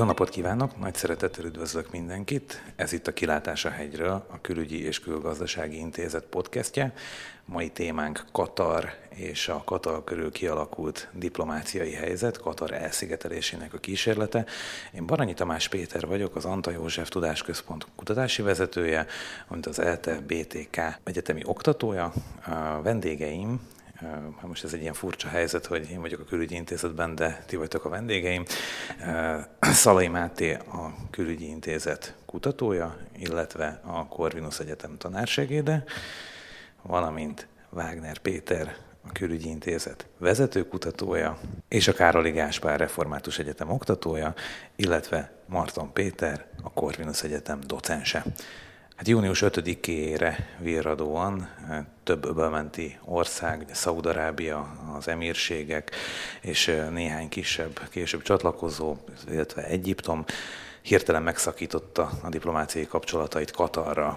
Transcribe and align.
Jó 0.00 0.06
napot 0.06 0.28
kívánok, 0.28 0.78
nagy 0.78 0.94
szeretettel 0.94 1.44
üdvözlök 1.44 1.90
mindenkit. 1.90 2.62
Ez 2.76 2.92
itt 2.92 3.06
a 3.06 3.12
Kilátás 3.12 3.64
a 3.64 3.68
hegyről, 3.68 4.26
a 4.30 4.40
Külügyi 4.40 4.84
és 4.84 5.00
Külgazdasági 5.00 5.76
Intézet 5.76 6.24
podcastje. 6.24 6.92
Mai 7.44 7.70
témánk 7.70 8.24
Katar 8.32 8.94
és 9.08 9.48
a 9.48 9.62
Katar 9.64 10.04
körül 10.04 10.32
kialakult 10.32 11.08
diplomáciai 11.12 11.92
helyzet, 11.92 12.38
Katar 12.38 12.72
elszigetelésének 12.72 13.74
a 13.74 13.78
kísérlete. 13.78 14.44
Én 14.94 15.06
Baranyi 15.06 15.34
Tamás 15.34 15.68
Péter 15.68 16.06
vagyok, 16.06 16.36
az 16.36 16.44
Anta 16.44 16.70
József 16.70 17.08
Tudásközpont 17.08 17.86
kutatási 17.96 18.42
vezetője, 18.42 19.06
mint 19.48 19.66
az 19.66 19.78
ELTE 19.78 20.20
BTK 20.20 20.80
egyetemi 21.04 21.42
oktatója. 21.44 22.12
A 22.46 22.82
vendégeim 22.82 23.60
Hát 24.00 24.42
most 24.42 24.64
ez 24.64 24.72
egy 24.72 24.80
ilyen 24.80 24.94
furcsa 24.94 25.28
helyzet, 25.28 25.66
hogy 25.66 25.90
én 25.90 26.00
vagyok 26.00 26.20
a 26.20 26.24
külügyi 26.24 26.54
intézetben, 26.54 27.14
de 27.14 27.44
ti 27.46 27.56
vagytok 27.56 27.84
a 27.84 27.88
vendégeim. 27.88 28.44
Szalai 29.60 30.08
Máté 30.08 30.52
a 30.52 30.94
külügyi 31.10 31.48
intézet 31.48 32.14
kutatója, 32.26 32.96
illetve 33.16 33.80
a 33.84 34.06
Corvinus 34.06 34.58
Egyetem 34.58 34.96
tanársegéde, 34.98 35.84
valamint 36.82 37.46
Wagner 37.70 38.18
Péter, 38.18 38.76
a 39.08 39.12
külügyi 39.12 39.48
intézet 39.48 40.06
vezetőkutatója, 40.18 41.38
és 41.68 41.88
a 41.88 41.92
Károli 41.92 42.30
Gáspár 42.30 42.78
Református 42.78 43.38
Egyetem 43.38 43.70
oktatója, 43.70 44.34
illetve 44.76 45.32
Marton 45.46 45.92
Péter, 45.92 46.46
a 46.62 46.70
Corvinus 46.72 47.22
Egyetem 47.22 47.60
docense. 47.66 48.24
Hát 49.00 49.08
június 49.08 49.42
5-ére 49.46 50.36
virradóan 50.58 51.48
eh, 51.68 51.84
több 52.04 52.24
öbölmenti 52.24 52.98
ország, 53.04 53.66
Szaudarábia, 53.72 54.76
az 54.96 55.08
emírségek 55.08 55.90
és 56.40 56.68
eh, 56.68 56.90
néhány 56.90 57.28
kisebb, 57.28 57.80
később 57.90 58.22
csatlakozó, 58.22 58.96
illetve 59.30 59.64
Egyiptom 59.64 60.24
hirtelen 60.82 61.22
megszakította 61.22 62.10
a 62.22 62.28
diplomáciai 62.28 62.86
kapcsolatait 62.86 63.50
Katarra. 63.50 64.16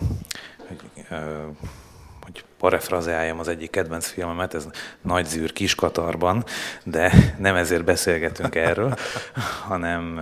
Parafrazeáljam 2.64 3.40
az 3.40 3.48
egyik 3.48 3.70
kedvenc 3.70 4.08
filmemet, 4.08 4.54
ez 4.54 4.68
Nagy 5.02 5.26
zűr 5.26 5.54
Kiskatarban, 5.54 6.44
de 6.84 7.14
nem 7.38 7.56
ezért 7.56 7.84
beszélgetünk 7.84 8.56
erről, 8.56 8.96
hanem, 9.70 10.22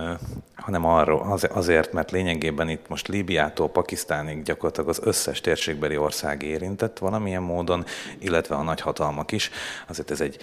hanem 0.54 0.84
arról, 0.84 1.38
azért, 1.50 1.92
mert 1.92 2.10
lényegében 2.10 2.68
itt 2.68 2.88
most 2.88 3.08
Líbiától 3.08 3.68
Pakisztánig 3.68 4.42
gyakorlatilag 4.42 4.88
az 4.88 5.00
összes 5.04 5.40
térségbeli 5.40 5.96
ország 5.96 6.42
érintett 6.42 6.98
valamilyen 6.98 7.42
módon, 7.42 7.84
illetve 8.18 8.54
a 8.54 8.62
nagyhatalmak 8.62 9.32
is. 9.32 9.50
Azért 9.88 10.10
ez 10.10 10.20
egy 10.20 10.36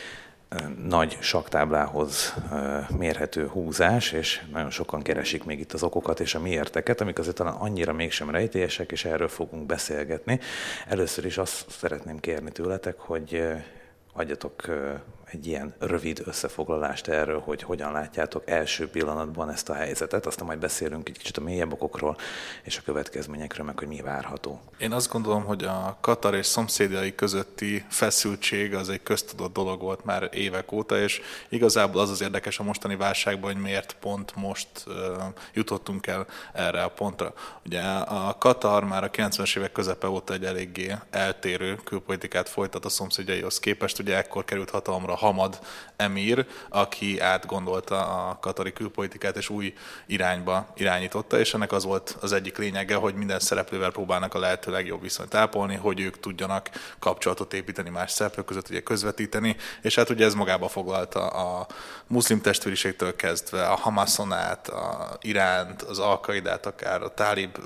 nagy 0.88 1.18
saktáblához 1.22 2.34
mérhető 2.98 3.48
húzás, 3.48 4.12
és 4.12 4.42
nagyon 4.52 4.70
sokan 4.70 5.02
keresik 5.02 5.44
még 5.44 5.60
itt 5.60 5.74
az 5.74 5.84
okokat 5.84 6.20
és 6.20 6.36
a 6.36 6.40
miérteket, 6.40 7.02
amik 7.02 7.20
azért 7.20 7.36
talán 7.36 7.54
annyira 7.54 7.94
mégsem 7.94 8.30
rejtélyesek, 8.30 8.92
és 8.92 9.06
erről 9.06 9.28
fogunk 9.28 9.66
beszélgetni. 9.66 10.40
Először 10.88 11.26
is 11.26 11.38
azt 11.38 11.70
szeretném 11.70 12.20
kérni 12.20 12.52
tőletek, 12.52 13.00
hogy 13.00 13.44
adjatok 14.20 14.70
egy 15.32 15.48
ilyen 15.48 15.76
rövid 15.80 16.22
összefoglalást 16.26 17.08
erről, 17.08 17.40
hogy 17.40 17.64
hogyan 17.64 17.92
látjátok 17.92 18.50
első 18.50 18.90
pillanatban 18.90 19.50
ezt 19.50 19.70
a 19.70 19.74
helyzetet, 19.74 20.26
aztán 20.26 20.46
majd 20.46 20.60
beszélünk 20.60 21.10
egy 21.10 21.18
kicsit 21.18 21.38
a 21.38 21.42
mélyebb 21.42 21.72
okokról 21.72 22.18
és 22.64 22.78
a 22.78 22.82
következményekről, 22.86 23.66
meg 23.66 23.80
hogy 23.80 23.88
mi 23.88 24.02
várható. 24.02 24.60
Én 24.78 24.92
azt 24.92 25.12
gondolom, 25.12 25.44
hogy 25.44 25.64
a 25.64 25.98
Katar 26.02 26.36
és 26.36 26.46
szomszédjai 26.46 27.16
közötti 27.16 27.86
feszültség 27.90 28.74
az 28.74 28.90
egy 28.90 29.04
köztudott 29.04 29.54
dolog 29.54 29.82
volt 29.82 30.06
már 30.06 30.30
évek 30.34 30.72
óta, 30.72 31.00
és 31.00 31.22
igazából 31.50 32.02
az 32.02 32.10
az 32.10 32.22
érdekes 32.22 32.60
a 32.60 32.64
mostani 32.64 32.96
válságban, 32.96 33.54
hogy 33.54 33.62
miért 33.62 33.96
pont 34.00 34.36
most 34.36 34.68
jutottunk 35.54 36.08
el 36.08 36.28
erre 36.54 36.84
a 36.84 36.90
pontra. 36.90 37.34
Ugye 37.66 37.82
a 37.82 38.36
Katar 38.38 38.84
már 38.84 39.04
a 39.04 39.10
90-es 39.10 39.58
évek 39.58 39.72
közepe 39.72 40.08
óta 40.10 40.34
egy 40.34 40.46
eléggé 40.46 40.96
eltérő 41.10 41.76
külpolitikát 41.84 42.50
folytat 42.50 42.86
a 42.86 42.90
szomszédjaihoz 42.90 43.60
képest, 43.60 44.00
ugye 44.00 44.09
ekkor 44.16 44.46
került 44.46 44.70
hatalomra 44.70 45.16
Hamad 45.16 45.60
emír, 45.96 46.46
aki 46.70 47.20
átgondolta 47.20 48.28
a 48.28 48.40
katari 48.40 48.74
külpolitikát 48.74 49.38
és 49.38 49.50
új 49.50 49.74
irányba 50.06 50.68
irányította, 50.76 51.40
és 51.40 51.54
ennek 51.54 51.72
az 51.72 51.84
volt 51.84 52.18
az 52.22 52.32
egyik 52.32 52.58
lényege, 52.58 52.96
hogy 52.96 53.14
minden 53.14 53.40
szereplővel 53.40 53.92
próbálnak 53.92 54.34
a 54.34 54.40
lehető 54.40 54.72
legjobb 54.72 55.02
viszonyt 55.02 55.36
ápolni, 55.36 55.76
hogy 55.76 56.00
ők 56.00 56.20
tudjanak 56.20 56.70
kapcsolatot 57.00 57.54
építeni 57.54 57.90
más 57.90 58.12
szereplők 58.12 58.46
között, 58.46 58.70
ugye 58.70 58.82
közvetíteni, 58.82 59.56
és 59.82 59.96
hát 59.96 60.10
ugye 60.10 60.26
ez 60.26 60.34
magába 60.34 60.68
foglalta 60.68 61.28
a 61.28 61.68
muszlim 62.08 62.42
testvériségtől 62.42 63.16
kezdve, 63.16 63.68
a 63.68 63.76
Hamason 63.76 64.34
át, 64.34 64.68
a 64.68 65.18
Iránt, 65.22 65.82
az 65.82 66.00
Alkaidát, 66.00 66.66
akár 66.66 67.02
a 67.02 67.14
tálib 67.14 67.58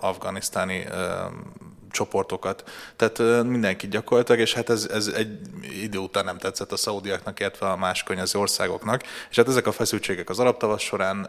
afganisztáni 0.00 0.86
csoportokat. 1.96 2.64
Tehát 2.96 3.44
mindenki 3.44 3.88
gyakorlatilag, 3.88 4.40
és 4.40 4.54
hát 4.54 4.70
ez, 4.70 4.88
ez 4.92 5.06
egy 5.06 5.38
idő 5.82 5.98
után 5.98 6.24
nem 6.24 6.38
tetszett 6.38 6.72
a 6.72 6.76
szaudiaknak, 6.76 7.40
illetve 7.40 7.66
a 7.66 7.76
más 7.76 8.02
környező 8.02 8.38
országoknak. 8.38 9.02
És 9.30 9.36
hát 9.36 9.48
ezek 9.48 9.66
a 9.66 9.72
feszültségek 9.72 10.28
az 10.28 10.38
arab 10.38 10.78
során 10.78 11.28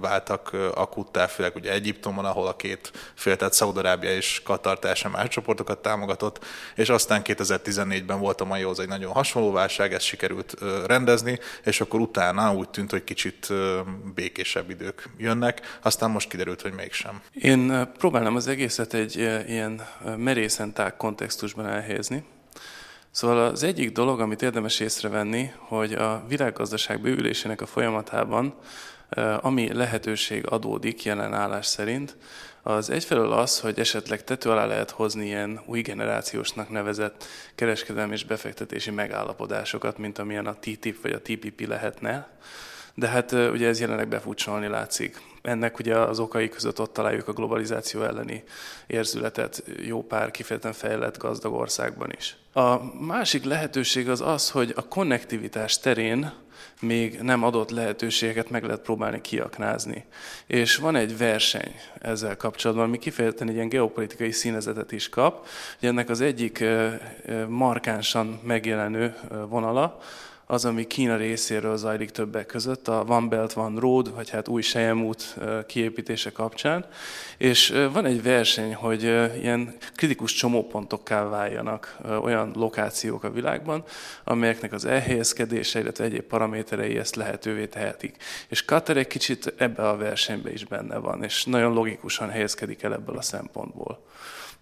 váltak 0.00 0.50
akuttá, 0.74 1.26
főleg 1.26 1.56
ugye 1.56 1.72
Egyiptomon, 1.72 2.24
ahol 2.24 2.46
a 2.46 2.56
két 2.56 2.92
fél, 3.14 3.36
tehát 3.36 3.52
Szaudarábia 3.52 4.14
és 4.14 4.40
Katar 4.44 4.78
teljesen 4.78 5.10
más 5.10 5.28
csoportokat 5.28 5.78
támogatott, 5.78 6.44
és 6.74 6.88
aztán 6.88 7.22
2014-ben 7.24 8.18
volt 8.18 8.40
a 8.40 8.44
maihoz 8.44 8.80
egy 8.80 8.88
nagyon 8.88 9.12
hasonló 9.12 9.52
válság, 9.52 9.92
ezt 9.92 10.04
sikerült 10.04 10.54
rendezni, 10.86 11.38
és 11.64 11.80
akkor 11.80 12.00
utána 12.00 12.54
úgy 12.54 12.68
tűnt, 12.68 12.90
hogy 12.90 13.04
kicsit 13.04 13.48
békésebb 14.14 14.70
idők 14.70 15.08
jönnek, 15.18 15.78
aztán 15.82 16.10
most 16.10 16.28
kiderült, 16.28 16.62
hogy 16.62 16.72
mégsem. 16.72 17.20
Én 17.32 17.88
próbálom 17.98 18.36
az 18.36 18.46
egészet 18.46 18.94
egy 18.94 19.16
ilyen 19.48 19.86
merészen 20.16 20.72
tág 20.72 20.96
kontextusban 20.96 21.66
elhelyezni. 21.66 22.24
Szóval 23.10 23.38
az 23.38 23.62
egyik 23.62 23.92
dolog, 23.92 24.20
amit 24.20 24.42
érdemes 24.42 24.80
észrevenni, 24.80 25.52
hogy 25.58 25.92
a 25.92 26.24
világgazdaság 26.28 27.00
bővülésének 27.00 27.60
a 27.60 27.66
folyamatában, 27.66 28.54
ami 29.40 29.72
lehetőség 29.72 30.46
adódik 30.46 31.04
jelen 31.04 31.34
állás 31.34 31.66
szerint, 31.66 32.16
az 32.62 32.90
egyfelől 32.90 33.32
az, 33.32 33.60
hogy 33.60 33.78
esetleg 33.78 34.24
tető 34.24 34.50
alá 34.50 34.64
lehet 34.64 34.90
hozni 34.90 35.26
ilyen 35.26 35.60
új 35.66 35.80
generációsnak 35.80 36.70
nevezett 36.70 37.24
kereskedelmi 37.54 38.12
és 38.12 38.24
befektetési 38.24 38.90
megállapodásokat, 38.90 39.98
mint 39.98 40.18
amilyen 40.18 40.46
a 40.46 40.56
TTIP 40.60 41.02
vagy 41.02 41.12
a 41.12 41.20
TPP 41.20 41.66
lehetne, 41.66 42.28
de 42.98 43.08
hát 43.08 43.32
ugye 43.32 43.68
ez 43.68 43.80
jelenleg 43.80 44.08
befutcsolni 44.08 44.68
látszik. 44.68 45.22
Ennek 45.42 45.78
ugye 45.78 45.98
az 45.98 46.18
okai 46.18 46.48
között 46.48 46.80
ott 46.80 46.92
találjuk 46.92 47.28
a 47.28 47.32
globalizáció 47.32 48.02
elleni 48.02 48.44
érzületet 48.86 49.62
jó 49.82 50.02
pár 50.02 50.30
kifejezetten 50.30 50.72
fejlett 50.72 51.18
gazdag 51.18 51.52
országban 51.52 52.10
is. 52.16 52.36
A 52.52 52.76
másik 53.04 53.44
lehetőség 53.44 54.08
az 54.08 54.20
az, 54.20 54.50
hogy 54.50 54.72
a 54.76 54.88
konnektivitás 54.88 55.78
terén 55.78 56.32
még 56.80 57.20
nem 57.20 57.44
adott 57.44 57.70
lehetőségeket 57.70 58.50
meg 58.50 58.64
lehet 58.64 58.80
próbálni 58.80 59.20
kiaknázni. 59.20 60.04
És 60.46 60.76
van 60.76 60.96
egy 60.96 61.18
verseny 61.18 61.74
ezzel 62.00 62.36
kapcsolatban, 62.36 62.86
ami 62.86 62.98
kifejezetten 62.98 63.48
egy 63.48 63.54
ilyen 63.54 63.68
geopolitikai 63.68 64.30
színezetet 64.30 64.92
is 64.92 65.08
kap. 65.08 65.46
Ugye 65.78 65.88
ennek 65.88 66.08
az 66.08 66.20
egyik 66.20 66.64
markánsan 67.48 68.40
megjelenő 68.42 69.14
vonala, 69.48 69.98
az, 70.48 70.64
ami 70.64 70.86
Kína 70.86 71.16
részéről 71.16 71.76
zajlik 71.76 72.10
többek 72.10 72.46
között, 72.46 72.88
a 72.88 73.04
One 73.08 73.28
Belt, 73.28 73.56
One 73.56 73.80
Road, 73.80 74.14
vagy 74.14 74.30
hát 74.30 74.48
új 74.48 74.62
sejemút 74.62 75.36
kiépítése 75.66 76.32
kapcsán. 76.32 76.86
És 77.38 77.74
van 77.92 78.04
egy 78.04 78.22
verseny, 78.22 78.74
hogy 78.74 79.02
ilyen 79.40 79.76
kritikus 79.94 80.32
csomópontokká 80.32 81.24
váljanak 81.24 81.96
olyan 82.22 82.50
lokációk 82.54 83.24
a 83.24 83.30
világban, 83.30 83.84
amelyeknek 84.24 84.72
az 84.72 84.84
elhelyezkedése, 84.84 85.80
illetve 85.80 86.04
egyéb 86.04 86.24
paraméterei 86.24 86.98
ezt 86.98 87.16
lehetővé 87.16 87.66
tehetik. 87.66 88.16
És 88.48 88.64
Qatar 88.64 88.96
egy 88.96 89.06
kicsit 89.06 89.54
ebbe 89.56 89.88
a 89.88 89.96
versenybe 89.96 90.52
is 90.52 90.64
benne 90.64 90.96
van, 90.96 91.22
és 91.22 91.44
nagyon 91.44 91.72
logikusan 91.72 92.30
helyezkedik 92.30 92.82
el 92.82 92.92
ebből 92.92 93.16
a 93.16 93.22
szempontból. 93.22 94.04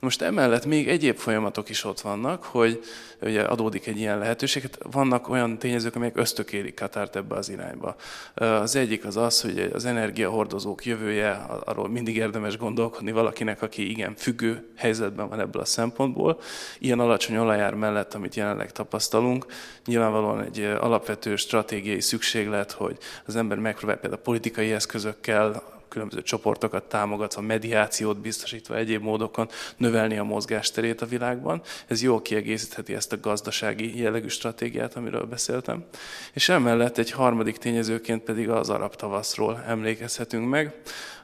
Most 0.00 0.22
emellett 0.22 0.66
még 0.66 0.88
egyéb 0.88 1.16
folyamatok 1.16 1.68
is 1.68 1.84
ott 1.84 2.00
vannak, 2.00 2.44
hogy 2.44 2.82
ugye 3.22 3.42
adódik 3.42 3.86
egy 3.86 3.98
ilyen 3.98 4.18
lehetőség. 4.18 4.62
Hát 4.62 4.78
vannak 4.90 5.28
olyan 5.28 5.58
tényezők, 5.58 5.96
amelyek 5.96 6.16
ösztökélik 6.16 6.74
Katárt 6.74 7.16
ebbe 7.16 7.34
az 7.34 7.48
irányba. 7.48 7.96
Az 8.34 8.76
egyik 8.76 9.04
az 9.04 9.16
az, 9.16 9.40
hogy 9.40 9.70
az 9.72 9.84
energiahordozók 9.84 10.84
jövője, 10.84 11.30
arról 11.64 11.88
mindig 11.88 12.16
érdemes 12.16 12.56
gondolkodni 12.56 13.12
valakinek, 13.12 13.62
aki 13.62 13.90
igen 13.90 14.14
függő 14.16 14.68
helyzetben 14.76 15.28
van 15.28 15.40
ebből 15.40 15.62
a 15.62 15.64
szempontból. 15.64 16.40
Ilyen 16.78 17.00
alacsony 17.00 17.36
olajár 17.36 17.74
mellett, 17.74 18.14
amit 18.14 18.34
jelenleg 18.34 18.72
tapasztalunk, 18.72 19.46
nyilvánvalóan 19.84 20.42
egy 20.42 20.60
alapvető 20.60 21.36
stratégiai 21.36 22.00
szükséglet, 22.00 22.72
hogy 22.72 22.98
az 23.26 23.36
ember 23.36 23.58
megpróbál 23.58 23.96
például 23.96 24.22
politikai 24.22 24.72
eszközökkel 24.72 25.72
különböző 25.94 26.22
csoportokat 26.22 26.84
támogatva, 26.84 27.40
mediációt 27.40 28.20
biztosítva, 28.20 28.76
egyéb 28.76 29.02
módokon 29.02 29.48
növelni 29.76 30.18
a 30.18 30.24
mozgásterét 30.24 31.02
a 31.02 31.06
világban. 31.06 31.62
Ez 31.86 32.02
jól 32.02 32.22
kiegészítheti 32.22 32.94
ezt 32.94 33.12
a 33.12 33.20
gazdasági 33.20 34.00
jellegű 34.00 34.28
stratégiát, 34.28 34.96
amiről 34.96 35.24
beszéltem. 35.24 35.84
És 36.32 36.48
emellett 36.48 36.98
egy 36.98 37.10
harmadik 37.10 37.56
tényezőként 37.56 38.22
pedig 38.22 38.48
az 38.48 38.70
arab 38.70 38.94
tavaszról 38.94 39.64
emlékezhetünk 39.66 40.48
meg, 40.48 40.74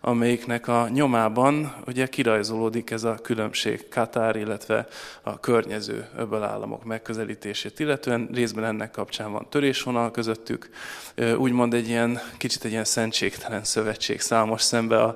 amelyiknek 0.00 0.68
a 0.68 0.88
nyomában 0.88 1.74
ugye 1.86 2.06
kirajzolódik 2.06 2.90
ez 2.90 3.04
a 3.04 3.14
különbség 3.14 3.88
Katár, 3.88 4.36
illetve 4.36 4.86
a 5.22 5.40
környező 5.40 6.08
öbölállamok 6.16 6.84
megközelítését, 6.84 7.80
illetően. 7.80 8.28
Részben 8.32 8.64
ennek 8.64 8.90
kapcsán 8.90 9.32
van 9.32 9.46
törésvonal 9.48 10.10
közöttük, 10.10 10.68
úgymond 11.36 11.74
egy 11.74 11.88
ilyen, 11.88 12.20
kicsit 12.36 12.64
egy 12.64 12.70
ilyen 12.70 12.84
szentségtelen 12.84 13.64
szövetség 13.64 14.20
számos 14.20 14.62
szembe, 14.62 15.02
a, 15.02 15.14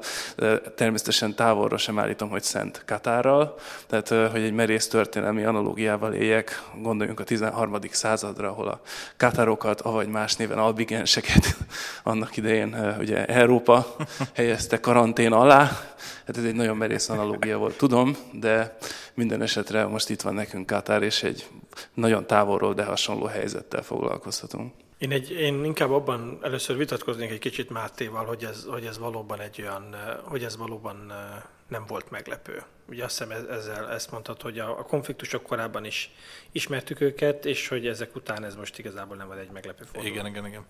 természetesen 0.76 1.34
távolra 1.34 1.76
sem 1.76 1.98
állítom, 1.98 2.28
hogy 2.28 2.42
szent 2.42 2.82
Katárral, 2.86 3.54
tehát 3.86 4.30
hogy 4.30 4.42
egy 4.42 4.52
merész 4.52 4.88
történelmi 4.88 5.44
analógiával 5.44 6.12
éljek, 6.12 6.62
gondoljunk 6.82 7.20
a 7.20 7.24
13. 7.24 7.78
századra, 7.90 8.48
ahol 8.48 8.68
a 8.68 8.80
Katárokat, 9.16 9.80
avagy 9.80 10.08
más 10.08 10.36
néven 10.36 10.58
albigenseket 10.58 11.56
annak 12.02 12.36
idején 12.36 12.96
ugye 12.98 13.26
Európa 13.26 13.96
helyezte 14.34 14.73
helyezte 14.74 14.80
karantén 14.80 15.32
alá. 15.32 15.64
Hát 16.26 16.36
ez 16.36 16.44
egy 16.44 16.54
nagyon 16.54 16.76
merész 16.76 17.08
analógia 17.08 17.58
volt, 17.58 17.76
tudom, 17.76 18.16
de 18.32 18.76
minden 19.14 19.42
esetre 19.42 19.86
most 19.86 20.10
itt 20.10 20.22
van 20.22 20.34
nekünk 20.34 20.66
Katár, 20.66 21.02
és 21.02 21.22
egy 21.22 21.46
nagyon 21.94 22.26
távolról, 22.26 22.74
de 22.74 22.84
hasonló 22.84 23.24
helyzettel 23.24 23.82
foglalkozhatunk. 23.82 24.72
Én, 24.98 25.10
egy, 25.12 25.30
én 25.30 25.64
inkább 25.64 25.90
abban 25.90 26.38
először 26.42 26.76
vitatkoznék 26.76 27.30
egy 27.30 27.38
kicsit 27.38 27.70
Mátéval, 27.70 28.24
hogy 28.24 28.44
ez, 28.44 28.64
hogy 28.68 28.84
ez 28.84 28.98
valóban 28.98 29.40
egy 29.40 29.60
olyan, 29.60 29.96
hogy 30.24 30.44
ez 30.44 30.56
valóban 30.56 31.12
nem 31.68 31.84
volt 31.86 32.10
meglepő. 32.10 32.62
Ugye 32.88 33.04
azt 33.04 33.18
hiszem 33.18 33.46
ezzel 33.50 33.90
ezt 33.90 34.10
mondtad, 34.10 34.42
hogy 34.42 34.58
a, 34.58 34.78
a 34.78 34.82
konfliktusok 34.82 35.42
korábban 35.42 35.84
is 35.84 36.10
ismertük 36.52 37.00
őket, 37.00 37.44
és 37.44 37.68
hogy 37.68 37.86
ezek 37.86 38.16
után 38.16 38.44
ez 38.44 38.54
most 38.54 38.78
igazából 38.78 39.16
nem 39.16 39.26
volt 39.26 39.38
egy 39.38 39.50
meglepő 39.52 39.84
fordulat. 39.84 40.08
Igen, 40.08 40.26
igen, 40.26 40.46
igen 40.46 40.64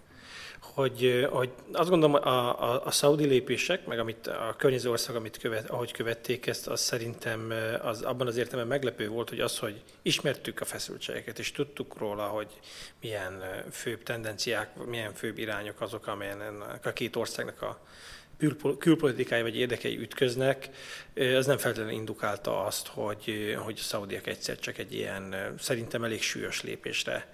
hogy, 0.72 1.26
hogy 1.30 1.50
azt 1.72 1.88
gondolom, 1.88 2.14
a, 2.14 2.62
a, 2.62 2.84
a 2.84 2.90
szaudi 2.90 3.24
lépések, 3.24 3.86
meg 3.86 3.98
amit 3.98 4.26
a 4.26 4.54
környező 4.58 4.90
ország, 4.90 5.16
amit 5.16 5.38
követ, 5.38 5.70
ahogy 5.70 5.92
követték 5.92 6.46
ezt, 6.46 6.66
az 6.66 6.80
szerintem 6.80 7.52
az, 7.82 8.02
abban 8.02 8.26
az 8.26 8.36
értelemben 8.36 8.78
meglepő 8.78 9.08
volt, 9.08 9.28
hogy 9.28 9.40
az, 9.40 9.58
hogy 9.58 9.82
ismertük 10.02 10.60
a 10.60 10.64
feszültségeket, 10.64 11.38
és 11.38 11.52
tudtuk 11.52 11.98
róla, 11.98 12.26
hogy 12.26 12.48
milyen 13.00 13.42
főbb 13.70 14.02
tendenciák, 14.02 14.84
milyen 14.86 15.14
főbb 15.14 15.38
irányok 15.38 15.80
azok, 15.80 16.06
amelyen 16.06 16.40
a 16.82 16.92
két 16.92 17.16
országnak 17.16 17.62
a 17.62 17.80
külpolitikai 18.78 19.42
vagy 19.42 19.56
érdekei 19.56 19.98
ütköznek, 19.98 20.68
az 21.36 21.46
nem 21.46 21.58
feltétlenül 21.58 21.98
indukálta 21.98 22.64
azt, 22.64 22.86
hogy, 22.86 23.56
hogy 23.58 23.78
a 23.78 23.82
szaudiak 23.82 24.26
egyszer 24.26 24.58
csak 24.58 24.78
egy 24.78 24.94
ilyen 24.94 25.54
szerintem 25.58 26.04
elég 26.04 26.22
súlyos 26.22 26.62
lépésre 26.62 27.32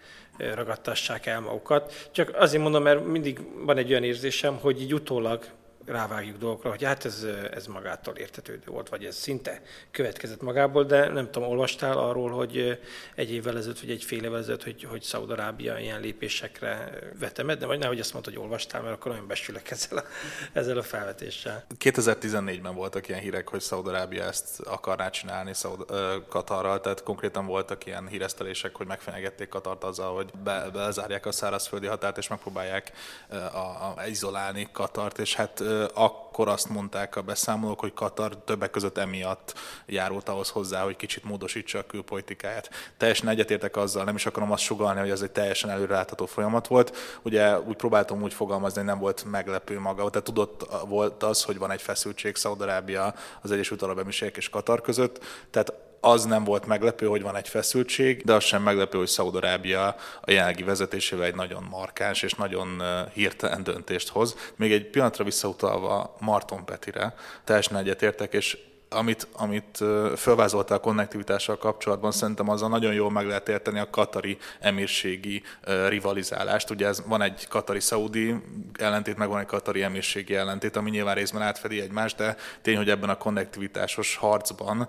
ragadtassák 0.54 1.26
el 1.26 1.40
magukat. 1.40 2.08
Csak 2.10 2.36
azért 2.36 2.62
mondom, 2.62 2.82
mert 2.82 3.06
mindig 3.06 3.40
van 3.64 3.76
egy 3.76 3.90
olyan 3.90 4.04
érzésem, 4.04 4.56
hogy 4.56 4.80
így 4.80 4.94
utólag 4.94 5.44
rávágjuk 5.86 6.38
dolgokra, 6.38 6.70
hogy 6.70 6.84
hát 6.84 7.04
ez, 7.04 7.26
ez 7.52 7.66
magától 7.66 8.14
értetődő 8.14 8.62
volt, 8.66 8.88
vagy 8.88 9.04
ez 9.04 9.16
szinte 9.16 9.62
következett 9.90 10.42
magából, 10.42 10.84
de 10.84 11.08
nem 11.08 11.30
tudom, 11.30 11.48
olvastál 11.48 11.98
arról, 11.98 12.30
hogy 12.30 12.78
egy 13.14 13.32
évvel 13.32 13.56
ezelőtt, 13.56 13.80
vagy 13.80 13.90
egy 13.90 14.04
fél 14.04 14.24
évvel 14.24 14.38
ezelőtt, 14.38 14.64
hogy, 14.64 14.84
hogy 14.84 15.02
Szaudarábia 15.02 15.78
ilyen 15.78 16.00
lépésekre 16.00 16.98
vetemed, 17.18 17.58
de 17.58 17.66
vagy 17.66 17.78
nehogy 17.78 18.00
azt 18.00 18.12
mondta, 18.12 18.30
hogy 18.30 18.40
olvastál, 18.40 18.82
mert 18.82 18.94
akkor 18.94 19.10
nagyon 19.10 19.26
besülök 19.26 19.70
ezzel 19.70 19.98
a, 19.98 20.04
ezzel 20.52 20.78
a 20.78 20.82
felvetéssel. 20.82 21.64
2014-ben 21.78 22.74
voltak 22.74 23.08
ilyen 23.08 23.20
hírek, 23.20 23.48
hogy 23.48 23.60
Szaudarábia 23.60 24.24
ezt 24.24 24.60
akarná 24.60 25.10
csinálni 25.10 25.54
Szaud- 25.54 25.92
Katarral, 26.28 26.80
tehát 26.80 27.02
konkrétan 27.02 27.46
voltak 27.46 27.86
ilyen 27.86 28.08
híresztelések, 28.08 28.76
hogy 28.76 28.86
megfenyegették 28.86 29.48
Katart 29.48 29.84
azzal, 29.84 30.14
hogy 30.14 30.30
be, 30.44 30.68
bezárják 30.72 31.26
a 31.26 31.32
szárazföldi 31.32 31.86
határt, 31.86 32.18
és 32.18 32.28
megpróbálják 32.28 32.92
a, 33.28 33.34
a, 33.34 33.94
a 33.96 34.06
izolálni 34.06 34.68
Katart, 34.72 35.18
és 35.18 35.34
hát 35.34 35.62
akkor 35.94 36.48
azt 36.48 36.68
mondták 36.68 37.16
a 37.16 37.22
beszámolók, 37.22 37.80
hogy 37.80 37.94
Katar 37.94 38.36
többek 38.36 38.70
között 38.70 38.98
emiatt 38.98 39.54
járult 39.86 40.28
ahhoz 40.28 40.48
hozzá, 40.48 40.82
hogy 40.82 40.96
kicsit 40.96 41.24
módosítsa 41.24 41.78
a 41.78 41.86
külpolitikáját. 41.86 42.70
Teljesen 42.96 43.28
egyetértek 43.28 43.76
azzal, 43.76 44.04
nem 44.04 44.14
is 44.14 44.26
akarom 44.26 44.52
azt 44.52 44.62
sugalni, 44.62 45.00
hogy 45.00 45.10
ez 45.10 45.22
egy 45.22 45.30
teljesen 45.30 45.70
előrelátható 45.70 46.26
folyamat 46.26 46.66
volt. 46.66 46.96
Ugye 47.22 47.60
úgy 47.60 47.76
próbáltam 47.76 48.22
úgy 48.22 48.34
fogalmazni, 48.34 48.78
hogy 48.78 48.88
nem 48.88 48.98
volt 48.98 49.24
meglepő 49.30 49.80
maga, 49.80 50.10
tehát 50.10 50.26
tudott 50.26 50.66
volt 50.86 51.22
az, 51.22 51.42
hogy 51.42 51.58
van 51.58 51.70
egy 51.70 51.82
feszültség 51.82 52.36
Szaudarábia, 52.36 53.14
az 53.42 53.50
Egyesült 53.50 53.82
Arab 53.82 53.98
Emírségek 53.98 54.36
és 54.36 54.48
Katar 54.48 54.80
között, 54.80 55.24
tehát 55.50 55.72
az 56.00 56.24
nem 56.24 56.44
volt 56.44 56.66
meglepő, 56.66 57.06
hogy 57.06 57.22
van 57.22 57.36
egy 57.36 57.48
feszültség, 57.48 58.22
de 58.24 58.34
az 58.34 58.44
sem 58.44 58.62
meglepő, 58.62 58.98
hogy 58.98 59.06
Szaudarábia 59.06 59.86
a 60.20 60.30
jelenlegi 60.30 60.62
vezetésével 60.62 61.26
egy 61.26 61.34
nagyon 61.34 61.66
markáns 61.70 62.22
és 62.22 62.34
nagyon 62.34 62.82
hirtelen 63.12 63.62
döntést 63.62 64.08
hoz. 64.08 64.36
Még 64.56 64.72
egy 64.72 64.86
pillanatra 64.86 65.24
visszautalva 65.24 66.16
Marton 66.20 66.64
Petire, 66.64 67.14
teljesen 67.44 67.76
egyetértek, 67.76 68.32
és 68.32 68.58
amit, 68.92 69.28
amit 69.32 69.84
felvázoltál 70.16 70.76
a 70.76 70.80
konnektivitással 70.80 71.58
kapcsolatban, 71.58 72.12
szerintem 72.12 72.48
azzal 72.48 72.68
nagyon 72.68 72.92
jól 72.92 73.10
meg 73.10 73.26
lehet 73.26 73.48
érteni 73.48 73.78
a 73.78 73.90
katari 73.90 74.38
emírségi 74.60 75.42
rivalizálást. 75.88 76.70
Ugye 76.70 76.86
ez 76.86 77.02
van 77.06 77.22
egy 77.22 77.48
katari-szaudi 77.48 78.34
ellentét, 78.78 79.16
meg 79.16 79.28
van 79.28 79.40
egy 79.40 79.46
katari 79.46 79.82
emírségi 79.82 80.34
ellentét, 80.34 80.76
ami 80.76 80.90
nyilván 80.90 81.14
részben 81.14 81.42
átfedi 81.42 81.80
egymást, 81.80 82.16
de 82.16 82.36
tény, 82.62 82.76
hogy 82.76 82.90
ebben 82.90 83.08
a 83.08 83.16
konnektivitásos 83.16 84.16
harcban 84.16 84.88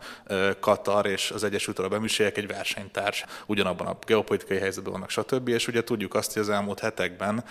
Katar 0.60 1.06
és 1.06 1.32
az 1.32 1.44
Egyesült 1.44 1.80
Arab 1.80 1.94
Emírségek 1.94 2.38
egy 2.38 2.48
versenytárs, 2.48 3.26
ugyanabban 3.46 3.88
a 3.88 3.98
geopolitikai 4.06 4.58
helyzetben 4.58 4.92
vannak, 4.94 5.10
stb. 5.10 5.48
És 5.48 5.68
ugye 5.68 5.84
tudjuk 5.84 6.14
azt, 6.14 6.34
hogy 6.34 6.42
az 6.42 6.50
elmúlt 6.50 6.80
hetekben 6.80 7.44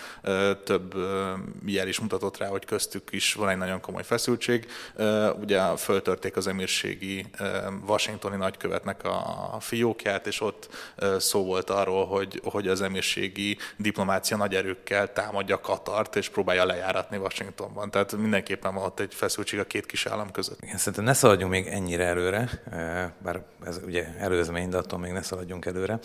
több 0.63 0.95
jel 1.65 1.87
is 1.87 1.99
mutatott 1.99 2.37
rá, 2.37 2.47
hogy 2.47 2.65
köztük 2.65 3.11
is 3.11 3.33
van 3.33 3.49
egy 3.49 3.57
nagyon 3.57 3.81
komoly 3.81 4.03
feszültség. 4.03 4.67
Ugye 5.39 5.75
föltörték 5.75 6.39
emírségi 6.47 7.25
washingtoni 7.87 8.35
nagykövetnek 8.35 9.03
a 9.03 9.57
fiókját, 9.59 10.27
és 10.27 10.41
ott 10.41 10.69
szó 11.17 11.43
volt 11.43 11.69
arról, 11.69 12.05
hogy, 12.05 12.41
hogy 12.43 12.67
az 12.67 12.81
emírségi 12.81 13.57
diplomácia 13.77 14.37
nagy 14.37 14.55
erőkkel 14.55 15.13
támadja 15.13 15.59
Katart, 15.59 16.15
és 16.15 16.29
próbálja 16.29 16.65
lejáratni 16.65 17.17
Washingtonban. 17.17 17.91
Tehát 17.91 18.15
mindenképpen 18.15 18.73
van 18.73 18.83
ott 18.83 18.99
egy 18.99 19.13
feszültség 19.13 19.59
a 19.59 19.63
két 19.63 19.85
kis 19.85 20.05
állam 20.05 20.31
között. 20.31 20.61
Igen, 20.61 20.77
szerintem 20.77 21.03
ne 21.03 21.13
szaladjunk 21.13 21.51
még 21.51 21.67
ennyire 21.67 22.05
előre, 22.05 22.49
bár 23.17 23.43
ez 23.65 23.79
ugye 23.85 24.07
előzmény, 24.17 24.69
de 24.69 24.77
attól 24.77 24.99
még 24.99 25.11
ne 25.11 25.21
szaladjunk 25.21 25.65
előre. 25.65 25.99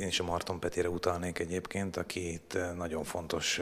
Én 0.00 0.06
is 0.06 0.20
a 0.20 0.24
Marton 0.24 0.60
Petére 0.60 0.88
utalnék 0.88 1.38
egyébként, 1.38 1.96
aki 1.96 2.32
itt 2.32 2.58
nagyon 2.76 3.04
fontos 3.04 3.60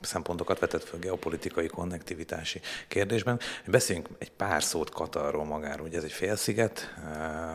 szempontokat 0.00 0.58
vetett 0.58 0.84
fel 0.84 0.98
geopolitikai 0.98 1.66
konnektivitási 1.66 2.60
kérdésben. 2.88 3.40
Beszéljünk 3.66 4.08
egy 4.18 4.30
pár 4.30 4.62
szót 4.62 4.90
Katarról 4.90 5.44
magáról. 5.44 5.86
Ugye 5.86 5.96
ez 5.96 6.04
egy 6.04 6.12
félsziget, 6.12 6.94
eh, 7.04 7.54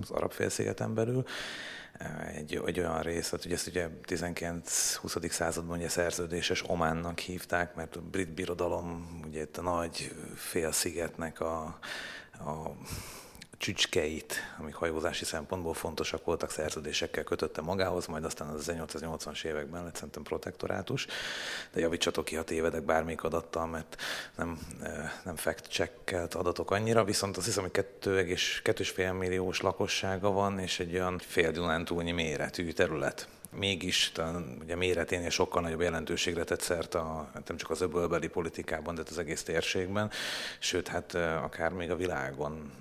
az 0.00 0.10
arab 0.10 0.32
félszigeten 0.32 0.94
belül, 0.94 1.24
eh, 1.92 2.36
egy, 2.36 2.62
egy 2.66 2.78
olyan 2.78 3.02
rész, 3.02 3.28
hogy 3.28 3.52
ezt 3.52 3.66
ugye 3.66 3.88
19-20. 4.06 5.30
században 5.30 5.78
ugye 5.78 5.88
szerződéses 5.88 6.68
Ománnak 6.68 7.18
hívták, 7.18 7.74
mert 7.74 7.96
a 7.96 8.00
brit 8.00 8.34
birodalom 8.34 9.20
ugye 9.26 9.42
itt 9.42 9.56
a 9.56 9.62
nagy 9.62 10.14
félszigetnek 10.34 11.40
a, 11.40 11.78
a 12.32 12.76
csücskeit, 13.58 14.34
amik 14.58 14.74
hajózási 14.74 15.24
szempontból 15.24 15.74
fontosak 15.74 16.24
voltak, 16.24 16.50
szerződésekkel 16.50 17.24
kötötte 17.24 17.60
magához, 17.60 18.06
majd 18.06 18.24
aztán 18.24 18.48
az 18.48 18.70
1880-as 18.72 19.44
években 19.44 19.84
lett 19.84 19.94
szerintem 19.94 20.22
protektorátus, 20.22 21.06
de 21.72 21.80
javítsatok 21.80 22.24
ki, 22.24 22.36
ha 22.36 22.42
tévedek 22.42 22.82
bármelyik 22.82 23.24
adattal, 23.24 23.66
mert 23.66 23.96
nem, 24.36 24.58
nem 25.24 25.36
fact-checkelt 25.36 26.34
adatok 26.34 26.70
annyira, 26.70 27.04
viszont 27.04 27.36
azt 27.36 27.46
hiszem, 27.46 27.62
hogy 27.62 27.84
2,5 28.00 29.18
milliós 29.18 29.60
lakossága 29.60 30.30
van, 30.30 30.58
és 30.58 30.80
egy 30.80 30.94
olyan 30.94 31.18
fél 31.18 31.50
Dunántúlnyi 31.50 32.12
méretű 32.12 32.72
terület 32.72 33.28
mégis 33.50 34.10
talán 34.12 34.58
ugye 34.62 34.76
méreténél 34.76 35.30
sokkal 35.30 35.62
nagyobb 35.62 35.80
jelentőségre 35.80 36.44
tett 36.44 36.60
szert 36.60 36.94
a, 36.94 37.30
nem 37.46 37.56
csak 37.56 37.70
az 37.70 37.80
öbölbeli 37.80 38.28
politikában, 38.28 38.94
de 38.94 39.02
az 39.10 39.18
egész 39.18 39.42
térségben, 39.42 40.10
sőt, 40.58 40.88
hát 40.88 41.14
akár 41.14 41.72
még 41.72 41.90
a 41.90 41.96
világon 41.96 42.72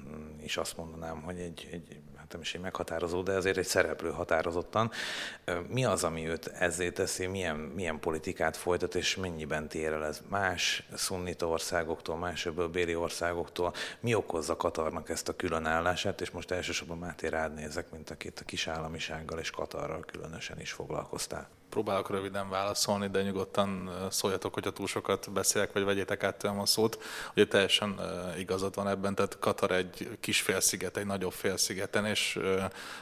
is 0.44 0.58
azt 0.58 0.78
mondanám, 0.78 1.22
hogy 1.22 1.40
egy, 1.40 1.68
egy 1.72 2.00
hát 2.28 2.36
nem 2.36 2.46
is 2.46 2.56
egy 2.56 2.62
meghatározó, 2.62 3.22
de 3.22 3.34
azért 3.34 3.58
egy 3.58 3.66
szereplő 3.66 4.12
határozottan. 4.12 4.92
Mi 5.68 5.86
az, 5.86 6.04
ami 6.04 6.28
őt 6.28 6.48
ezzé 6.48 6.92
teszi, 6.92 7.26
milyen, 7.26 7.56
milyen 7.56 8.00
politikát 8.00 8.58
folytat, 8.58 8.96
és 8.96 9.16
mennyiben 9.16 9.68
tér 9.68 9.92
el 9.92 10.06
ez 10.06 10.22
más 10.30 10.84
szunnita 10.94 11.48
országoktól, 11.48 12.18
más 12.18 12.46
öbölbéli 12.46 12.96
országoktól? 12.96 13.74
Mi 14.00 14.14
okozza 14.14 14.56
Katarnak 14.56 15.10
ezt 15.10 15.30
a 15.30 15.36
különállását, 15.36 16.22
és 16.22 16.32
most 16.32 16.52
elsősorban 16.52 16.98
Máté 16.98 17.28
rád 17.28 17.54
nézek, 17.54 17.92
mint 17.92 18.10
akit 18.10 18.40
a 18.40 18.46
kisállamisággal 18.46 19.40
és 19.40 19.50
Katarral 19.50 20.06
különösen 20.06 20.60
is 20.60 20.72
foglalkoztál. 20.72 21.57
Próbálok 21.70 22.10
röviden 22.10 22.50
válaszolni, 22.50 23.08
de 23.08 23.22
nyugodtan 23.22 23.92
szóljatok, 24.10 24.54
hogyha 24.54 24.72
túl 24.72 24.88
sokat 24.88 25.32
beszélek, 25.32 25.74
vagy 25.74 25.84
vegyétek 25.84 26.24
át 26.24 26.36
tőlem 26.36 26.60
a 26.60 26.66
szót. 26.66 27.04
Ugye 27.36 27.48
teljesen 27.48 28.00
igazad 28.38 28.76
van 28.76 28.88
ebben, 28.88 29.16
tehát 29.16 29.40
Katar 29.40 29.72
egy 29.72 30.18
kis 30.20 30.42
félsziget, 30.42 30.98
egy 30.98 31.06
nagyobb 31.06 31.32
félszigeten, 31.32 32.06
és 32.06 32.40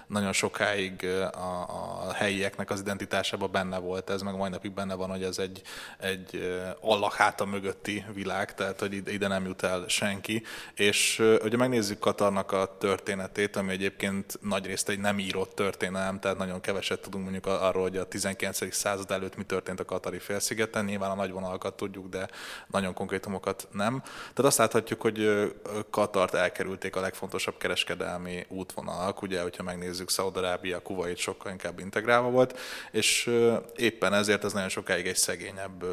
nagyon 0.08 0.34
sokáig 0.34 1.06
a, 1.32 2.08
a 2.08 2.14
helyieknek 2.14 2.70
az 2.70 2.80
identitásában 2.80 3.52
benne 3.52 3.78
volt 3.78 4.10
ez, 4.10 4.22
meg 4.22 4.36
mai 4.36 4.50
napig 4.50 4.72
benne 4.72 4.94
van, 4.94 5.10
hogy 5.10 5.24
ez 5.24 5.38
egy, 5.38 5.62
egy 6.00 6.60
Allah 6.82 7.12
háta 7.12 7.46
mögötti 7.46 8.06
világ, 8.14 8.54
tehát 8.54 8.80
hogy 8.80 8.94
ide 9.14 9.28
nem 9.28 9.46
jut 9.46 9.64
el 9.64 9.86
senki. 9.88 10.44
És 10.76 11.24
ugye 11.44 11.58
megnézzük 11.58 12.00
Katarnak 12.00 12.52
a 12.52 12.78
történetét, 12.80 13.56
ami 13.56 13.72
egyébként 13.72 14.40
nagyrészt 14.42 14.90
egy 14.90 15.00
nem 15.00 15.20
írott 15.20 15.56
történelem, 15.56 16.20
tehát 16.20 16.38
nagyon 16.38 16.62
keveset 16.62 17.02
tudunk 17.02 17.24
mondjuk 17.24 17.46
arról, 17.46 17.82
hogy 17.84 17.98
a 17.98 18.08
19 18.08 18.55
század 18.74 19.12
előtt 19.12 19.36
mi 19.36 19.44
történt 19.44 19.80
a 19.80 19.86
Katari 19.86 20.20
félszigeten. 20.20 20.86
Nyilván 20.86 21.12
a 21.12 21.16
nagy 21.16 21.32
vonalakat 21.32 21.74
tudjuk, 21.74 22.10
de 22.10 22.30
nagyon 22.68 22.94
konkrétumokat 22.94 23.68
nem. 23.72 24.02
Tehát 24.02 24.38
azt 24.38 24.58
láthatjuk, 24.58 25.02
hogy 25.02 25.54
Katart 25.90 26.34
elkerülték 26.34 26.96
a 26.96 27.00
legfontosabb 27.00 27.58
kereskedelmi 27.58 28.46
útvonalak. 28.50 29.22
Ugye, 29.22 29.42
hogyha 29.42 29.64
megnézzük, 29.64 30.10
Szaudarábia, 30.10 30.82
Kuwait 30.82 31.18
sokkal 31.18 31.52
inkább 31.52 31.80
integrálva 31.80 32.30
volt, 32.30 32.60
és 32.92 33.32
éppen 33.76 34.14
ezért 34.14 34.44
ez 34.44 34.54
nagyon 34.54 34.70
sokáig 34.70 35.08
egy 35.08 35.16
szegényebb 35.16 35.86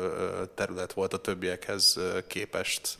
terület 0.55 0.93
volt 0.93 1.13
a 1.13 1.19
többiekhez 1.19 1.99
képest 2.27 2.99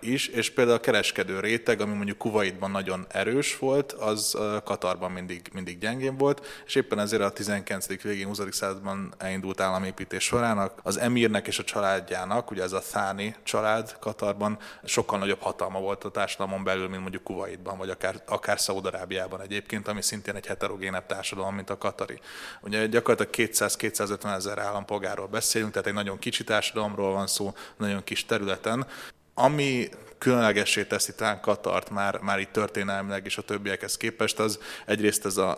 is, 0.00 0.26
és 0.26 0.50
például 0.50 0.76
a 0.76 0.80
kereskedő 0.80 1.40
réteg, 1.40 1.80
ami 1.80 1.94
mondjuk 1.94 2.18
Kuwaitban 2.18 2.70
nagyon 2.70 3.06
erős 3.08 3.58
volt, 3.58 3.92
az 3.92 4.38
Katarban 4.64 5.10
mindig, 5.10 5.50
mindig 5.52 5.78
gyengén 5.78 6.16
volt, 6.16 6.46
és 6.66 6.74
éppen 6.74 6.98
ezért 6.98 7.22
a 7.22 7.30
19. 7.30 8.02
végén, 8.02 8.26
20. 8.26 8.40
században 8.50 8.89
Irakban 8.90 9.14
elindult 9.18 9.60
államépítés 9.60 10.24
során 10.24 10.70
az 10.82 10.96
emírnek 10.96 11.46
és 11.46 11.58
a 11.58 11.64
családjának, 11.64 12.50
ugye 12.50 12.62
ez 12.62 12.72
a 12.72 12.80
Thani 12.80 13.36
család 13.42 13.96
Katarban 13.98 14.58
sokkal 14.84 15.18
nagyobb 15.18 15.40
hatalma 15.40 15.80
volt 15.80 16.04
a 16.04 16.10
társadalmon 16.10 16.64
belül, 16.64 16.88
mint 16.88 17.00
mondjuk 17.00 17.22
Kuwaitban, 17.22 17.78
vagy 17.78 17.90
akár, 17.90 18.22
akár 18.26 18.60
Szaudarábiában 18.60 19.40
egyébként, 19.40 19.88
ami 19.88 20.02
szintén 20.02 20.34
egy 20.34 20.46
heterogénebb 20.46 21.06
társadalom, 21.06 21.54
mint 21.54 21.70
a 21.70 21.78
katari. 21.78 22.20
Ugye 22.60 22.86
gyakorlatilag 22.86 23.50
200-250 23.52 24.34
ezer 24.34 24.58
állampolgárról 24.58 25.26
beszélünk, 25.26 25.72
tehát 25.72 25.88
egy 25.88 25.94
nagyon 25.94 26.18
kicsi 26.18 26.44
társadalomról 26.44 27.12
van 27.12 27.26
szó, 27.26 27.54
nagyon 27.76 28.04
kis 28.04 28.24
területen, 28.24 28.86
ami 29.34 29.88
különlegessé 30.20 30.84
teszi 30.84 31.14
talán 31.14 31.40
Katart 31.40 31.90
már, 31.90 32.18
már 32.20 32.38
itt 32.38 32.52
történelmileg 32.52 33.24
és 33.24 33.38
a 33.38 33.42
többiekhez 33.42 33.96
képest, 33.96 34.38
az 34.38 34.58
egyrészt 34.86 35.24
ez 35.24 35.36
a, 35.36 35.48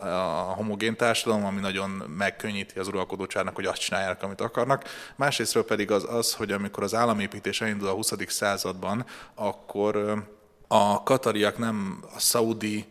a 0.49 0.53
homogén 0.53 0.97
társadalom, 0.97 1.45
ami 1.45 1.61
nagyon 1.61 1.91
megkönnyíti 1.91 2.79
az 2.79 2.89
uralkodócsárnak, 2.89 3.55
hogy 3.55 3.67
azt 3.67 3.81
csinálják, 3.81 4.23
amit 4.23 4.41
akarnak. 4.41 4.85
Másrésztről 5.17 5.65
pedig 5.65 5.91
az 5.91 6.07
az, 6.09 6.35
hogy 6.35 6.53
amikor 6.53 6.83
az 6.83 6.95
államépítés 6.95 7.61
elindul 7.61 7.89
a 7.89 7.93
20. 7.93 8.13
században, 8.27 9.07
akkor 9.35 10.25
a 10.69 11.03
katariak 11.03 11.59
nem 11.59 12.05
a 12.15 12.19
szaudi 12.19 12.87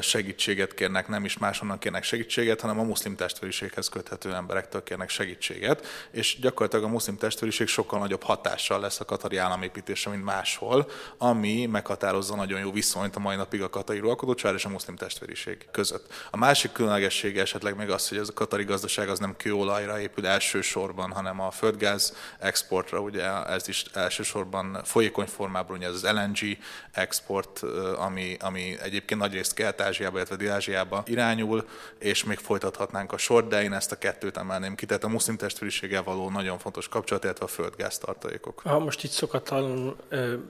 segítséget 0.00 0.74
kérnek, 0.74 1.08
nem 1.08 1.24
is 1.24 1.38
máshonnan 1.38 1.78
kérnek 1.78 2.02
segítséget, 2.02 2.60
hanem 2.60 2.78
a 2.78 2.82
muszlim 2.82 3.16
testvériséghez 3.16 3.88
köthető 3.88 4.34
emberektől 4.34 4.82
kérnek 4.82 5.08
segítséget, 5.08 5.86
és 6.10 6.38
gyakorlatilag 6.40 6.84
a 6.84 6.88
muszlim 6.88 7.16
testvériség 7.16 7.66
sokkal 7.66 7.98
nagyobb 7.98 8.22
hatással 8.22 8.80
lesz 8.80 9.00
a 9.00 9.04
katari 9.04 9.36
államépítése, 9.36 10.10
mint 10.10 10.24
máshol, 10.24 10.90
ami 11.18 11.66
meghatározza 11.66 12.36
nagyon 12.36 12.60
jó 12.60 12.72
viszonyt 12.72 13.16
a 13.16 13.18
mai 13.18 13.36
napig 13.36 13.62
a 13.62 13.70
katari 13.70 13.98
uralkodócsár 13.98 14.54
és 14.54 14.64
a 14.64 14.68
muszlim 14.68 14.96
testvériség 14.96 15.66
között. 15.70 16.12
A 16.30 16.36
másik 16.36 16.72
különlegessége 16.72 17.40
esetleg 17.40 17.76
még 17.76 17.90
az, 17.90 18.08
hogy 18.08 18.18
ez 18.18 18.28
a 18.28 18.32
katari 18.32 18.64
gazdaság 18.64 19.08
az 19.08 19.18
nem 19.18 19.36
kőolajra 19.36 20.00
épül 20.00 20.26
elsősorban, 20.26 21.10
hanem 21.10 21.40
a 21.40 21.50
földgáz 21.50 22.16
exportra, 22.38 23.00
ugye 23.00 23.46
ez 23.46 23.68
is 23.68 23.84
elsősorban 23.92 24.80
folyékony 24.84 25.26
formában, 25.26 25.76
ugye 25.76 25.86
ez 25.86 25.94
az 25.94 26.10
LNG 26.10 26.58
export, 26.92 27.62
ami, 27.96 28.36
ami 28.40 28.76
egyébként 28.80 29.20
nagyrészt 29.20 29.54
kell 29.54 29.69
Kelet-Ázsiába, 29.70 30.16
illetve 30.16 30.36
Dél-Ázsiába 30.36 31.02
irányul, 31.06 31.68
és 31.98 32.24
még 32.24 32.38
folytathatnánk 32.38 33.12
a 33.12 33.16
sort, 33.16 33.48
de 33.48 33.62
én 33.62 33.72
ezt 33.72 33.92
a 33.92 33.98
kettőt 33.98 34.36
emelném 34.36 34.74
ki. 34.74 34.86
Tehát 34.86 35.04
a 35.04 35.08
muszlim 35.08 35.36
testvériséggel 35.36 36.02
való 36.02 36.30
nagyon 36.30 36.58
fontos 36.58 36.88
kapcsolat, 36.88 37.24
illetve 37.24 37.44
a 37.44 37.48
földgáz 37.48 37.98
tartalékok. 37.98 38.60
Ha 38.64 38.78
most 38.78 39.04
itt 39.04 39.10
szokatlan, 39.10 39.96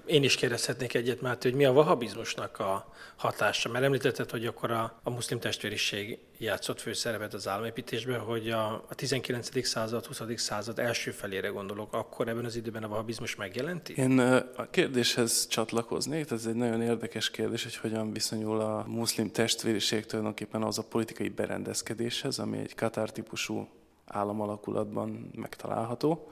én 0.07 0.23
is 0.23 0.35
kérdezhetnék 0.35 0.95
egyet, 0.95 1.21
mert 1.21 1.43
hogy 1.43 1.55
mi 1.55 1.65
a 1.65 1.73
vahabizmusnak 1.73 2.59
a 2.59 2.89
hatása? 3.17 3.69
Mert 3.69 3.85
említetted, 3.85 4.31
hogy 4.31 4.47
akkor 4.47 4.71
a, 4.71 5.01
a 5.03 5.11
muszlim 5.11 5.39
testvériség 5.39 6.19
játszott 6.39 6.81
főszerepet 6.81 7.35
az 7.35 7.49
államépítésben, 7.49 8.21
hogy 8.21 8.51
a, 8.51 8.73
a 8.73 8.95
19. 8.95 9.67
század, 9.67 10.07
20. 10.07 10.23
század 10.37 10.79
első 10.79 11.11
felére 11.11 11.49
gondolok, 11.49 11.93
akkor 11.93 12.29
ebben 12.29 12.45
az 12.45 12.57
időben 12.57 12.83
a 12.83 12.89
vahabizmus 12.89 13.37
megjelenti? 13.37 13.95
Én 13.97 14.19
a 14.57 14.71
kérdéshez 14.71 15.47
csatlakoznék, 15.47 16.31
ez 16.31 16.47
egy 16.47 16.55
nagyon 16.55 16.83
érdekes 16.83 17.31
kérdés, 17.31 17.63
hogy 17.63 17.77
hogyan 17.77 18.13
viszonyul 18.13 18.61
a 18.61 18.85
muszlim 18.87 19.31
testvériség 19.31 20.07
tulajdonképpen 20.07 20.63
az 20.63 20.79
a 20.79 20.83
politikai 20.83 21.29
berendezkedéshez, 21.29 22.39
ami 22.39 22.59
egy 22.59 22.75
Katár 22.75 23.11
típusú 23.11 23.69
államalakulatban 24.07 25.31
megtalálható. 25.35 26.31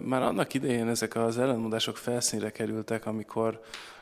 Már 0.00 0.22
annak 0.22 0.54
idején 0.54 0.88
ezek 0.88 1.14
az 1.14 1.38
ellenmondások 1.38 1.96
felszínre 1.96 2.50
kerültek, 2.50 3.06
amikor 3.06 3.60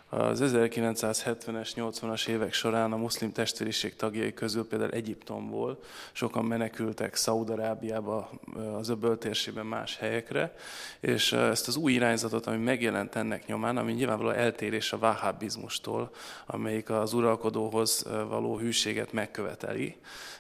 az 0.09 0.41
1970-es, 0.43 1.71
80-as 1.77 2.29
évek 2.29 2.53
során 2.53 2.93
a 2.93 2.97
muszlim 2.97 3.33
testvériség 3.33 3.97
tagjai 3.97 4.35
közül 4.35 4.67
például 4.69 4.91
Egyiptomból 4.91 5.79
sokan 6.13 6.45
menekültek 6.45 7.15
Szaudarábiába, 7.15 8.31
az 8.79 8.89
öböl 8.89 9.19
térségben 9.19 9.67
más 9.67 9.97
helyekre, 9.97 10.55
és 11.01 11.33
ezt 11.33 11.69
az 11.69 11.77
új 11.77 11.93
irányzatot, 11.93 12.47
ami 12.47 12.57
megjelent 12.57 13.15
ennek 13.15 13.47
nyomán, 13.47 13.77
ami 13.77 13.93
nyilvánvalóan 13.93 14.37
eltérés 14.37 14.93
a 14.93 14.99
vahábizmustól, 14.99 16.11
amelyik 16.47 16.91
az 16.91 17.13
uralkodóhoz 17.13 18.05
való 18.29 18.59
hűséget 18.59 19.13
megköveteli, 19.13 19.97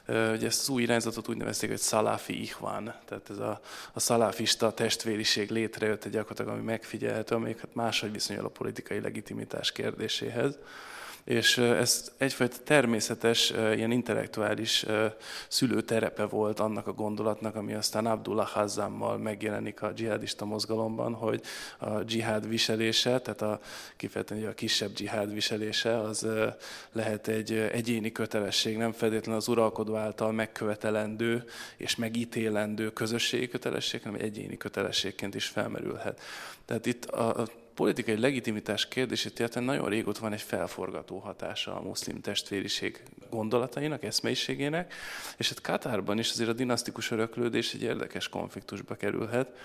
Ugye 0.08 0.46
ezt 0.46 0.60
az 0.60 0.68
új 0.68 0.82
irányzatot 0.82 1.28
úgy 1.28 1.36
nevezték, 1.36 1.70
hogy 1.70 1.80
Salafi 1.80 2.40
Ihván, 2.40 2.94
tehát 3.04 3.30
ez 3.30 3.38
a, 3.38 3.60
a 3.92 4.00
szalafista 4.00 4.72
testvériség 4.72 5.50
létrejött, 5.50 6.08
gyakorlatilag 6.08 6.52
ami 6.52 6.62
megfigyelhető, 6.62 7.34
amelyik 7.34 7.60
hát 7.60 7.74
máshogy 7.74 8.12
viszonyul 8.12 8.44
a 8.44 8.48
politikai 8.48 9.00
legitimitás 9.00 9.57
kérdéséhez 9.72 10.58
és 11.28 11.58
ez 11.58 12.12
egyfajta 12.16 12.56
természetes, 12.64 13.50
ilyen 13.50 13.90
intellektuális 13.90 14.86
szülőterepe 15.48 16.24
volt 16.24 16.60
annak 16.60 16.86
a 16.86 16.92
gondolatnak, 16.92 17.54
ami 17.54 17.74
aztán 17.74 18.06
Abdullah 18.06 18.46
Hazzámmal 18.46 19.18
megjelenik 19.18 19.82
a 19.82 19.92
dzsihadista 19.92 20.44
mozgalomban, 20.44 21.14
hogy 21.14 21.42
a 21.78 22.02
dzsihád 22.02 22.48
viselése, 22.48 23.20
tehát 23.20 23.42
a, 23.42 23.60
kifejezetten 23.96 24.48
a 24.48 24.54
kisebb 24.54 24.92
dzsihád 24.92 25.32
viselése, 25.32 25.98
az 25.98 26.26
lehet 26.92 27.28
egy 27.28 27.52
egyéni 27.52 28.12
kötelesség, 28.12 28.76
nem 28.76 28.92
feltétlenül 28.92 29.40
az 29.40 29.48
uralkodó 29.48 29.96
által 29.96 30.32
megkövetelendő 30.32 31.44
és 31.76 31.96
megítélendő 31.96 32.92
közösségi 32.92 33.48
kötelesség, 33.48 34.02
hanem 34.02 34.20
egyéni 34.20 34.56
kötelességként 34.56 35.34
is 35.34 35.46
felmerülhet. 35.46 36.20
Tehát 36.64 36.86
itt 36.86 37.04
a 37.04 37.46
politikai 37.78 38.20
legitimitás 38.20 38.88
kérdését 38.88 39.38
illetve 39.38 39.60
nagyon 39.60 39.88
régóta 39.88 40.20
van 40.20 40.32
egy 40.32 40.42
felforgató 40.42 41.18
hatása 41.18 41.76
a 41.76 41.82
muszlim 41.82 42.20
testvériség 42.20 43.02
gondolatainak, 43.30 44.02
eszmeiségének, 44.02 44.94
és 45.36 45.48
hát 45.48 45.60
Katárban 45.60 46.18
is 46.18 46.30
azért 46.30 46.48
a 46.48 46.52
dinasztikus 46.52 47.10
öröklődés 47.10 47.74
egy 47.74 47.82
érdekes 47.82 48.28
konfliktusba 48.28 48.94
kerülhet, 48.94 49.56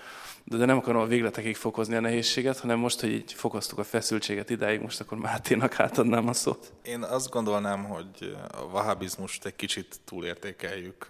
de, 0.44 0.56
de 0.56 0.64
nem 0.64 0.76
akarom 0.76 1.02
a 1.02 1.06
végletekig 1.06 1.56
fokozni 1.56 1.94
a 1.94 2.00
nehézséget, 2.00 2.58
hanem 2.58 2.78
most, 2.78 3.00
hogy 3.00 3.12
így 3.12 3.32
fokoztuk 3.32 3.78
a 3.78 3.84
feszültséget 3.84 4.50
idáig, 4.50 4.80
most 4.80 5.00
akkor 5.00 5.18
Máténak 5.18 5.80
átadnám 5.80 6.28
a 6.28 6.32
szót. 6.32 6.72
Én 6.82 7.02
azt 7.02 7.30
gondolnám, 7.30 7.84
hogy 7.84 8.36
a 8.52 8.68
vahabizmust 8.68 9.44
egy 9.44 9.56
kicsit 9.56 10.00
túlértékeljük. 10.04 11.06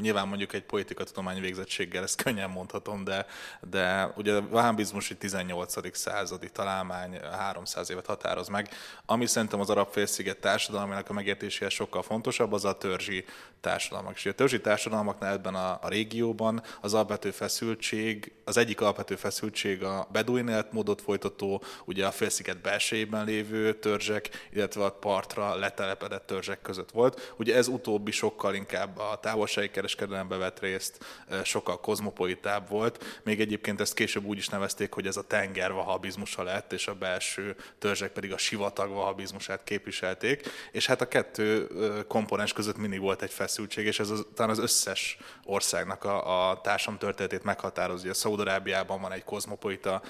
Nyilván 0.00 0.28
mondjuk 0.28 0.52
egy 0.52 0.62
politikatudomány 0.62 1.40
végzettséggel 1.40 2.02
ezt 2.02 2.22
könnyen 2.22 2.50
mondhatom, 2.50 3.04
de, 3.04 3.26
de 3.70 4.12
ugye 4.16 4.34
a 4.34 4.48
vahabizmus 4.48 5.10
egy 5.10 5.18
18. 5.18 5.96
századi 5.96 6.50
találmány 6.50 7.18
300 7.38 7.90
évet 7.90 8.06
határoz 8.06 8.48
meg, 8.48 8.68
ami 9.06 9.26
szerintem 9.26 9.60
az 9.60 9.70
arab 9.70 9.88
félsziget 9.92 10.38
társadalmának 10.38 11.10
a 11.10 11.12
megértéséhez 11.12 11.72
sokkal 11.72 12.02
fontosabb, 12.02 12.52
az 12.52 12.64
a 12.64 12.78
törzsi 12.78 13.24
társadalmak. 13.60 14.14
És 14.14 14.26
a 14.26 14.32
törzsi 14.32 14.60
társadalmaknál 14.60 15.32
ebben 15.32 15.54
a, 15.54 15.78
a 15.82 15.88
régióban 15.88 16.62
az 16.80 16.94
alapvető 16.94 17.30
feszültség, 17.30 18.32
az 18.44 18.53
egyik 18.56 18.80
alapvető 18.80 19.16
feszültség 19.16 19.82
a 19.82 20.08
beduin 20.12 20.48
életmódot 20.48 21.02
folytató, 21.02 21.62
ugye 21.84 22.06
a 22.06 22.10
félsziget 22.10 22.60
belsejében 22.60 23.24
lévő 23.24 23.74
törzsek, 23.78 24.48
illetve 24.52 24.84
a 24.84 24.92
partra 24.92 25.54
letelepedett 25.54 26.26
törzsek 26.26 26.62
között 26.62 26.90
volt. 26.90 27.34
Ugye 27.36 27.56
ez 27.56 27.68
utóbbi 27.68 28.10
sokkal 28.10 28.54
inkább 28.54 28.98
a 28.98 29.18
távolsági 29.20 29.70
kereskedelembe 29.70 30.36
vett 30.36 30.60
részt, 30.60 31.04
sokkal 31.44 31.80
kozmopolitább 31.80 32.68
volt. 32.68 33.20
Még 33.22 33.40
egyébként 33.40 33.80
ezt 33.80 33.94
később 33.94 34.24
úgy 34.24 34.38
is 34.38 34.48
nevezték, 34.48 34.92
hogy 34.92 35.06
ez 35.06 35.16
a 35.16 35.26
tenger 35.26 35.72
vahabizmusa 35.72 36.42
lett, 36.42 36.72
és 36.72 36.86
a 36.86 36.94
belső 36.94 37.56
törzsek 37.78 38.12
pedig 38.12 38.32
a 38.32 38.38
sivatag 38.38 38.90
vahabizmusát 38.90 39.64
képviselték, 39.64 40.50
és 40.72 40.86
hát 40.86 41.00
a 41.00 41.08
kettő 41.08 41.66
komponens 42.08 42.52
között 42.52 42.76
mindig 42.76 43.00
volt 43.00 43.22
egy 43.22 43.32
feszültség, 43.32 43.86
és 43.86 43.98
ez 43.98 44.10
az, 44.10 44.26
talán 44.34 44.50
az 44.50 44.58
összes 44.58 45.18
országnak 45.44 46.04
a, 46.04 46.50
a 46.50 46.60
társam 46.60 46.98
történetét 46.98 47.42
meghatározja. 47.42 48.14
Szaudarábiában 48.44 49.00
van 49.00 49.12
egy 49.12 49.24
kozmopolita 49.24 50.02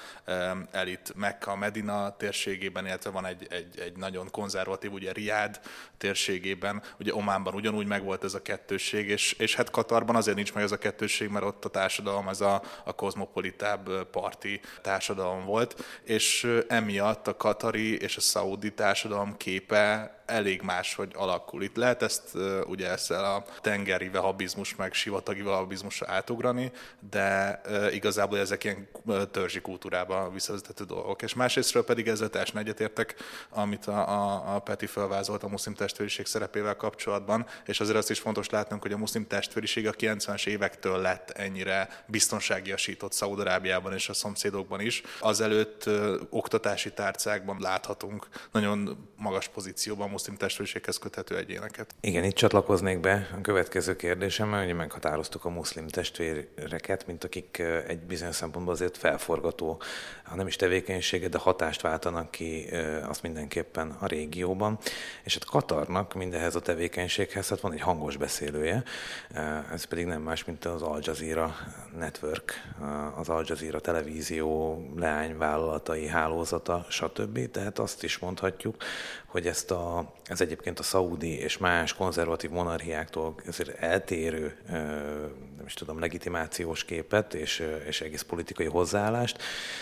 elit 0.71 1.13
Mekka, 1.15 1.55
Medina 1.55 2.15
térségében, 2.17 2.85
illetve 2.85 3.09
van 3.09 3.25
egy, 3.25 3.47
egy, 3.49 3.79
egy 3.79 3.97
nagyon 3.97 4.31
konzervatív, 4.31 4.91
ugye 4.93 5.11
Riád 5.11 5.59
térségében, 5.97 6.83
ugye 6.99 7.13
Ománban 7.13 7.53
ugyanúgy 7.53 7.87
megvolt 7.87 8.23
ez 8.23 8.33
a 8.33 8.41
kettőség, 8.41 9.09
és, 9.09 9.31
és 9.31 9.55
hát 9.55 9.69
Katarban 9.69 10.15
azért 10.15 10.35
nincs 10.35 10.53
meg 10.53 10.63
ez 10.63 10.71
a 10.71 10.77
kettőség, 10.77 11.29
mert 11.29 11.45
ott 11.45 11.65
a 11.65 11.69
társadalom 11.69 12.27
ez 12.27 12.41
a, 12.41 12.61
a 12.83 12.93
kozmopolitább 12.93 14.05
parti 14.11 14.61
társadalom 14.81 15.45
volt, 15.45 15.99
és 16.03 16.47
emiatt 16.67 17.27
a 17.27 17.37
katari 17.37 17.97
és 17.97 18.17
a 18.17 18.21
szaudi 18.21 18.73
társadalom 18.73 19.37
képe 19.37 20.15
elég 20.25 20.61
máshogy 20.61 21.11
alakul. 21.13 21.63
Itt 21.63 21.75
lehet 21.75 22.01
ezt 22.01 22.37
ugye 22.67 22.89
ezzel 22.89 23.25
a 23.25 23.43
tengeri 23.61 24.09
vehabizmus 24.09 24.75
meg 24.75 24.93
sivatagi 24.93 25.41
vehabizmusra 25.41 26.07
átugrani, 26.09 26.71
de 27.09 27.61
igazából 27.91 28.39
ezek 28.39 28.63
ilyen 28.63 28.87
törzsi 29.31 29.61
kultúrába 29.61 30.29
visszavezethető 30.33 30.83
dolgok. 30.83 31.21
És 31.21 31.33
másrésztről 31.33 31.83
pedig 31.83 32.07
ezzel 32.07 32.29
teljesen 32.29 32.57
egyetértek, 32.57 33.15
amit 33.49 33.85
a, 33.85 34.09
a, 34.09 34.55
a 34.55 34.59
Peti 34.59 34.85
felvázolt 34.85 35.43
a 35.43 35.47
muszlim 35.47 35.73
testvériség 35.73 36.25
szerepével 36.25 36.75
kapcsolatban, 36.75 37.45
és 37.65 37.79
azért 37.79 37.97
azt 37.97 38.09
is 38.09 38.19
fontos 38.19 38.49
látnunk, 38.49 38.81
hogy 38.81 38.91
a 38.91 38.97
muszlim 38.97 39.27
testvériség 39.27 39.87
a 39.87 39.91
90-es 39.91 40.47
évektől 40.47 41.01
lett 41.01 41.29
ennyire 41.29 42.03
biztonságiasított 42.07 43.13
Szaudarábiában 43.13 43.93
és 43.93 44.09
a 44.09 44.13
szomszédokban 44.13 44.79
is. 44.79 45.01
Azelőtt 45.19 45.85
ö, 45.85 46.21
oktatási 46.29 46.93
tárcákban 46.93 47.57
láthatunk 47.59 48.27
nagyon 48.51 49.09
magas 49.17 49.47
pozícióban 49.47 50.09
muszlim 50.15 50.35
testvériséghez 50.35 50.97
köthető 50.97 51.37
egyéneket. 51.37 51.95
Igen, 51.99 52.23
itt 52.23 52.35
csatlakoznék 52.35 52.99
be 52.99 53.29
a 53.37 53.41
következő 53.41 53.95
kérdésemmel, 53.95 54.65
hogy 54.65 54.75
meghatároztuk 54.75 55.45
a 55.45 55.49
muszlim 55.49 55.87
testvéreket, 55.87 57.07
mint 57.07 57.23
akik 57.23 57.63
egy 57.87 57.99
bizonyos 57.99 58.35
szempontból 58.35 58.73
azért 58.73 58.97
felforgató, 58.97 59.81
ha 60.23 60.35
nem 60.35 60.47
is 60.47 60.55
tevékenységet, 60.55 61.29
de 61.29 61.37
hatást 61.37 61.81
váltanak 61.81 62.31
ki, 62.31 62.69
azt 63.07 63.21
mindenképpen 63.21 63.97
a 63.99 64.05
régióban. 64.07 64.77
És 65.23 65.33
hát 65.33 65.45
Katarnak 65.45 66.13
mindehez 66.13 66.55
a 66.55 66.59
tevékenységhez 66.61 67.49
hát 67.49 67.59
van 67.59 67.73
egy 67.73 67.81
hangos 67.81 68.17
beszélője, 68.17 68.83
ez 69.73 69.83
pedig 69.83 70.05
nem 70.05 70.21
más, 70.21 70.43
mint 70.43 70.65
az 70.65 70.81
Al 70.81 70.99
Jazeera 71.01 71.55
Network, 71.97 72.53
az 73.15 73.29
Al 73.29 73.43
Jazeera 73.47 73.79
televízió 73.79 74.79
leányvállalatai 74.95 76.07
hálózata, 76.07 76.85
stb. 76.89 77.51
Tehát 77.51 77.79
azt 77.79 78.03
is 78.03 78.17
mondhatjuk, 78.17 78.75
hogy 79.35 79.47
ezt 79.47 79.71
a, 79.71 80.13
ez 80.25 80.41
egyébként 80.41 80.79
a 80.79 80.83
szaudi 80.83 81.39
és 81.39 81.57
más 81.57 81.93
konzervatív 81.93 82.49
monarchiáktól 82.49 83.35
eltérő, 83.79 84.57
nem 85.65 85.73
is 85.73 85.79
tudom, 85.79 85.99
legitimációs 85.99 86.83
képet 86.83 87.33
és, 87.33 87.63
és 87.87 88.01
egész 88.01 88.21
politikai 88.21 88.65
hozzáállást 88.65 89.41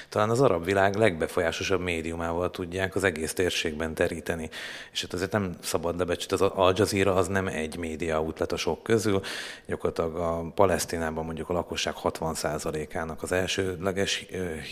talán 0.10 0.30
az 0.30 0.42
arab 0.42 0.66
világ 0.66 0.96
legbefolyásosabb 0.96 1.82
médiumával 1.82 2.52
tudják 2.52 2.96
az 2.96 3.04
egész 3.04 3.34
térségben 3.34 3.94
teríteni. 3.94 4.50
És 4.92 5.02
hát 5.02 5.14
azért 5.14 5.32
nem 5.32 5.56
szabad 5.62 5.98
lebecsülni, 5.98 6.44
az 6.44 6.52
Al 6.56 6.74
Jazeera 6.76 7.16
az 7.16 7.28
nem 7.28 7.48
egy 7.48 7.78
média 7.78 8.22
outlet 8.22 8.52
a 8.52 8.58
sok 8.58 8.84
közül, 8.84 9.22
gyakorlatilag 9.66 10.16
a 10.16 10.52
Palesztinában 10.56 11.26
mondjuk 11.26 11.50
a 11.50 11.54
lakosság 11.54 11.94
60%-ának 12.04 13.24
az 13.24 13.32
elsődleges 13.32 14.26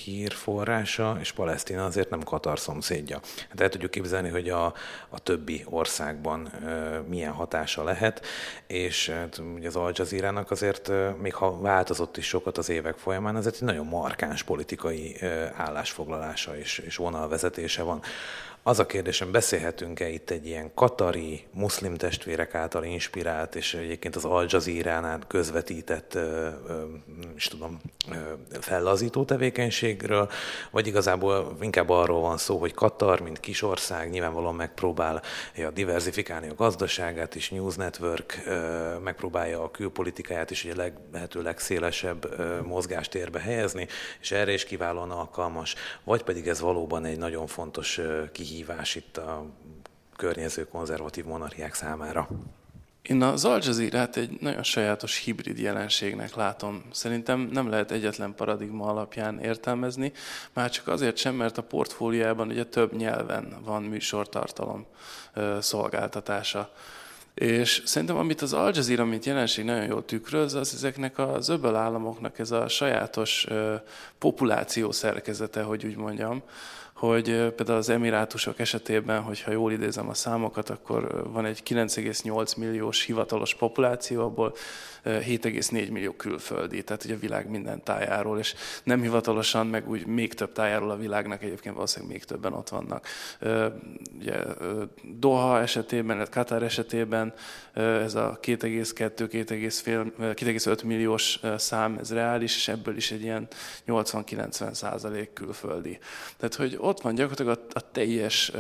hírforrása, 0.04 1.18
és 1.20 1.32
Palesztina 1.32 1.86
azért 1.86 2.10
nem 2.10 2.24
Katar 2.24 2.60
szomszédja. 2.60 3.20
Hát 3.50 3.62
el 3.62 3.70
tudjuk 3.70 3.92
képzelni, 3.92 4.30
hogy 4.30 4.50
a 4.50 4.74
a, 5.10 5.20
többi 5.20 5.66
országban 5.70 6.52
milyen 7.08 7.32
hatása 7.32 7.84
lehet, 7.84 8.26
és 8.68 9.10
hát, 9.10 9.42
az 9.66 9.76
Al 9.76 9.92
jazeera 9.96 10.46
azért, 10.50 10.92
még 11.22 11.34
ha 11.34 11.60
változott 11.60 12.18
is 12.18 12.28
sokat 12.28 12.58
az 12.58 12.70
évek 12.70 12.98
folyamán, 12.98 13.36
ezért 13.36 13.56
egy 13.56 13.62
nagyon 13.62 13.86
markáns 13.86 14.44
politikai 14.44 15.16
állásfoglalása 15.56 16.58
és, 16.58 16.78
és 16.78 16.96
vonalvezetése 16.96 17.84
van. 17.84 18.02
Az 18.64 18.80
a 18.80 18.86
kérdésem, 18.86 19.32
beszélhetünk-e 19.32 20.10
itt 20.10 20.30
egy 20.30 20.46
ilyen 20.46 20.72
katari, 20.74 21.46
muszlim 21.54 21.96
testvérek 21.96 22.56
által 22.56 22.84
inspirált, 22.84 23.56
és 23.56 23.74
egyébként 23.74 24.16
az 24.16 24.26
Al 24.26 24.46
Jazeera-nál 24.50 25.20
közvetített, 25.28 26.18
is 27.36 27.48
tudom, 27.48 27.82
fellazító 28.60 29.24
tevékenységről, 29.24 30.30
vagy 30.72 30.88
igazából 30.88 31.58
inkább 31.62 31.90
arról 31.90 32.22
van 32.22 32.38
szó, 32.38 32.58
hogy 32.58 32.74
Katar, 32.74 33.20
mint 33.20 33.40
kisország, 33.40 34.10
nyilvánvalóan 34.10 34.56
megpróbál 34.56 35.22
diversifikálni 35.74 36.50
a 36.50 36.56
gazdaságát, 36.56 37.36
és 37.36 37.50
News 37.50 37.76
Network 37.76 38.44
megpróbálja 39.04 39.64
a 39.64 39.72
külpolitikáját 39.72 40.52
is 40.52 40.64
ugye 40.66 40.92
lehető 41.12 41.42
legszélesebb 41.42 42.28
mozgástérbe 42.66 43.40
helyezni, 43.40 43.88
és 44.20 44.32
erre 44.32 44.54
is 44.54 44.64
kiválóan 44.64 45.12
alkalmas, 45.12 45.76
vagy 46.04 46.24
pedig 46.24 46.48
ez 46.48 46.60
valóban 46.60 47.06
egy 47.06 47.18
nagyon 47.18 47.48
fontos 47.48 48.00
kihívás 48.32 48.50
kihívás 48.52 48.96
itt 48.96 49.18
a 49.18 49.46
környező 50.16 50.68
konzervatív 50.68 51.26
monarchiák 51.26 51.74
számára? 51.74 52.28
Én 53.02 53.22
az 53.22 53.46
Al 53.46 53.60
jazeera 53.64 54.08
egy 54.14 54.38
nagyon 54.40 54.64
sajátos 54.64 55.18
hibrid 55.18 55.60
jelenségnek 55.60 56.36
látom. 56.36 56.84
Szerintem 56.92 57.40
nem 57.40 57.70
lehet 57.70 57.92
egyetlen 57.92 58.36
paradigma 58.36 58.86
alapján 58.86 59.40
értelmezni, 59.40 60.12
már 60.54 60.70
csak 60.70 60.88
azért 60.88 61.18
sem, 61.18 61.36
mert 61.36 61.58
a 61.58 61.64
portfóliában 61.64 62.48
ugye 62.48 62.66
több 62.66 62.96
nyelven 62.96 63.58
van 63.64 63.84
műsortartalom 63.84 64.86
szolgáltatása. 65.60 66.74
És 67.34 67.82
szerintem 67.86 68.18
amit 68.18 68.42
az 68.42 68.54
Al 68.54 68.72
Jazeera, 68.74 69.06
mint 69.06 69.26
jelenség 69.26 69.66
nagyon 69.66 69.86
jól 69.86 70.06
tükröz, 70.06 70.54
az 70.54 70.74
ezeknek 70.74 71.18
az 71.18 71.50
öböl 71.50 71.76
államoknak 71.76 72.40
ez 72.40 72.52
a 72.52 72.68
sajátos 72.68 73.48
populáció 74.18 74.92
szerkezete, 74.92 75.62
hogy 75.62 75.86
úgy 75.86 75.96
mondjam, 75.96 76.44
hogy 77.02 77.26
például 77.56 77.78
az 77.78 77.90
emirátusok 77.90 78.60
esetében, 78.60 79.22
hogyha 79.22 79.52
jól 79.52 79.72
idézem 79.72 80.10
a 80.10 80.14
számokat, 80.14 80.70
akkor 80.70 81.30
van 81.32 81.46
egy 81.46 81.64
9,8 81.70 82.58
milliós 82.58 83.06
hivatalos 83.06 83.56
populáció, 83.56 84.24
abból 84.24 84.54
7,4 85.06 85.92
millió 85.92 86.12
külföldi, 86.12 86.84
tehát 86.84 87.04
ugye 87.04 87.14
a 87.14 87.20
világ 87.20 87.50
minden 87.50 87.84
tájáról, 87.84 88.40
és 88.40 88.56
nem 88.84 89.02
hivatalosan, 89.02 89.68
meg 89.68 89.90
úgy 89.90 90.06
még 90.06 90.34
több 90.34 90.52
tájáról 90.52 90.92
a 90.92 90.98
világnak 90.98 91.44
egyébként 91.44 91.76
valószínűleg 91.76 92.14
még 92.14 92.24
többen 92.24 92.54
ott 92.54 92.70
vannak. 92.70 93.08
Ugye 94.20 94.38
Doha 95.04 95.60
esetében, 95.60 96.28
Katar 96.32 96.64
esetében 96.64 97.34
ez 97.74 98.16
a 98.16 98.40
2,2-2,5 98.42 100.86
milliós 100.86 101.40
szám, 101.58 101.98
ez 102.00 102.14
reális, 102.14 102.56
és 102.56 102.68
ebből 102.68 102.96
is 102.96 103.12
egy 103.12 103.22
ilyen 103.22 103.48
80-90 103.88 104.74
százalék 104.74 105.34
külföldi. 105.34 106.00
Tehát, 106.38 106.56
hogy 106.56 106.78
ott 106.80 107.02
van 107.02 107.16
gyakorlatilag 107.16 107.58
a, 107.58 107.62
a 107.80 107.92
teljes 107.92 108.52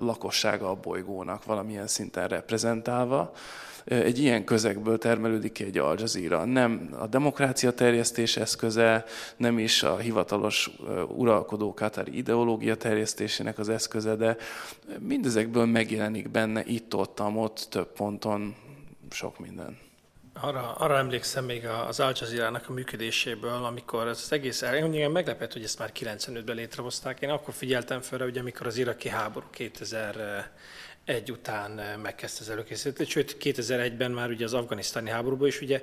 lakossága 0.00 0.70
a 0.70 0.74
bolygónak 0.74 1.44
valamilyen 1.44 1.86
szinten 1.86 2.28
reprezentálva, 2.28 3.32
egy 3.84 4.18
ilyen 4.18 4.44
közegből 4.44 4.98
termelődik 4.98 5.52
ki 5.52 5.64
egy 5.64 5.78
Al 5.78 5.96
Jazeera. 5.98 6.44
Nem 6.44 6.88
a 6.98 7.06
demokrácia 7.06 7.72
terjesztés 7.72 8.36
eszköze, 8.36 9.04
nem 9.36 9.58
is 9.58 9.82
a 9.82 9.96
hivatalos 9.96 10.70
uralkodó 11.08 11.74
katari 11.74 12.16
ideológia 12.16 12.74
terjesztésének 12.76 13.58
az 13.58 13.68
eszköze, 13.68 14.16
de 14.16 14.36
mindezekből 14.98 15.66
megjelenik 15.66 16.30
benne 16.30 16.62
itt-ott, 16.64 17.20
ott 17.20 17.66
több 17.70 17.92
ponton 17.92 18.54
sok 19.10 19.38
minden. 19.38 19.78
Arra, 20.42 20.72
arra 20.72 20.96
emlékszem 20.96 21.44
még 21.44 21.66
az 21.66 22.00
Al 22.00 22.12
jazeera 22.20 22.60
a 22.66 22.72
működéséből, 22.72 23.64
amikor 23.64 24.06
ez 24.06 24.20
az 24.24 24.32
egész, 24.32 24.62
engem 24.62 25.12
meglepett, 25.12 25.52
hogy 25.52 25.62
ezt 25.62 25.78
már 25.78 25.92
95-ben 25.94 26.56
létrehozták. 26.56 27.20
Én 27.20 27.30
akkor 27.30 27.54
figyeltem 27.54 28.00
fel, 28.00 28.18
hogy 28.18 28.38
amikor 28.38 28.66
az 28.66 28.76
iraki 28.76 29.08
háború 29.08 29.46
2000 29.50 30.50
egy 31.10 31.30
után 31.30 31.78
eh, 31.78 31.96
megkezdte 32.02 32.42
az 32.42 32.50
előkészítést, 32.50 33.10
sőt 33.10 33.36
2001-ben 33.40 34.10
már 34.10 34.28
ugye 34.28 34.44
az 34.44 34.54
afganisztáni 34.54 35.10
háborúban 35.10 35.48
is 35.48 35.60
ugye 35.60 35.82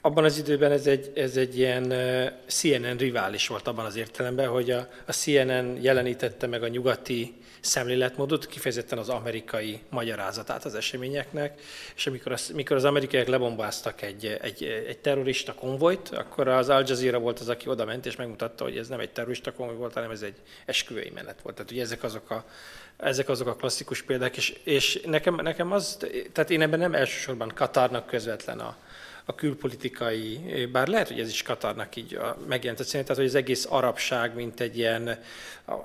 abban 0.00 0.24
az 0.24 0.38
időben 0.38 0.72
ez 0.72 0.86
egy, 0.86 1.12
ez 1.14 1.36
egy 1.36 1.58
ilyen 1.58 1.90
eh, 1.90 2.32
CNN 2.46 2.96
rivális 2.96 3.46
volt 3.46 3.66
abban 3.66 3.84
az 3.84 3.96
értelemben, 3.96 4.48
hogy 4.48 4.70
a, 4.70 4.88
a 5.06 5.12
CNN 5.12 5.78
jelenítette 5.80 6.46
meg 6.46 6.62
a 6.62 6.68
nyugati 6.68 7.34
szemléletmódot, 7.60 8.46
kifejezetten 8.46 8.98
az 8.98 9.08
amerikai 9.08 9.80
magyarázatát 9.90 10.64
az 10.64 10.74
eseményeknek, 10.74 11.60
és 11.96 12.06
amikor 12.06 12.32
az, 12.32 12.50
mikor 12.54 12.76
az 12.76 12.84
amerikaiak 12.84 13.26
lebombáztak 13.26 14.02
egy, 14.02 14.38
egy, 14.40 14.62
egy 14.64 14.98
terrorista 14.98 15.54
konvojt, 15.54 16.08
akkor 16.08 16.48
az 16.48 16.68
Al 16.68 16.84
Jazeera 16.86 17.18
volt 17.18 17.38
az, 17.38 17.48
aki 17.48 17.68
oda 17.68 17.84
ment, 17.84 18.06
és 18.06 18.16
megmutatta, 18.16 18.64
hogy 18.64 18.76
ez 18.76 18.88
nem 18.88 19.00
egy 19.00 19.10
terrorista 19.10 19.52
konvoj 19.52 19.76
volt, 19.76 19.92
hanem 19.94 20.10
ez 20.10 20.22
egy 20.22 20.36
esküvői 20.66 21.10
menet 21.14 21.40
volt. 21.42 21.56
Tehát 21.56 21.70
ugye 21.70 21.82
ezek 21.82 22.02
azok 22.02 22.30
a, 22.30 22.44
ezek 22.98 23.28
azok 23.28 23.46
a 23.46 23.54
klasszikus 23.54 24.02
példák, 24.02 24.36
és, 24.36 24.58
és 24.64 25.00
nekem, 25.04 25.34
nekem 25.34 25.72
az, 25.72 25.98
tehát 26.32 26.50
én 26.50 26.62
ebben 26.62 26.78
nem 26.78 26.94
elsősorban 26.94 27.52
Katarnak 27.54 28.06
közvetlen 28.06 28.58
a, 28.58 28.76
a 29.24 29.34
külpolitikai, 29.34 30.40
bár 30.72 30.88
lehet, 30.88 31.08
hogy 31.08 31.20
ez 31.20 31.28
is 31.28 31.42
Katarnak 31.42 31.96
így 31.96 32.18
megjelent 32.46 32.80
a 32.80 32.84
cél, 32.84 33.02
tehát 33.02 33.16
hogy 33.16 33.26
az 33.26 33.34
egész 33.34 33.66
arabság, 33.70 34.34
mint 34.34 34.60
egy 34.60 34.78
ilyen, 34.78 35.18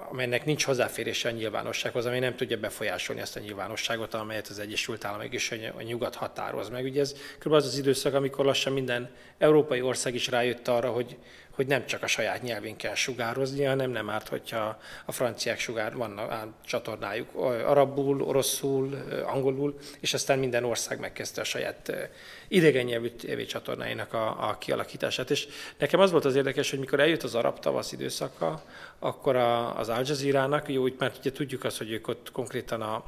amelynek 0.09 0.45
nincs 0.45 0.65
hozzáférése 0.65 1.29
a 1.29 1.31
nyilvánossághoz, 1.31 2.05
ami 2.05 2.19
nem 2.19 2.35
tudja 2.35 2.57
befolyásolni 2.57 3.21
azt 3.21 3.35
a 3.35 3.39
nyilvánosságot, 3.39 4.13
amelyet 4.13 4.47
az 4.47 4.59
Egyesült 4.59 5.05
Államok 5.05 5.33
és 5.33 5.51
a 5.77 5.81
nyugat 5.81 6.15
határoz 6.15 6.69
meg. 6.69 6.83
Ugye 6.83 7.01
ez 7.01 7.15
kb. 7.39 7.51
az 7.51 7.65
az 7.65 7.77
időszak, 7.77 8.13
amikor 8.13 8.45
lassan 8.45 8.73
minden 8.73 9.09
európai 9.37 9.81
ország 9.81 10.15
is 10.15 10.27
rájött 10.27 10.67
arra, 10.67 10.91
hogy 10.91 11.17
hogy 11.55 11.67
nem 11.67 11.85
csak 11.85 12.03
a 12.03 12.07
saját 12.07 12.41
nyelvén 12.41 12.75
kell 12.75 12.95
sugározni, 12.95 13.63
hanem 13.63 13.89
nem 13.89 14.09
árt, 14.09 14.27
hogyha 14.27 14.79
a 15.05 15.11
franciák 15.11 15.59
sugár 15.59 15.95
van 15.95 16.17
a 16.17 16.47
csatornájuk 16.65 17.35
arabul, 17.65 18.21
oroszul, 18.21 18.93
angolul, 19.25 19.77
és 19.99 20.13
aztán 20.13 20.39
minden 20.39 20.63
ország 20.63 20.99
megkezdte 20.99 21.41
a 21.41 21.43
saját 21.43 22.09
idegen 22.47 22.85
nyelvű 22.85 23.09
tévécsatornáinak 23.09 24.13
a, 24.13 24.49
a 24.49 24.57
kialakítását. 24.57 25.31
És 25.31 25.47
nekem 25.77 25.99
az 25.99 26.11
volt 26.11 26.25
az 26.25 26.35
érdekes, 26.35 26.69
hogy 26.69 26.79
mikor 26.79 26.99
eljött 26.99 27.23
az 27.23 27.35
arab 27.35 27.59
tavasz 27.59 27.91
időszaka, 27.91 28.63
akkor 28.99 29.35
a, 29.35 29.77
az 29.77 29.89
Al 29.89 30.03
Jazeera-nak, 30.05 30.69
jó, 30.69 30.85
mert 30.97 31.17
ugye 31.17 31.31
tudjuk 31.31 31.63
azt, 31.63 31.77
hogy 31.77 31.91
ők 31.91 32.07
ott 32.07 32.31
konkrétan 32.31 32.81
a, 32.81 33.03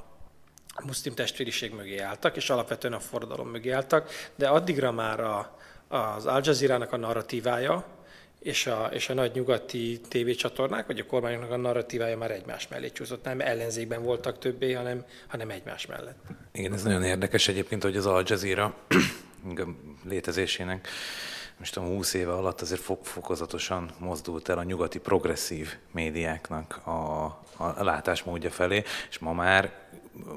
muszlim 0.86 1.14
testvériség 1.14 1.74
mögé 1.74 1.98
álltak, 1.98 2.36
és 2.36 2.50
alapvetően 2.50 2.94
a 2.94 3.00
forradalom 3.00 3.50
mögé 3.50 3.70
álltak, 3.70 4.10
de 4.36 4.48
addigra 4.48 4.92
már 4.92 5.20
a, 5.20 5.58
az 5.88 6.26
Al 6.26 6.42
Jazeera-nak 6.44 6.92
a 6.92 6.98
narratívája, 6.98 7.95
és 8.40 8.68
a, 8.68 8.90
és 8.94 9.10
a 9.10 9.14
nagy 9.14 9.32
nyugati 9.34 10.00
tévécsatornák, 10.08 10.88
vagy 10.88 11.00
a 11.00 11.06
kormányoknak 11.06 11.52
a 11.52 11.58
narratívája 11.58 12.18
már 12.18 12.32
egymás 12.32 12.68
mellé 12.68 12.92
csúszott. 12.92 13.24
Nem 13.24 13.42
ellenzékben 13.42 14.04
voltak 14.04 14.40
többé, 14.40 14.74
hanem, 14.74 15.06
hanem 15.28 15.50
egymás 15.50 15.86
mellett. 15.86 16.18
Igen, 16.52 16.74
ez 16.74 16.84
nagyon 16.84 17.04
érdekes 17.04 17.48
egyébként, 17.48 17.84
hogy 17.84 17.98
az 17.98 18.06
Al 18.06 18.24
Jazeera 18.26 18.76
létezésének 20.10 20.88
most 21.58 21.74
tudom, 21.74 21.90
20 21.90 22.14
éve 22.14 22.34
alatt 22.34 22.62
azért 22.62 22.82
fokozatosan 23.02 23.90
mozdult 24.00 24.50
el 24.50 24.58
a 24.58 24.64
nyugati 24.64 25.00
progresszív 25.00 25.78
médiáknak 25.92 26.82
a, 26.88 27.24
a 27.58 27.84
látásmódja 27.84 28.52
felé, 28.52 28.84
és 29.10 29.20
ma 29.20 29.34
már 29.34 29.74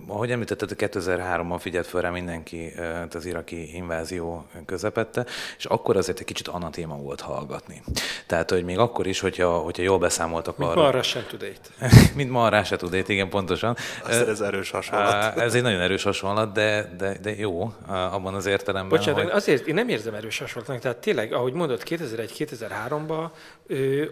ahogy 0.06 0.30
említetted, 0.30 0.70
2003-ban 0.78 1.56
figyelt 1.58 1.86
fel 1.86 2.00
rá 2.00 2.10
mindenki 2.10 2.72
az 3.14 3.26
iraki 3.26 3.74
invázió 3.76 4.46
közepette, 4.66 5.26
és 5.58 5.64
akkor 5.64 5.96
azért 5.96 6.18
egy 6.18 6.24
kicsit 6.24 6.48
anatéma 6.48 6.96
volt 6.96 7.20
hallgatni. 7.20 7.82
Tehát, 8.26 8.50
hogy 8.50 8.64
még 8.64 8.78
akkor 8.78 9.06
is, 9.06 9.20
hogyha, 9.20 9.58
hogyha 9.58 9.82
jól 9.82 9.98
beszámoltak 9.98 10.56
Mint 10.56 10.70
arra... 10.70 10.80
Mint 10.82 10.94
ma 10.94 11.02
sem 11.02 11.24
tudét. 11.28 11.70
Mint 12.14 12.30
ma 12.30 12.44
arra 12.44 12.64
sem 12.64 12.78
tudét, 12.78 13.08
igen, 13.08 13.28
pontosan. 13.28 13.76
Azt 14.04 14.28
ez 14.28 14.40
erős 14.40 14.70
hasonlat. 14.70 15.38
Ez 15.38 15.54
egy 15.54 15.62
nagyon 15.62 15.80
erős 15.80 16.02
hasonlat, 16.02 16.52
de, 16.52 16.94
de, 16.98 17.18
de 17.22 17.36
jó 17.36 17.72
abban 17.86 18.34
az 18.34 18.46
értelemben, 18.46 18.98
Bocsánat, 18.98 19.22
hogy... 19.22 19.30
azért 19.30 19.66
én 19.66 19.74
nem 19.74 19.88
érzem 19.88 20.14
erős 20.14 20.38
hasonlatnak. 20.38 20.80
Tehát 20.80 20.96
tényleg, 20.96 21.32
ahogy 21.32 21.52
mondott, 21.52 21.82
2001-2003-ban 21.86 23.30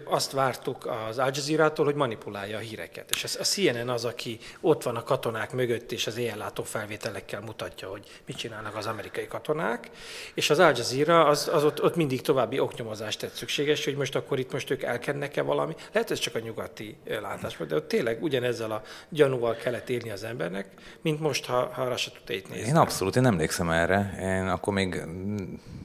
azt 0.05 0.31
vártuk 0.31 0.89
az 1.09 1.17
Al 1.17 1.31
Jazeera-tól, 1.33 1.85
hogy 1.85 1.95
manipulálja 1.95 2.57
a 2.57 2.59
híreket. 2.59 3.09
És 3.09 3.23
a 3.39 3.43
CNN 3.43 3.89
az, 3.89 4.05
aki 4.05 4.39
ott 4.61 4.83
van 4.83 4.95
a 4.95 5.03
katonák 5.03 5.53
mögött, 5.57 5.91
és 5.91 6.07
az 6.07 6.17
éjjellátó 6.17 6.63
felvételekkel 6.63 7.41
mutatja, 7.41 7.87
hogy 7.87 8.21
mit 8.25 8.37
csinálnak 8.37 8.75
az 8.75 8.85
amerikai 8.85 9.27
katonák, 9.27 9.89
és 10.33 10.49
az 10.49 10.59
Al 10.59 10.73
Jazeera 10.75 11.25
az, 11.25 11.49
az 11.53 11.63
ott, 11.63 11.83
ott 11.83 11.95
mindig 11.95 12.21
további 12.21 12.59
oknyomozást 12.59 13.19
tett 13.19 13.33
szükséges, 13.33 13.85
hogy 13.85 13.95
most 13.95 14.15
akkor 14.15 14.39
itt 14.39 14.51
most 14.51 14.69
ők 14.69 14.83
elkennek-e 14.83 15.41
valami. 15.41 15.75
Lehet, 15.91 16.11
ez 16.11 16.19
csak 16.19 16.35
a 16.35 16.39
nyugati 16.39 16.97
látás 17.21 17.57
de 17.67 17.75
ott 17.75 17.87
tényleg 17.87 18.23
ugyanezzel 18.23 18.71
a 18.71 18.81
gyanúval 19.09 19.55
kellett 19.55 19.89
élni 19.89 20.09
az 20.11 20.23
embernek, 20.23 20.67
mint 21.01 21.19
most, 21.19 21.45
ha, 21.45 21.69
ha 21.73 21.81
arra 21.81 21.97
se 21.97 22.11
tud 22.11 22.49
nézni. 22.49 22.67
Én 22.67 22.75
abszolút, 22.75 23.15
én 23.15 23.25
emlékszem 23.25 23.69
erre. 23.69 24.17
Én 24.21 24.47
akkor 24.47 24.73
még 24.73 25.01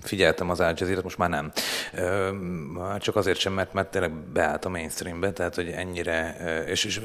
figyeltem 0.02 0.50
az 0.50 0.60
Al 0.60 0.74
Jazeera, 0.76 1.00
most 1.02 1.18
már 1.18 1.28
nem. 1.28 1.52
Csak 2.98 3.16
azért 3.16 3.38
sem, 3.38 3.52
mert, 3.52 3.72
mert 3.72 3.90
tényleg 3.90 4.12
beállt 4.12 4.64
a 4.64 4.68
mainstreambe, 4.68 5.32
tehát 5.32 5.54
hogy 5.54 5.68
ennyire, 5.68 6.36
és, 6.66 6.84
és 6.84 7.00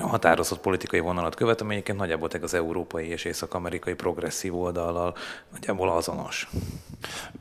határozott 0.00 0.60
politikai 0.60 1.00
vonalat 1.00 1.34
követ, 1.34 1.60
ami 1.60 1.72
egyébként 1.72 1.98
nagyjából 2.00 2.28
az 2.42 2.54
európai 2.54 3.06
és 3.06 3.24
észak-amerikai 3.24 3.94
progresszív 3.94 4.56
oldallal 4.56 5.16
nagyjából 5.52 5.90
azonos. 5.90 6.48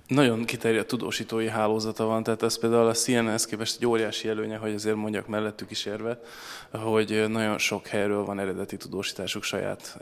Nagyon 0.07 0.45
kiterjedt 0.45 0.87
tudósítói 0.87 1.47
hálózata 1.47 2.05
van, 2.05 2.23
tehát 2.23 2.43
ez 2.43 2.59
például 2.59 2.87
a 2.87 2.93
CNN-hez 2.93 3.45
képest 3.45 3.75
egy 3.77 3.85
óriási 3.85 4.27
előnye, 4.27 4.57
hogy 4.57 4.73
azért 4.73 4.95
mondjak 4.95 5.27
mellettük 5.27 5.71
is 5.71 5.85
érve, 5.85 6.19
hogy 6.71 7.25
nagyon 7.27 7.57
sok 7.57 7.87
helyről 7.87 8.25
van 8.25 8.39
eredeti 8.39 8.77
tudósításuk 8.77 9.43
saját 9.43 9.97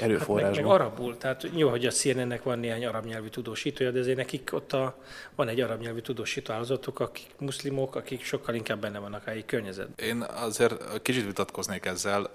erőforrásban. 0.00 0.44
Hát 0.44 0.54
meg, 0.54 0.64
meg 0.64 0.74
arabul, 0.74 1.18
tehát 1.18 1.46
jó, 1.54 1.68
hogy 1.68 1.86
a 1.86 1.90
CNN-nek 1.90 2.42
van 2.42 2.58
néhány 2.58 2.86
arab 2.86 3.04
nyelvű 3.04 3.28
tudósítója, 3.28 3.90
de 3.90 3.98
azért 3.98 4.16
nekik 4.16 4.50
ott 4.52 4.72
a, 4.72 4.98
van 5.34 5.48
egy 5.48 5.60
arab 5.60 5.80
nyelvű 5.80 6.00
tudósító 6.00 6.52
állazatok, 6.52 7.00
akik 7.00 7.26
muszlimok, 7.38 7.94
akik 7.94 8.24
sokkal 8.24 8.54
inkább 8.54 8.80
benne 8.80 8.98
vannak 8.98 9.22
a 9.26 9.30
helyi 9.30 9.44
környezet. 9.44 10.00
Én 10.00 10.22
azért 10.22 11.02
kicsit 11.02 11.24
vitatkoznék 11.24 11.84
ezzel. 11.84 12.30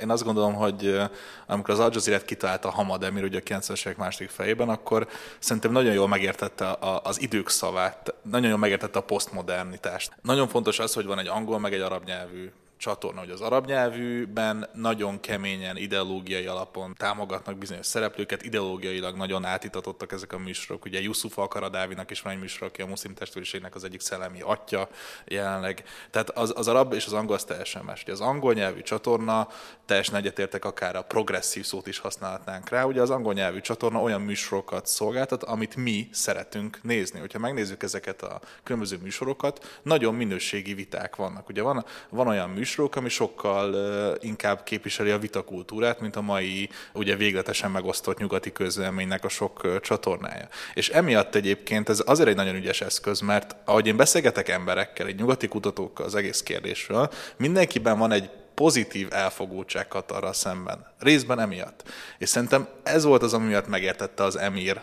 Én 0.00 0.10
azt 0.10 0.24
gondolom, 0.24 0.54
hogy 0.54 1.00
amikor 1.46 1.74
az 1.74 1.80
Al 1.80 1.90
Jazeera-t 1.92 2.24
kitalálta 2.24 2.70
Hamad 2.70 3.02
Emir 3.02 3.24
ugye 3.24 3.38
a 3.38 3.58
90-es 3.58 3.86
évek 3.86 3.96
második 3.96 4.30
fejében, 4.30 4.68
akkor 4.68 5.08
szerintem 5.38 5.72
nagyon 5.72 5.92
jól 5.92 6.08
megértette 6.08 6.76
az 7.02 7.20
idők 7.20 7.48
szavát, 7.48 8.14
nagyon 8.22 8.48
jól 8.48 8.58
megértette 8.58 8.98
a 8.98 9.02
posztmodernitást. 9.02 10.12
Nagyon 10.22 10.48
fontos 10.48 10.78
az, 10.78 10.94
hogy 10.94 11.04
van 11.04 11.18
egy 11.18 11.26
angol, 11.26 11.58
meg 11.58 11.72
egy 11.72 11.80
arab 11.80 12.04
nyelvű 12.04 12.50
csatorna, 12.78 13.20
hogy 13.20 13.30
az 13.30 13.40
arab 13.40 13.66
nyelvűben 13.66 14.68
nagyon 14.72 15.20
keményen 15.20 15.76
ideológiai 15.76 16.46
alapon 16.46 16.94
támogatnak 16.96 17.56
bizonyos 17.56 17.86
szereplőket, 17.86 18.42
ideológiailag 18.42 19.16
nagyon 19.16 19.44
átítatottak 19.44 20.12
ezek 20.12 20.32
a 20.32 20.38
műsorok. 20.38 20.84
Ugye 20.84 21.00
Yusuf 21.00 21.38
Al-Karadávinak 21.38 22.10
is 22.10 22.20
van 22.20 22.32
egy 22.32 22.38
műsor, 22.38 22.66
aki 22.66 22.82
a 22.82 22.86
muszlim 22.86 23.14
testvériségnek 23.14 23.74
az 23.74 23.84
egyik 23.84 24.00
szellemi 24.00 24.40
atya 24.40 24.88
jelenleg. 25.24 25.84
Tehát 26.10 26.30
az, 26.30 26.52
az 26.56 26.68
arab 26.68 26.92
és 26.92 27.06
az 27.06 27.12
angol 27.12 27.34
az 27.34 27.44
teljesen 27.44 27.84
más. 27.84 28.02
Ugye 28.02 28.12
az 28.12 28.20
angol 28.20 28.52
nyelvű 28.52 28.80
csatorna, 28.80 29.48
teljesen 29.86 30.14
egyetértek, 30.14 30.64
akár 30.64 30.96
a 30.96 31.02
progresszív 31.02 31.64
szót 31.64 31.86
is 31.86 31.98
használhatnánk 31.98 32.68
rá. 32.68 32.84
Ugye 32.84 33.00
az 33.00 33.10
angol 33.10 33.32
nyelvű 33.32 33.60
csatorna 33.60 34.00
olyan 34.00 34.20
műsorokat 34.20 34.86
szolgáltat, 34.86 35.42
amit 35.42 35.76
mi 35.76 36.08
szeretünk 36.12 36.82
nézni. 36.82 37.18
Hogyha 37.18 37.38
megnézzük 37.38 37.82
ezeket 37.82 38.22
a 38.22 38.40
különböző 38.62 38.98
műsorokat, 39.02 39.80
nagyon 39.82 40.14
minőségi 40.14 40.74
viták 40.74 41.16
vannak. 41.16 41.48
Ugye 41.48 41.62
van, 41.62 41.84
van 42.08 42.26
olyan 42.26 42.50
műsor, 42.50 42.66
műsorok, 42.68 42.96
ami 42.96 43.08
sokkal 43.08 43.74
inkább 44.20 44.62
képviseli 44.62 45.10
a 45.10 45.18
vitakultúrát, 45.18 46.00
mint 46.00 46.16
a 46.16 46.20
mai 46.20 46.68
ugye 46.92 47.16
végletesen 47.16 47.70
megosztott 47.70 48.18
nyugati 48.18 48.52
közleménynek 48.52 49.24
a 49.24 49.28
sok 49.28 49.80
csatornája. 49.80 50.48
És 50.74 50.88
emiatt 50.88 51.34
egyébként 51.34 51.88
ez 51.88 52.02
azért 52.06 52.28
egy 52.28 52.36
nagyon 52.36 52.54
ügyes 52.54 52.80
eszköz, 52.80 53.20
mert 53.20 53.56
ahogy 53.64 53.86
én 53.86 53.96
beszélgetek 53.96 54.48
emberekkel, 54.48 55.06
egy 55.06 55.18
nyugati 55.18 55.48
kutatókkal 55.48 56.06
az 56.06 56.14
egész 56.14 56.42
kérdésről, 56.42 57.10
mindenkiben 57.36 57.98
van 57.98 58.12
egy 58.12 58.30
pozitív 58.58 59.08
elfogultság 59.10 59.88
Katarral 59.88 60.32
szemben. 60.32 60.86
Részben 60.98 61.40
emiatt. 61.40 61.82
És 62.18 62.28
szerintem 62.28 62.68
ez 62.82 63.04
volt 63.04 63.22
az, 63.22 63.34
ami 63.34 63.46
miatt 63.46 63.68
megértette 63.68 64.22
az 64.22 64.36
emír 64.36 64.80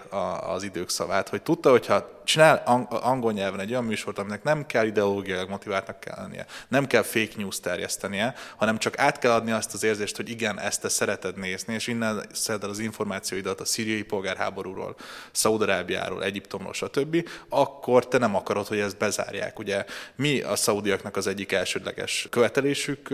az 0.47 0.63
idők 0.63 0.89
szavát, 0.89 1.29
hogy 1.29 1.41
tudta, 1.41 1.69
hogyha 1.69 2.15
csinál 2.23 2.87
angol 2.89 3.31
nyelven 3.31 3.59
egy 3.59 3.71
olyan 3.71 3.83
műsort, 3.83 4.19
aminek 4.19 4.43
nem 4.43 4.65
kell 4.65 4.85
ideológiailag 4.85 5.49
motiváltnak 5.49 5.99
kell 5.99 6.15
lennie, 6.17 6.45
nem 6.67 6.87
kell 6.87 7.01
fake 7.01 7.33
news 7.37 7.59
terjesztenie, 7.59 8.35
hanem 8.57 8.77
csak 8.77 8.99
át 8.99 9.19
kell 9.19 9.31
adni 9.31 9.51
azt 9.51 9.73
az 9.73 9.83
érzést, 9.83 10.15
hogy 10.15 10.29
igen, 10.29 10.59
ezt 10.59 10.81
te 10.81 10.89
szereted 10.89 11.37
nézni, 11.37 11.73
és 11.73 11.87
innen 11.87 12.25
szeded 12.31 12.69
az 12.69 12.79
információidat 12.79 13.59
a 13.59 13.65
szíriai 13.65 14.03
polgárháborúról, 14.03 14.95
Szaudarábiáról, 15.31 16.23
Egyiptomról, 16.23 16.73
stb., 16.73 17.29
akkor 17.49 18.07
te 18.07 18.17
nem 18.17 18.35
akarod, 18.35 18.67
hogy 18.67 18.79
ezt 18.79 18.97
bezárják. 18.97 19.59
Ugye 19.59 19.85
mi 20.15 20.41
a 20.41 20.55
szaudiaknak 20.55 21.15
az 21.15 21.27
egyik 21.27 21.51
elsődleges 21.51 22.27
követelésük 22.29 23.09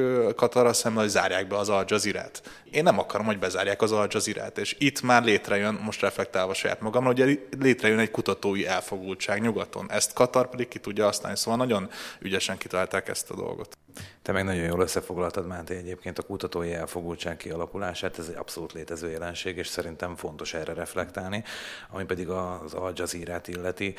Katarra 0.51 0.73
szemben, 0.73 1.01
hogy 1.01 1.11
zárják 1.11 1.47
be 1.47 1.57
az 1.57 1.69
Al 1.69 1.83
Jazeera-t. 1.87 2.41
Én 2.71 2.83
nem 2.83 2.99
akarom, 2.99 3.25
hogy 3.25 3.39
bezárják 3.39 3.81
az 3.81 3.91
Al 3.91 4.07
Jazeera-t, 4.09 4.57
és 4.57 4.75
itt 4.79 5.01
már 5.01 5.23
létrejön, 5.23 5.73
most 5.73 6.01
reflektálva 6.01 6.53
saját 6.53 6.81
magamra, 6.81 7.07
hogy 7.07 7.47
létrejön 7.59 7.99
egy 7.99 8.11
kutatói 8.11 8.67
elfogultság 8.67 9.41
nyugaton. 9.41 9.91
Ezt 9.91 10.13
Katar 10.13 10.49
pedig 10.49 10.67
ki 10.67 10.79
tudja 10.79 11.05
használni, 11.05 11.37
szóval 11.37 11.57
nagyon 11.57 11.89
ügyesen 12.19 12.57
kitalálták 12.57 13.07
ezt 13.07 13.31
a 13.31 13.35
dolgot. 13.35 13.77
Te 14.21 14.31
meg 14.31 14.43
nagyon 14.43 14.63
jól 14.63 14.81
összefoglaltad, 14.81 15.47
Máté, 15.47 15.75
egyébként 15.75 16.17
a 16.17 16.23
kutatói 16.23 16.73
elfogultság 16.73 17.37
kialakulását, 17.37 18.19
ez 18.19 18.27
egy 18.27 18.35
abszolút 18.35 18.73
létező 18.73 19.09
jelenség, 19.09 19.57
és 19.57 19.67
szerintem 19.67 20.15
fontos 20.15 20.53
erre 20.53 20.73
reflektálni, 20.73 21.43
ami 21.89 22.03
pedig 22.03 22.29
az 22.29 22.73
Al 22.73 22.91
jazeera 22.95 23.41
illeti. 23.45 23.95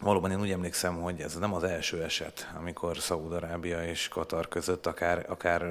Valóban 0.00 0.30
én 0.30 0.40
úgy 0.40 0.50
emlékszem, 0.50 1.00
hogy 1.00 1.20
ez 1.20 1.38
nem 1.38 1.54
az 1.54 1.62
első 1.62 2.02
eset, 2.02 2.50
amikor 2.58 2.96
Szaúd-Arábia 2.96 3.84
és 3.84 4.08
Katar 4.08 4.48
között 4.48 4.86
akár, 4.86 5.26
akár 5.28 5.64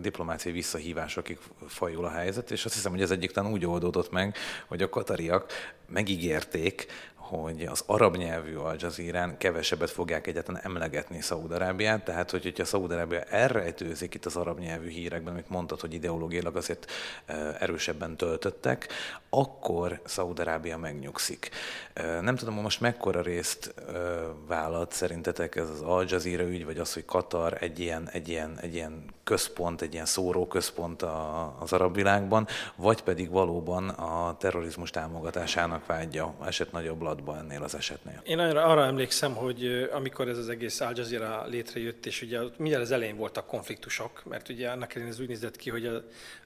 diplomáciai 0.00 0.54
visszahívásokig 0.54 1.38
fajul 1.68 2.04
a 2.04 2.10
helyzet, 2.10 2.50
és 2.50 2.64
azt 2.64 2.74
hiszem, 2.74 2.90
hogy 2.90 3.02
ez 3.02 3.10
egyik 3.10 3.40
úgy 3.40 3.66
oldódott 3.66 4.10
meg, 4.10 4.36
hogy 4.66 4.82
a 4.82 4.88
katariak 4.88 5.52
megígérték, 5.86 6.86
hogy 7.28 7.64
az 7.64 7.82
arab 7.86 8.16
nyelvű 8.16 8.54
Al 8.54 8.76
Jazeera-n 8.78 9.36
kevesebbet 9.38 9.90
fogják 9.90 10.26
egyáltalán 10.26 10.62
emlegetni 10.64 11.20
Szaúd-Arábiát, 11.20 12.04
tehát 12.04 12.30
hogy, 12.30 12.42
hogyha 12.42 12.64
Szaúd-Arábia 12.64 13.20
elrejtőzik 13.20 14.14
itt 14.14 14.24
az 14.26 14.36
arab 14.36 14.58
nyelvű 14.58 14.88
hírekben, 14.88 15.32
amit 15.32 15.48
mondtad, 15.48 15.80
hogy 15.80 15.94
ideológiailag 15.94 16.56
azért 16.56 16.92
erősebben 17.58 18.16
töltöttek, 18.16 18.88
akkor 19.30 20.00
Szaúd-Arábia 20.04 20.78
megnyugszik. 20.78 21.50
Nem 22.20 22.36
tudom, 22.36 22.54
most 22.54 22.80
mekkora 22.80 23.22
részt 23.22 23.74
vállalt 24.46 24.92
szerintetek 24.92 25.56
ez 25.56 25.70
az 25.70 25.80
Al 25.80 26.04
Jazeera 26.08 26.42
ügy, 26.42 26.64
vagy 26.64 26.78
az, 26.78 26.94
hogy 26.94 27.04
Katar 27.04 27.56
egy 27.60 27.78
ilyen, 27.78 28.08
egy 28.12 28.28
ilyen, 28.28 28.58
egy 28.60 28.74
ilyen 28.74 29.04
központ, 29.28 29.82
egy 29.82 29.92
ilyen 29.92 30.06
szóróközpont 30.06 31.02
az 31.58 31.72
arab 31.72 31.94
világban, 31.94 32.46
vagy 32.76 33.02
pedig 33.02 33.30
valóban 33.30 33.88
a 33.88 34.36
terrorizmus 34.36 34.90
támogatásának 34.90 35.86
vágyja 35.86 36.34
esett 36.46 36.72
nagyobb 36.72 37.02
latba 37.02 37.36
ennél 37.36 37.62
az 37.62 37.74
esetnél. 37.74 38.20
Én 38.24 38.38
arra, 38.38 38.64
arra 38.64 38.84
emlékszem, 38.84 39.34
hogy 39.34 39.88
amikor 39.92 40.28
ez 40.28 40.38
az 40.38 40.48
egész 40.48 40.80
Al 40.80 40.92
Jazeera 40.94 41.46
létrejött, 41.46 42.06
és 42.06 42.22
ugye 42.22 42.40
mindjárt 42.56 42.84
az 42.84 42.90
elején 42.90 43.16
voltak 43.16 43.46
konfliktusok, 43.46 44.22
mert 44.24 44.48
ugye 44.48 44.68
annak 44.68 44.94
ellenére 44.94 45.14
ez 45.14 45.20
úgy 45.20 45.28
nézett 45.28 45.56
ki, 45.56 45.70
hogy 45.70 45.86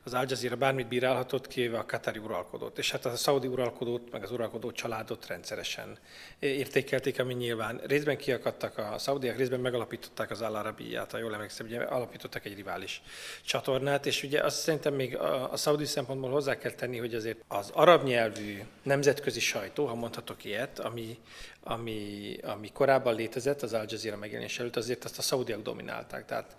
az 0.05 0.15
Al 0.15 0.25
Jazeera 0.29 0.57
bármit 0.57 0.88
bírálhatott, 0.88 1.47
kivéve 1.47 1.79
a 1.79 1.87
Katari 1.87 2.19
uralkodót. 2.19 2.79
És 2.79 2.91
hát 2.91 3.05
a 3.05 3.17
szaudi 3.17 3.47
uralkodót, 3.47 4.12
meg 4.12 4.23
az 4.23 4.31
uralkodó 4.31 4.73
családot 4.73 5.27
rendszeresen 5.27 5.99
értékelték, 6.38 7.21
ami 7.21 7.35
nyilván 7.35 7.81
részben 7.87 8.17
kiakadtak 8.17 8.79
a 8.79 8.99
szaudiak, 8.99 9.37
részben 9.37 9.61
megalapították 9.61 10.31
az 10.31 10.41
Al 10.41 10.55
Arabiát, 10.55 11.11
ha 11.11 11.19
jól 11.19 11.35
emlékszem, 11.35 11.67
ugye 11.67 11.81
alapítottak 11.81 12.45
egy 12.45 12.55
rivális 12.55 13.03
csatornát, 13.45 14.07
és 14.07 14.23
ugye 14.23 14.41
azt 14.41 14.61
szerintem 14.61 14.95
még 14.95 15.17
a, 15.17 15.53
a 15.53 15.57
szaudi 15.57 15.85
szempontból 15.85 16.31
hozzá 16.31 16.59
kell 16.59 16.73
tenni, 16.73 16.99
hogy 16.99 17.15
azért 17.15 17.45
az 17.49 17.71
arab 17.71 18.05
nyelvű 18.05 18.62
nemzetközi 18.83 19.41
sajtó, 19.41 19.87
ha 19.87 19.95
mondhatok 19.95 20.45
ilyet, 20.45 20.79
ami, 20.79 21.19
ami, 21.64 22.37
ami 22.42 22.72
korábban 22.72 23.14
létezett 23.14 23.62
az 23.62 23.72
Al 23.72 23.85
Jazeera 23.88 24.16
megjelenés 24.16 24.59
előtt, 24.59 24.77
azért 24.77 25.05
azt 25.05 25.18
a 25.18 25.22
szaudiak 25.22 25.62
dominálták. 25.62 26.25
Tehát 26.25 26.57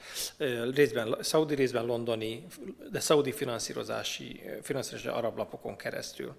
részben, 0.73 1.15
szaudi 1.19 1.55
részben 1.55 1.85
londoni, 1.85 2.45
de 2.91 2.99
szaudi 2.99 3.31
finanszírozási, 3.31 4.41
finanszírozási 4.61 5.15
arab 5.17 5.37
lapokon 5.37 5.75
keresztül. 5.75 6.35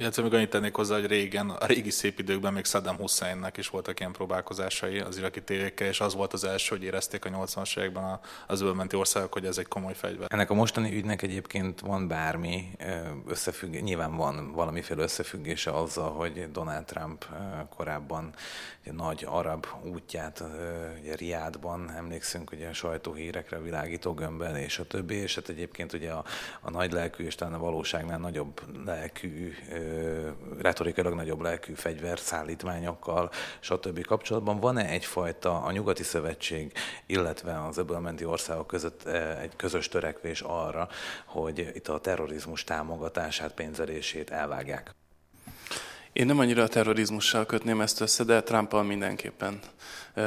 Illetve 0.00 0.22
még 0.22 0.34
annyit 0.34 0.50
tennék 0.50 0.74
hozzá, 0.74 0.94
hogy 0.94 1.06
régen, 1.06 1.50
a 1.50 1.66
régi 1.66 1.90
szép 1.90 2.18
időkben 2.18 2.52
még 2.52 2.64
Saddam 2.64 2.96
Husseinnek 2.96 3.56
is 3.56 3.68
voltak 3.68 4.00
ilyen 4.00 4.12
próbálkozásai 4.12 4.98
az 4.98 5.18
iraki 5.18 5.42
tévékkel, 5.42 5.86
és 5.88 6.00
az 6.00 6.14
volt 6.14 6.32
az 6.32 6.44
első, 6.44 6.76
hogy 6.76 6.84
érezték 6.84 7.24
a 7.24 7.28
80-as 7.28 7.78
években 7.78 8.20
az 8.46 8.60
öbölmenti 8.60 8.96
országok, 8.96 9.32
hogy 9.32 9.44
ez 9.44 9.58
egy 9.58 9.68
komoly 9.68 9.94
fegyver. 9.94 10.26
Ennek 10.32 10.50
a 10.50 10.54
mostani 10.54 10.96
ügynek 10.96 11.22
egyébként 11.22 11.80
van 11.80 12.08
bármi 12.08 12.70
összefüggés, 13.26 13.80
nyilván 13.80 14.16
van 14.16 14.52
valamiféle 14.52 15.02
összefüggése 15.02 15.70
azzal, 15.70 16.10
hogy 16.10 16.50
Donald 16.52 16.84
Trump 16.84 17.26
korábban 17.76 18.34
egy 18.82 18.92
nagy 18.92 19.24
arab 19.28 19.66
útját 19.84 20.44
ugye 21.00 21.14
Riádban, 21.14 21.90
emlékszünk 21.90 22.52
ugye 22.52 22.68
a 22.68 22.72
sajtóhírekre, 22.72 23.60
világító 23.60 24.14
gömbben 24.14 24.56
és 24.56 24.78
a 24.78 24.86
többi, 24.86 25.14
és 25.14 25.34
hát 25.34 25.48
egyébként 25.48 25.92
ugye 25.92 26.10
a, 26.10 26.24
a 26.60 26.70
nagy 26.70 26.92
lelkű 26.92 27.24
és 27.24 27.34
talán 27.34 27.54
a 27.54 27.58
valóságnál 27.58 28.18
nagyobb 28.18 28.60
lelkű 28.84 29.54
retorikailag 30.58 31.14
nagyobb 31.14 31.40
lelkű 31.40 31.72
fegyverszállítmányokkal, 31.72 33.30
stb. 33.60 34.04
kapcsolatban 34.04 34.60
van-e 34.60 34.88
egyfajta 34.88 35.62
a 35.62 35.72
nyugati 35.72 36.02
szövetség, 36.02 36.72
illetve 37.06 37.64
az 37.66 37.78
öbölmenti 37.78 38.24
országok 38.24 38.66
között 38.66 39.06
egy 39.40 39.56
közös 39.56 39.88
törekvés 39.88 40.40
arra, 40.40 40.88
hogy 41.26 41.70
itt 41.74 41.88
a 41.88 42.00
terrorizmus 42.00 42.64
támogatását, 42.64 43.54
pénzelését 43.54 44.30
elvágják? 44.30 44.99
Én 46.12 46.26
nem 46.26 46.38
annyira 46.38 46.62
a 46.62 46.68
terrorizmussal 46.68 47.46
kötném 47.46 47.80
ezt 47.80 48.00
össze, 48.00 48.24
de 48.24 48.42
Trumpal 48.42 48.82
mindenképpen. 48.82 49.58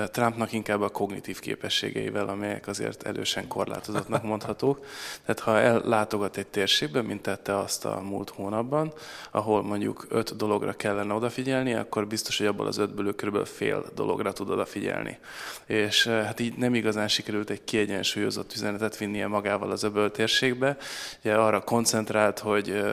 Trumpnak 0.06 0.52
inkább 0.52 0.82
a 0.82 0.89
kognitív 0.89 1.39
képességeivel, 1.39 2.28
amelyek 2.28 2.67
azért 2.67 3.04
elősen 3.04 3.48
korlátozottnak 3.48 4.24
mondhatók. 4.24 4.86
Tehát 5.26 5.39
ha 5.39 5.60
ellátogat 5.60 6.38
egy 6.38 6.48
térségbe, 6.48 7.02
mint 7.02 7.22
tette 7.22 7.58
azt 7.58 7.86
a 7.86 8.02
múlt 8.02 8.30
hónapban, 8.30 8.93
ahol 9.32 9.63
mondjuk 9.63 10.06
öt 10.10 10.36
dologra 10.36 10.74
kellene 10.74 11.13
odafigyelni, 11.13 11.74
akkor 11.74 12.08
biztos, 12.08 12.38
hogy 12.38 12.48
abból 12.48 12.67
az 12.67 12.78
ötből 12.78 13.15
kb. 13.15 13.46
fél 13.46 13.86
dologra 13.96 14.34
tud 14.34 14.50
odafigyelni. 14.50 15.17
És 15.65 16.08
hát 16.08 16.39
így 16.39 16.58
nem 16.58 16.76
igazán 16.76 17.08
sikerült 17.08 17.50
egy 17.50 17.63
kiegyensúlyozott 17.63 18.54
üzenetet 18.54 18.98
vinnie 18.98 19.28
magával 19.28 19.72
az 19.72 19.84
öböl 19.84 20.12
térségbe. 20.12 20.78
Ugye 21.19 21.36
arra 21.36 21.63
koncentrált, 21.63 22.39
hogy 22.39 22.84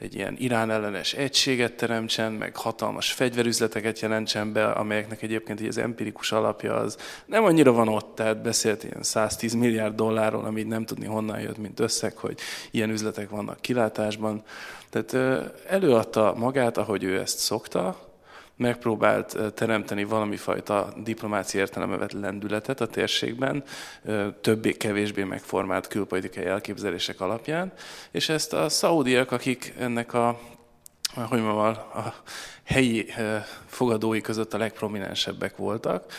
egy 0.00 0.14
ilyen 0.14 0.34
Irán 0.38 0.70
ellenes 0.70 1.12
egységet 1.12 1.72
teremtsen, 1.72 2.32
meg 2.32 2.56
hatalmas 2.56 3.12
fegyverüzleteket 3.12 4.00
jelentsen 4.00 4.52
be, 4.52 4.66
amelyeknek 4.70 5.22
egyébként 5.22 5.60
az 5.68 5.78
empirikus 5.78 6.32
alapja 6.32 6.74
az 6.74 6.96
nem 7.26 7.44
annyira 7.44 7.72
van 7.72 7.88
ott, 7.88 8.14
tehát 8.14 8.42
beszélt 8.42 8.84
ilyen 8.84 9.02
110 9.02 9.54
milliárd 9.54 9.94
dollárról, 9.94 10.44
amit 10.44 10.68
nem 10.68 10.84
tudni 10.84 11.06
honnan 11.06 11.40
jött, 11.40 11.58
mint 11.58 11.80
összeg, 11.80 12.16
hogy 12.16 12.38
ilyen 12.70 12.90
üzletek 12.90 13.28
vannak 13.28 13.60
kilátásban. 13.60 14.42
Tehát 14.90 15.42
előadta 15.68 16.34
magát, 16.36 16.76
ahogy 16.76 17.04
ő 17.04 17.18
ezt 17.18 17.38
szokta, 17.38 18.09
megpróbált 18.60 19.54
teremteni 19.54 20.04
valami 20.04 20.36
fajta 20.36 20.92
diplomáci 21.04 21.58
értelemevet 21.58 22.12
lendületet 22.12 22.80
a 22.80 22.86
térségben, 22.86 23.64
többé-kevésbé 24.40 25.24
megformált 25.24 25.86
külpolitikai 25.86 26.44
elképzelések 26.44 27.20
alapján, 27.20 27.72
és 28.10 28.28
ezt 28.28 28.52
a 28.52 28.68
szaudiak, 28.68 29.32
akik 29.32 29.74
ennek 29.78 30.14
a 30.14 30.38
hogy 31.14 31.42
mondjam, 31.42 31.58
a 31.58 32.14
helyi 32.70 33.06
fogadói 33.66 34.20
között 34.20 34.54
a 34.54 34.58
legprominensebbek 34.58 35.56
voltak, 35.56 36.12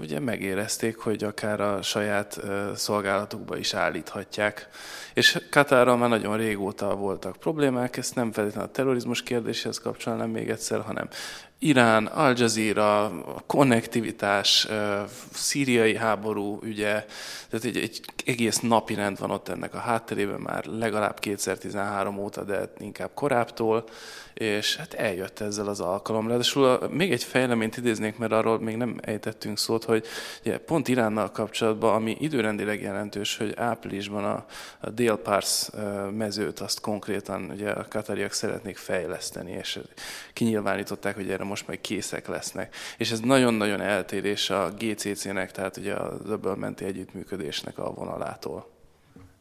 ugye 0.00 0.20
megérezték, 0.20 0.96
hogy 0.96 1.24
akár 1.24 1.60
a 1.60 1.82
saját 1.82 2.40
szolgálatukba 2.74 3.56
is 3.56 3.74
állíthatják. 3.74 4.68
És 5.14 5.40
Katárral 5.50 5.96
már 5.96 6.08
nagyon 6.08 6.36
régóta 6.36 6.94
voltak 6.94 7.36
problémák, 7.36 7.96
ezt 7.96 8.14
nem 8.14 8.32
feltétlenül 8.32 8.68
a 8.68 8.72
terrorizmus 8.72 9.22
kérdéshez 9.22 9.78
kapcsolnám 9.78 10.30
még 10.30 10.48
egyszer, 10.48 10.80
hanem 10.80 11.08
Irán, 11.58 12.06
Al 12.06 12.34
Jazeera, 12.36 13.12
konnektivitás, 13.46 14.68
szíriai 15.32 15.96
háború 15.96 16.58
ügye, 16.62 17.04
tehát 17.50 17.64
egy, 17.64 17.76
egy 17.76 18.00
egész 18.24 18.58
napi 18.58 18.94
rend 18.94 19.18
van 19.18 19.30
ott 19.30 19.48
ennek 19.48 19.74
a 19.74 19.78
hátterében 19.78 20.40
már 20.40 20.64
legalább 20.64 21.18
2013 21.18 22.18
óta, 22.18 22.44
de 22.44 22.72
inkább 22.78 23.10
korábbtól, 23.14 23.84
és 24.38 24.76
hát 24.76 24.94
eljött 24.94 25.40
ezzel 25.40 25.68
az 25.68 25.80
alkalom. 25.80 26.28
Ráadásul 26.28 26.88
még 26.90 27.12
egy 27.12 27.24
fejleményt 27.24 27.76
idéznék, 27.76 28.18
mert 28.18 28.32
arról 28.32 28.60
még 28.60 28.76
nem 28.76 28.98
ejtettünk 29.02 29.58
szót, 29.58 29.84
hogy 29.84 30.06
ugye, 30.44 30.58
pont 30.58 30.88
Iránnal 30.88 31.30
kapcsolatban, 31.30 31.94
ami 31.94 32.16
időrendileg 32.20 32.82
jelentős, 32.82 33.36
hogy 33.36 33.52
áprilisban 33.56 34.24
a, 34.24 34.46
a 34.80 34.90
Dél-Pars 34.90 35.68
mezőt 36.12 36.60
azt 36.60 36.80
konkrétan 36.80 37.50
ugye 37.50 37.70
a 37.70 37.86
katariak 37.88 38.32
szeretnék 38.32 38.76
fejleszteni, 38.76 39.52
és 39.52 39.80
kinyilvánították, 40.32 41.14
hogy 41.14 41.30
erre 41.30 41.44
most 41.44 41.66
majd 41.66 41.80
készek 41.80 42.28
lesznek. 42.28 42.74
És 42.98 43.10
ez 43.10 43.20
nagyon-nagyon 43.20 43.80
eltérés 43.80 44.50
a 44.50 44.70
GCC-nek, 44.78 45.52
tehát 45.52 45.76
ugye 45.76 45.94
az 45.94 46.30
öbölmenti 46.30 46.84
együttműködésnek 46.84 47.78
a 47.78 47.92
vonalától. 47.92 48.75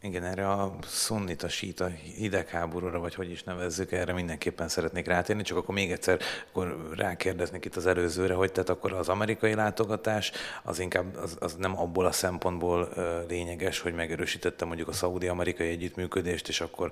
Igen, 0.06 0.24
erre 0.24 0.50
a 0.50 0.76
szunnita 0.84 1.50
síta 1.50 1.88
hidegháborúra, 1.88 3.00
vagy 3.00 3.16
hogy 3.16 3.32
is 3.32 3.44
nevezzük, 3.44 3.92
erre 3.92 4.14
mindenképpen 4.14 4.68
szeretnék 4.68 5.08
rátérni, 5.08 5.42
csak 5.42 5.58
akkor 5.58 5.76
még 5.76 5.92
egyszer 5.92 6.20
akkor 6.50 6.90
rákérdeznék 6.96 7.66
itt 7.66 7.76
az 7.76 7.86
előzőre, 7.86 8.34
hogy 8.34 8.52
tehát 8.52 8.70
akkor 8.70 8.94
az 8.94 9.10
amerikai 9.10 9.54
látogatás 9.54 10.32
az 10.64 10.80
inkább 10.80 11.16
az, 11.16 11.38
az 11.40 11.56
nem 11.56 11.80
abból 11.80 12.06
a 12.06 12.12
szempontból 12.12 12.90
lényeges, 13.28 13.80
hogy 13.80 13.94
megerősítette 13.94 14.66
mondjuk 14.66 14.88
a 14.88 14.94
szaudi-amerikai 14.94 15.68
együttműködést, 15.68 16.48
és 16.48 16.62
akkor 16.62 16.92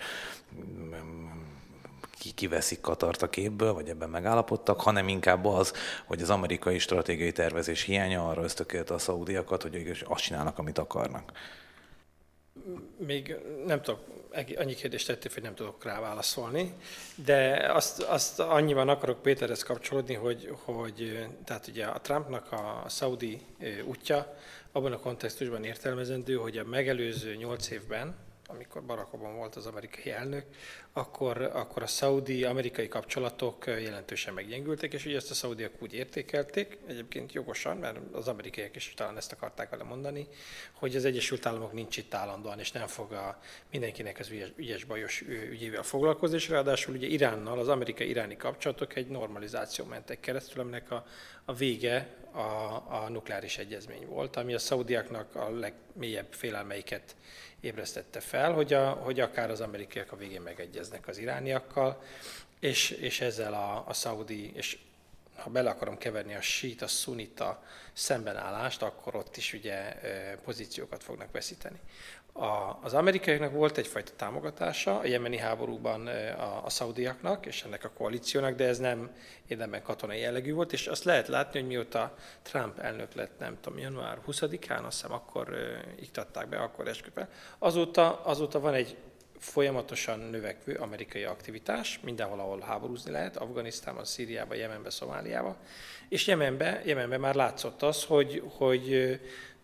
mm, 0.56 0.94
ki 2.20 2.32
kiveszik 2.32 2.82
Katart 2.82 3.22
a 3.22 3.30
képből, 3.30 3.74
vagy 3.74 3.90
ebben 3.90 4.10
megállapodtak, 4.10 4.82
hanem 4.82 5.08
inkább 5.08 5.46
az, 5.46 5.74
hogy 6.06 6.22
az 6.22 6.30
amerikai 6.30 6.80
stratégiai 6.80 7.32
tervezés 7.32 7.82
hiánya 7.82 8.28
arra 8.28 8.44
ösztökélte 8.44 8.94
a 8.94 8.98
szaudiakat, 8.98 9.62
hogy 9.62 10.04
azt 10.08 10.24
csinálnak, 10.24 10.58
amit 10.58 10.78
akarnak 10.78 11.32
még 12.98 13.36
nem 13.66 13.82
tudok, 13.82 14.00
annyi 14.56 14.74
kérdést 14.74 15.08
tettél, 15.08 15.32
hogy 15.34 15.44
nem 15.44 15.56
tudok 15.56 15.84
rá 15.84 16.00
válaszolni, 16.00 16.74
de 17.16 17.72
azt, 17.74 18.02
azt 18.02 18.40
annyiban 18.40 18.90
akarok 18.90 19.22
Péterhez 19.22 19.64
kapcsolódni, 19.64 20.14
hogy, 20.14 20.50
hogy 20.52 21.28
tehát 21.46 21.68
ugye 21.68 21.86
a 21.86 22.02
Trumpnak 22.02 22.52
a 22.52 22.84
szaudi 22.88 23.42
útja 23.86 24.38
abban 24.72 24.92
a 24.92 25.00
kontextusban 25.00 25.64
értelmezendő, 25.64 26.36
hogy 26.36 26.58
a 26.58 26.64
megelőző 26.64 27.36
nyolc 27.36 27.70
évben 27.70 28.16
amikor 28.54 28.84
Barack 28.84 29.14
Obama 29.14 29.36
volt 29.36 29.56
az 29.56 29.66
amerikai 29.66 30.12
elnök, 30.12 30.46
akkor, 30.94 31.42
akkor 31.42 31.82
a 31.82 31.88
szaudi-amerikai 31.88 32.88
kapcsolatok 32.88 33.66
jelentősen 33.66 34.34
meggyengültek, 34.34 34.94
és 34.94 35.06
ugye 35.06 35.16
ezt 35.16 35.32
a 35.32 35.34
szaudiak 35.34 35.72
úgy 35.80 35.94
értékelték, 35.94 36.78
egyébként 36.88 37.34
jogosan, 37.34 37.78
mert 37.78 37.98
az 38.12 38.28
amerikaiak 38.28 38.76
is 38.76 38.94
talán 38.96 39.18
ezt 39.18 39.32
akarták 39.32 39.70
vele 39.70 39.84
mondani, 39.84 40.28
hogy 40.74 40.96
az 40.96 41.06
Egyesült 41.06 41.46
Államok 41.46 41.74
nincs 41.74 41.98
itt 41.98 42.14
állandóan, 42.14 42.60
és 42.60 42.72
nem 42.72 42.88
fog 42.88 43.12
a 43.12 43.40
mindenkinek 43.72 44.20
az 44.20 44.30
ügyes, 44.30 44.52
ügyes 44.56 44.84
bajos 44.84 45.22
ügyével 45.22 45.84
foglalkozni, 45.84 46.36
és 46.36 46.50
ráadásul 46.50 46.96
ugye 46.96 47.08
Iránnal 47.08 47.60
az 47.60 47.68
amerikai-iráni 47.68 48.38
kapcsolatok 48.38 48.96
egy 48.96 49.08
normalizáció 49.08 49.86
mentek 49.86 50.20
keresztül, 50.20 50.62
aminek 50.62 50.92
a, 50.92 51.06
a 51.46 51.54
vége 51.54 52.22
a, 52.34 52.84
a 52.88 53.10
nukleáris 53.10 53.58
egyezmény 53.58 54.08
volt, 54.08 54.36
ami 54.36 54.54
a 54.54 54.60
szaudiaknak 54.60 55.36
a 55.36 55.50
legmélyebb 55.50 56.34
félelmeiket 56.34 57.16
ébresztette 57.60 58.20
fel, 58.20 58.54
hogy, 58.54 58.74
a, 58.74 58.90
hogy 58.90 59.20
akár 59.20 59.50
az 59.50 59.62
amerikaiak 59.62 60.12
a 60.12 60.16
végén 60.16 60.42
megegyeznek 60.42 61.08
az 61.08 61.18
irániakkal, 61.18 62.04
és, 62.60 62.90
és 62.90 63.22
ezzel 63.22 63.54
a, 63.54 63.84
a 63.88 63.94
szaudi, 63.94 64.52
és 64.56 64.78
ha 65.36 65.50
bele 65.50 65.70
akarom 65.70 65.98
keverni 65.98 66.36
a 66.36 66.42
sít, 66.42 66.82
a 66.82 66.88
szunita 66.88 67.64
szembenállást, 67.94 68.82
akkor 68.82 69.16
ott 69.16 69.38
is 69.38 69.54
ugye 69.54 69.96
pozíciókat 70.44 71.04
fognak 71.04 71.32
veszíteni. 71.32 71.80
A, 72.36 72.80
az 72.82 72.94
amerikaiaknak 72.94 73.52
volt 73.52 73.78
egyfajta 73.78 74.12
támogatása 74.16 75.00
a 75.00 75.06
jemeni 75.06 75.38
háborúban 75.38 76.08
a, 76.08 76.66
a 76.66 76.70
szaudiaknak 76.70 77.46
és 77.46 77.64
ennek 77.64 77.84
a 77.84 77.90
koalíciónak, 77.90 78.56
de 78.56 78.68
ez 78.68 78.78
nem 78.78 79.12
érdemben 79.48 79.84
katonai 79.84 80.20
jellegű 80.20 80.54
volt, 80.54 80.74
és 80.74 80.88
azt 80.88 81.04
lehet 81.04 81.28
látni, 81.28 81.60
hogy 81.60 81.68
mióta 81.68 82.16
Trump 82.42 82.80
elnök 82.80 83.14
lett, 83.14 83.40
nem 83.40 83.58
tudom, 83.62 83.80
január 83.80 84.20
20-án, 84.28 84.86
azt 84.86 85.02
hiszem 85.02 85.12
akkor 85.12 85.50
uh, 85.50 86.02
iktatták 86.02 86.50
be, 86.50 86.58
akkor 86.58 86.88
esküpe. 86.88 87.30
Azóta, 87.58 88.24
azóta 88.24 88.60
van 88.60 88.74
egy 88.74 88.98
folyamatosan 89.44 90.20
növekvő 90.20 90.74
amerikai 90.74 91.24
aktivitás, 91.24 92.00
mindenhol, 92.04 92.40
ahol 92.40 92.60
háborúzni 92.60 93.12
lehet, 93.12 93.38
Afganisztánban, 93.38 94.06
Szíriában, 94.06 94.58
Jemenben, 94.58 94.92
Szomáliában, 94.92 95.56
és 96.10 96.28
Jemenben, 96.28 96.82
Jemenben 96.86 97.20
már 97.20 97.36
látszott 97.36 97.82
az, 97.82 98.04
hogy, 98.04 98.44
hogy 98.58 99.20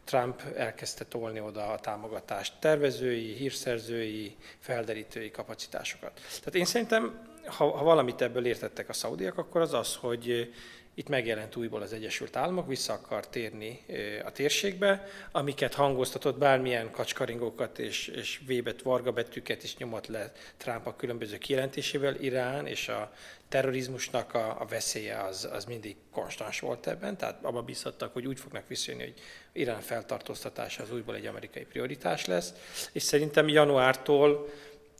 Trump 0.09 0.41
elkezdte 0.55 1.05
tolni 1.05 1.39
oda 1.39 1.71
a 1.71 1.79
támogatást, 1.79 2.53
tervezői, 2.59 3.33
hírszerzői, 3.33 4.35
felderítői 4.59 5.31
kapacitásokat. 5.31 6.11
Tehát 6.13 6.55
én 6.55 6.65
szerintem, 6.65 7.27
ha, 7.45 7.77
ha 7.77 7.83
valamit 7.83 8.21
ebből 8.21 8.45
értettek 8.45 8.89
a 8.89 8.93
szaudiak, 8.93 9.37
akkor 9.37 9.61
az 9.61 9.73
az, 9.73 9.95
hogy 9.95 10.53
itt 10.99 11.07
megjelent 11.07 11.55
újból 11.55 11.81
az 11.81 11.93
Egyesült 11.93 12.35
Államok, 12.35 12.67
vissza 12.67 12.93
akar 12.93 13.27
térni 13.27 13.85
a 14.25 14.31
térségbe, 14.31 15.07
amiket 15.31 15.73
hangoztatott 15.73 16.37
bármilyen 16.37 16.91
kacskaringókat 16.91 17.79
és, 17.79 18.07
és 18.07 18.41
vébet, 18.45 18.81
varga 18.81 19.11
betűket 19.11 19.63
is 19.63 19.77
nyomott 19.77 20.07
le 20.07 20.31
Trump 20.57 20.87
a 20.87 20.95
különböző 20.95 21.37
kijelentésével. 21.37 22.15
Irán 22.15 22.65
és 22.65 22.87
a 22.87 23.11
terrorizmusnak 23.49 24.33
a, 24.33 24.61
a 24.61 24.65
veszélye 24.65 25.23
az, 25.23 25.49
az 25.51 25.65
mindig 25.65 25.95
konstans 26.11 26.59
volt 26.59 26.87
ebben, 26.87 27.17
tehát 27.17 27.43
abban 27.43 27.65
bízhattak, 27.65 28.13
hogy 28.13 28.27
úgy 28.27 28.39
fognak 28.39 28.67
visszajönni, 28.67 29.03
hogy 29.03 29.21
Irán 29.51 29.81
feltartóztatása 29.81 30.83
az 30.83 30.91
újból 30.91 31.15
egy 31.15 31.25
amerikai 31.25 31.63
prioritás 31.63 32.25
lesz, 32.25 32.53
és 32.91 33.03
szerintem 33.03 33.47
januártól 33.47 34.49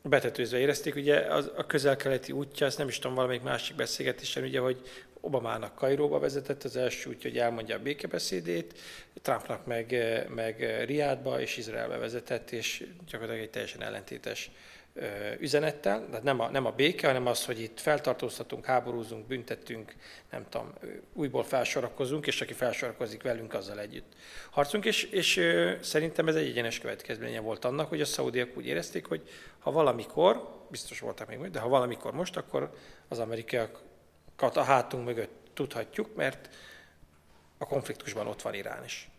betetőzve 0.04 0.58
érezték, 0.58 0.96
ugye 0.96 1.18
az, 1.20 1.52
a 1.56 1.66
közel-keleti 1.66 2.32
útja, 2.32 2.66
ezt 2.66 2.78
nem 2.78 2.88
is 2.88 3.00
tudom, 3.00 3.16
valamelyik 3.16 3.42
másik 3.42 3.76
beszélgetésen, 3.76 4.44
ugye, 4.44 4.60
hogy 4.60 4.82
Obamának 5.22 5.76
Kairóba 5.76 6.20
vezetett 6.20 6.64
az 6.64 6.76
első 6.76 7.10
útja, 7.10 7.30
hogy 7.30 7.40
elmondja 7.40 7.76
a 7.76 7.82
békebeszédét, 7.82 8.80
Trumpnak 9.22 9.66
meg, 9.66 9.96
meg 10.36 10.84
Riádba 10.86 11.42
és 11.42 11.58
Izraelbe 11.58 11.98
vezetett, 11.98 12.52
és 12.52 12.88
gyakorlatilag 13.06 13.46
egy 13.46 13.52
teljesen 13.52 13.84
ellentétes 13.84 14.52
üzenettel, 15.40 16.08
de 16.12 16.20
nem 16.24 16.40
a, 16.40 16.50
nem 16.50 16.66
a 16.66 16.72
béke, 16.72 17.08
hanem 17.08 17.28
az, 17.28 17.46
hogy 17.46 17.62
itt 17.62 17.80
feltartóztatunk, 17.80 18.66
háborúzunk, 18.66 19.28
büntetünk, 19.28 19.96
nem 20.32 20.46
tudom, 20.50 20.74
újból 21.14 21.44
felsorakozunk, 21.44 22.28
és 22.28 22.42
aki 22.42 22.54
felsorakozik 22.54 23.22
velünk, 23.22 23.54
azzal 23.54 23.80
együtt 23.80 24.14
harcunk, 24.50 24.86
és, 24.86 25.04
és 25.04 25.42
szerintem 25.82 26.28
ez 26.28 26.36
egy 26.36 26.48
egyenes 26.48 26.80
következménye 26.80 27.40
volt 27.40 27.66
annak, 27.66 27.90
hogy 27.90 28.02
a 28.02 28.06
szaudiak 28.06 28.58
úgy 28.58 28.66
érezték, 28.66 29.06
hogy 29.06 29.30
ha 29.60 29.72
valamikor, 29.72 30.66
biztos 30.70 31.00
voltak 31.00 31.28
még, 31.28 31.52
de 31.52 31.60
ha 31.60 31.68
valamikor 31.68 32.14
most, 32.14 32.38
akkor 32.38 32.74
az 33.08 33.20
amerikaiakat 33.20 33.89
a 34.42 34.64
hátunk 34.64 35.06
mögött 35.06 35.48
tudhatjuk, 35.54 36.16
mert 36.16 36.50
a 37.58 37.66
konfliktusban 37.66 38.28
ott 38.28 38.42
van 38.42 38.54
Irán 38.54 38.84
is. 38.84 39.10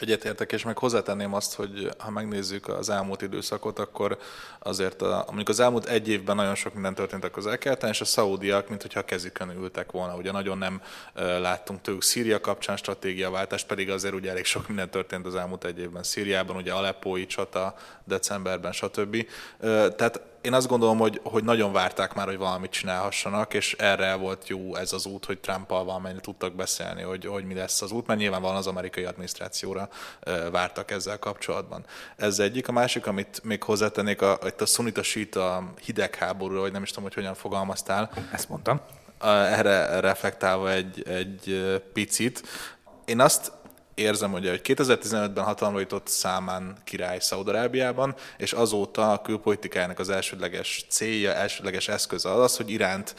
Egyetértek, 0.00 0.52
és 0.52 0.64
meg 0.64 0.78
hozzátenném 0.78 1.34
azt, 1.34 1.54
hogy 1.54 1.88
ha 1.98 2.10
megnézzük 2.10 2.68
az 2.68 2.88
elmúlt 2.88 3.22
időszakot, 3.22 3.78
akkor 3.78 4.18
azért 4.58 5.02
a, 5.02 5.24
mondjuk 5.26 5.48
az 5.48 5.60
elmúlt 5.60 5.86
egy 5.86 6.08
évben 6.08 6.36
nagyon 6.36 6.54
sok 6.54 6.72
minden 6.72 6.94
történt 6.94 7.24
a 7.24 7.30
közel 7.30 7.58
és 7.88 8.00
a 8.00 8.04
szaudiak, 8.04 8.68
mint 8.68 8.82
hogyha 8.82 9.04
kezükön 9.04 9.50
ültek 9.50 9.90
volna. 9.90 10.16
Ugye 10.16 10.32
nagyon 10.32 10.58
nem 10.58 10.82
láttunk 11.14 11.80
tőlük 11.80 12.02
Szíria 12.02 12.40
kapcsán 12.40 12.76
stratégiaváltást, 12.76 13.66
pedig 13.66 13.90
azért 13.90 14.14
ugye 14.14 14.30
elég 14.30 14.44
sok 14.44 14.66
minden 14.66 14.90
történt 14.90 15.26
az 15.26 15.34
elmúlt 15.34 15.64
egy 15.64 15.78
évben 15.78 16.02
Szíriában, 16.02 16.56
ugye 16.56 16.72
Aleppói 16.72 17.26
csata 17.26 17.74
decemberben, 18.04 18.72
stb. 18.72 19.26
Tehát 19.96 20.20
én 20.44 20.52
azt 20.52 20.68
gondolom, 20.68 20.98
hogy, 20.98 21.20
hogy 21.22 21.44
nagyon 21.44 21.72
várták 21.72 22.14
már, 22.14 22.26
hogy 22.26 22.36
valamit 22.36 22.70
csinálhassanak, 22.70 23.54
és 23.54 23.72
erre 23.78 24.14
volt 24.14 24.48
jó 24.48 24.76
ez 24.76 24.92
az 24.92 25.06
út, 25.06 25.24
hogy 25.24 25.38
Trumpal 25.38 25.84
valamennyire 25.84 26.20
tudtak 26.20 26.54
beszélni, 26.54 27.02
hogy, 27.02 27.26
hogy 27.26 27.44
mi 27.44 27.54
lesz 27.54 27.82
az 27.82 27.90
út, 27.90 28.06
mert 28.06 28.20
nyilvánvalóan 28.20 28.58
az 28.58 28.66
amerikai 28.66 29.04
adminisztrációra 29.04 29.88
vártak 30.50 30.90
ezzel 30.90 31.18
kapcsolatban. 31.18 31.84
Ez 32.16 32.38
egyik. 32.38 32.68
A 32.68 32.72
másik, 32.72 33.06
amit 33.06 33.40
még 33.44 33.62
hozzátennék, 33.62 34.22
a, 34.22 34.38
itt 34.46 34.60
a 34.60 34.66
szunita 34.66 35.02
a 35.32 35.72
hidegháborúra, 35.84 36.60
vagy 36.60 36.72
nem 36.72 36.82
is 36.82 36.88
tudom, 36.88 37.04
hogy 37.04 37.14
hogyan 37.14 37.34
fogalmaztál. 37.34 38.10
Ezt 38.32 38.48
mondtam. 38.48 38.80
Erre 39.20 40.00
reflektálva 40.00 40.70
egy, 40.70 41.08
egy 41.08 41.82
picit. 41.92 42.42
Én 43.04 43.20
azt 43.20 43.52
érzem, 43.94 44.32
ugye, 44.32 44.50
hogy 44.50 44.60
2015-ben 44.64 45.44
hatalomra 45.44 45.80
jutott 45.80 46.06
Számán 46.06 46.76
király 46.84 47.18
Szaudarábiában, 47.20 48.14
és 48.36 48.52
azóta 48.52 49.12
a 49.12 49.22
külpolitikájának 49.22 49.98
az 49.98 50.08
elsődleges 50.08 50.84
célja, 50.88 51.32
elsődleges 51.32 51.88
eszköze 51.88 52.32
az, 52.32 52.56
hogy 52.56 52.70
Iránt 52.70 53.14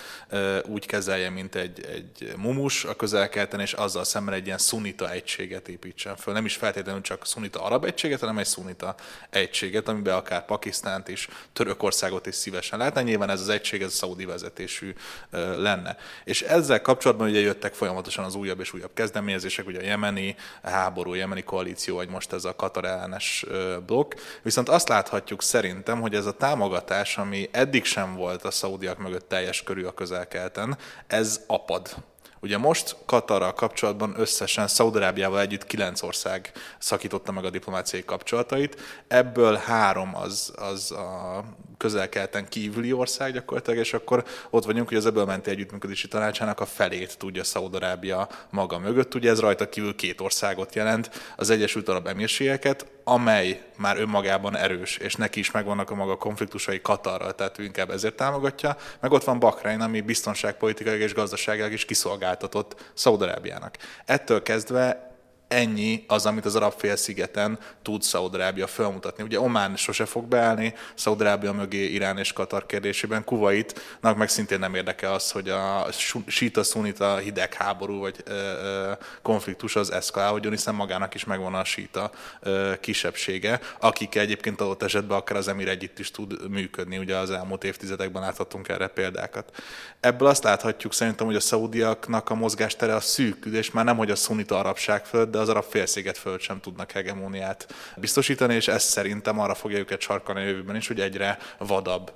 úgy 0.65 0.85
kezelje, 0.85 1.29
mint 1.29 1.55
egy, 1.55 1.85
egy 1.85 2.33
mumus 2.37 2.83
a 2.83 2.95
közelkelten, 2.95 3.59
és 3.59 3.73
azzal 3.73 4.03
szemben 4.03 4.33
egy 4.33 4.45
ilyen 4.45 4.57
szunita 4.57 5.11
egységet 5.11 5.67
építsen 5.67 6.15
föl. 6.15 6.33
Nem 6.33 6.45
is 6.45 6.55
feltétlenül 6.55 7.01
csak 7.01 7.25
szunita 7.25 7.63
arab 7.63 7.85
egységet, 7.85 8.19
hanem 8.19 8.37
egy 8.37 8.45
szunita 8.45 8.95
egységet, 9.29 9.87
amiben 9.87 10.15
akár 10.15 10.45
Pakisztánt 10.45 11.07
is, 11.07 11.27
Törökországot 11.53 12.25
is 12.25 12.35
szívesen 12.35 12.79
látna. 12.79 13.01
Nyilván 13.01 13.29
ez 13.29 13.41
az 13.41 13.49
egység, 13.49 13.81
ez 13.81 13.87
a 13.87 13.91
szaudi 13.91 14.25
vezetésű 14.25 14.93
lenne. 15.57 15.97
És 16.23 16.41
ezzel 16.41 16.81
kapcsolatban 16.81 17.29
ugye 17.29 17.39
jöttek 17.39 17.73
folyamatosan 17.73 18.25
az 18.25 18.35
újabb 18.35 18.59
és 18.59 18.73
újabb 18.73 18.93
kezdeményezések, 18.93 19.67
ugye 19.67 19.79
a 19.79 19.83
jemeni, 19.83 20.35
háború, 20.69 21.13
jemeni 21.13 21.43
koalíció, 21.43 21.95
vagy 21.95 22.09
most 22.09 22.33
ez 22.33 22.45
a 22.45 22.55
Katar 22.55 22.85
ellenes 22.85 23.45
blokk. 23.85 24.13
Viszont 24.41 24.69
azt 24.69 24.89
láthatjuk 24.89 25.41
szerintem, 25.41 26.01
hogy 26.01 26.15
ez 26.15 26.25
a 26.25 26.31
támogatás, 26.31 27.17
ami 27.17 27.49
eddig 27.51 27.85
sem 27.85 28.15
volt 28.15 28.43
a 28.43 28.51
szaudiak 28.51 28.97
mögött 28.97 29.29
teljes 29.29 29.63
körű 29.63 29.83
a 29.83 29.93
közelkelten, 29.93 30.77
ez 31.07 31.43
apad. 31.47 31.95
Ugye 32.39 32.57
most 32.57 32.95
Katarral 33.05 33.53
kapcsolatban 33.53 34.13
összesen 34.17 34.67
Szaudarábiával 34.67 35.39
együtt 35.39 35.65
kilenc 35.65 36.01
ország 36.01 36.51
szakította 36.77 37.31
meg 37.31 37.45
a 37.45 37.49
diplomáciai 37.49 38.03
kapcsolatait, 38.05 38.81
ebből 39.07 39.55
három 39.55 40.15
az, 40.15 40.53
az 40.55 40.91
a 40.91 41.43
közel-keleten 41.85 42.47
kívüli 42.49 42.93
ország 42.93 43.33
gyakorlatilag, 43.33 43.79
és 43.79 43.93
akkor 43.93 44.23
ott 44.49 44.65
vagyunk, 44.65 44.87
hogy 44.87 44.97
az 44.97 45.05
ebből 45.05 45.25
menti 45.25 45.49
együttműködési 45.49 46.07
tanácsának 46.07 46.59
a 46.59 46.65
felét 46.65 47.17
tudja 47.17 47.43
Szaudarábia 47.43 48.27
maga 48.49 48.79
mögött. 48.79 49.15
Ugye 49.15 49.29
ez 49.29 49.39
rajta 49.39 49.69
kívül 49.69 49.95
két 49.95 50.21
országot 50.21 50.75
jelent, 50.75 51.09
az 51.35 51.49
Egyesült 51.49 51.89
Arab 51.89 52.07
Emírségeket, 52.07 52.85
amely 53.03 53.61
már 53.77 53.99
önmagában 53.99 54.57
erős, 54.57 54.97
és 54.97 55.15
neki 55.15 55.39
is 55.39 55.51
megvannak 55.51 55.89
a 55.89 55.95
maga 55.95 56.17
konfliktusai 56.17 56.81
Katarral, 56.81 57.35
tehát 57.35 57.59
ő 57.59 57.63
inkább 57.63 57.89
ezért 57.89 58.15
támogatja, 58.15 58.77
meg 58.99 59.11
ott 59.11 59.23
van 59.23 59.39
Bahrein, 59.39 59.81
ami 59.81 60.01
biztonságpolitikai 60.01 60.99
és 60.99 61.13
gazdaságilag 61.13 61.71
is 61.71 61.85
kiszolgáltatott 61.85 62.91
Szaudarábiának. 62.93 63.77
Ettől 64.05 64.41
kezdve 64.41 65.14
ennyi 65.47 66.03
az, 66.07 66.25
amit 66.25 66.45
az 66.45 66.55
arab 66.55 66.73
félszigeten 66.77 67.59
tud 67.81 68.01
Szaudarábia 68.01 68.67
felmutatni. 68.67 69.23
Ugye 69.23 69.39
Omán 69.39 69.75
sose 69.75 70.05
fog 70.05 70.25
beállni, 70.25 70.73
Szaudarábia 70.95 71.53
mögé 71.53 71.85
Irán 71.85 72.17
és 72.17 72.33
Katar 72.33 72.65
kérdésében, 72.65 73.23
Kuwaitnak 73.23 74.17
meg 74.17 74.29
szintén 74.29 74.59
nem 74.59 74.75
érdeke 74.75 75.11
az, 75.11 75.31
hogy 75.31 75.49
a 75.49 75.87
síta-szunita 76.27 77.17
hidegháború 77.17 77.99
vagy 77.99 78.15
ö, 78.25 78.31
ö, 78.33 78.91
konfliktus 79.21 79.75
az 79.75 79.91
eszkalálódjon, 79.91 80.51
hiszen 80.51 80.75
magának 80.75 81.13
is 81.13 81.23
megvan 81.23 81.53
a 81.53 81.63
síta 81.63 82.11
ö, 82.39 82.73
kisebbsége, 82.79 83.59
akik 83.79 84.15
egyébként 84.15 84.61
adott 84.61 84.83
esetben 84.83 85.17
akár 85.17 85.37
az 85.37 85.47
emir 85.47 85.67
együtt 85.67 85.99
is 85.99 86.11
tud 86.11 86.49
működni, 86.49 86.97
ugye 86.97 87.15
az 87.15 87.31
elmúlt 87.31 87.63
évtizedekben 87.63 88.21
láthatunk 88.21 88.67
erre 88.67 88.87
példákat. 88.87 89.51
Ebből 89.99 90.27
azt 90.27 90.43
láthatjuk 90.43 90.93
szerintem, 90.93 91.25
hogy 91.25 91.35
a 91.35 91.39
szaudiaknak 91.39 92.29
a 92.29 92.35
mozgástere 92.35 92.95
a 92.95 92.99
szűkül, 92.99 93.55
és 93.55 93.71
már 93.71 93.85
nem, 93.85 93.97
hogy 93.97 94.11
a 94.11 94.15
szunita 94.15 94.59
arabság 94.59 95.05
fölött, 95.05 95.31
de 95.35 95.41
az 95.41 95.49
arab 95.49 95.63
félsziget 95.63 96.17
fölött 96.17 96.39
sem 96.39 96.59
tudnak 96.59 96.91
hegemóniát 96.91 97.73
biztosítani, 97.97 98.55
és 98.55 98.67
ezt 98.67 98.87
szerintem 98.87 99.39
arra 99.39 99.55
fogja 99.55 99.77
őket 99.77 100.01
sarkalni 100.01 100.41
a 100.41 100.45
jövőben 100.45 100.75
is, 100.75 100.87
hogy 100.87 100.99
egyre 100.99 101.37
vadabb 101.57 102.11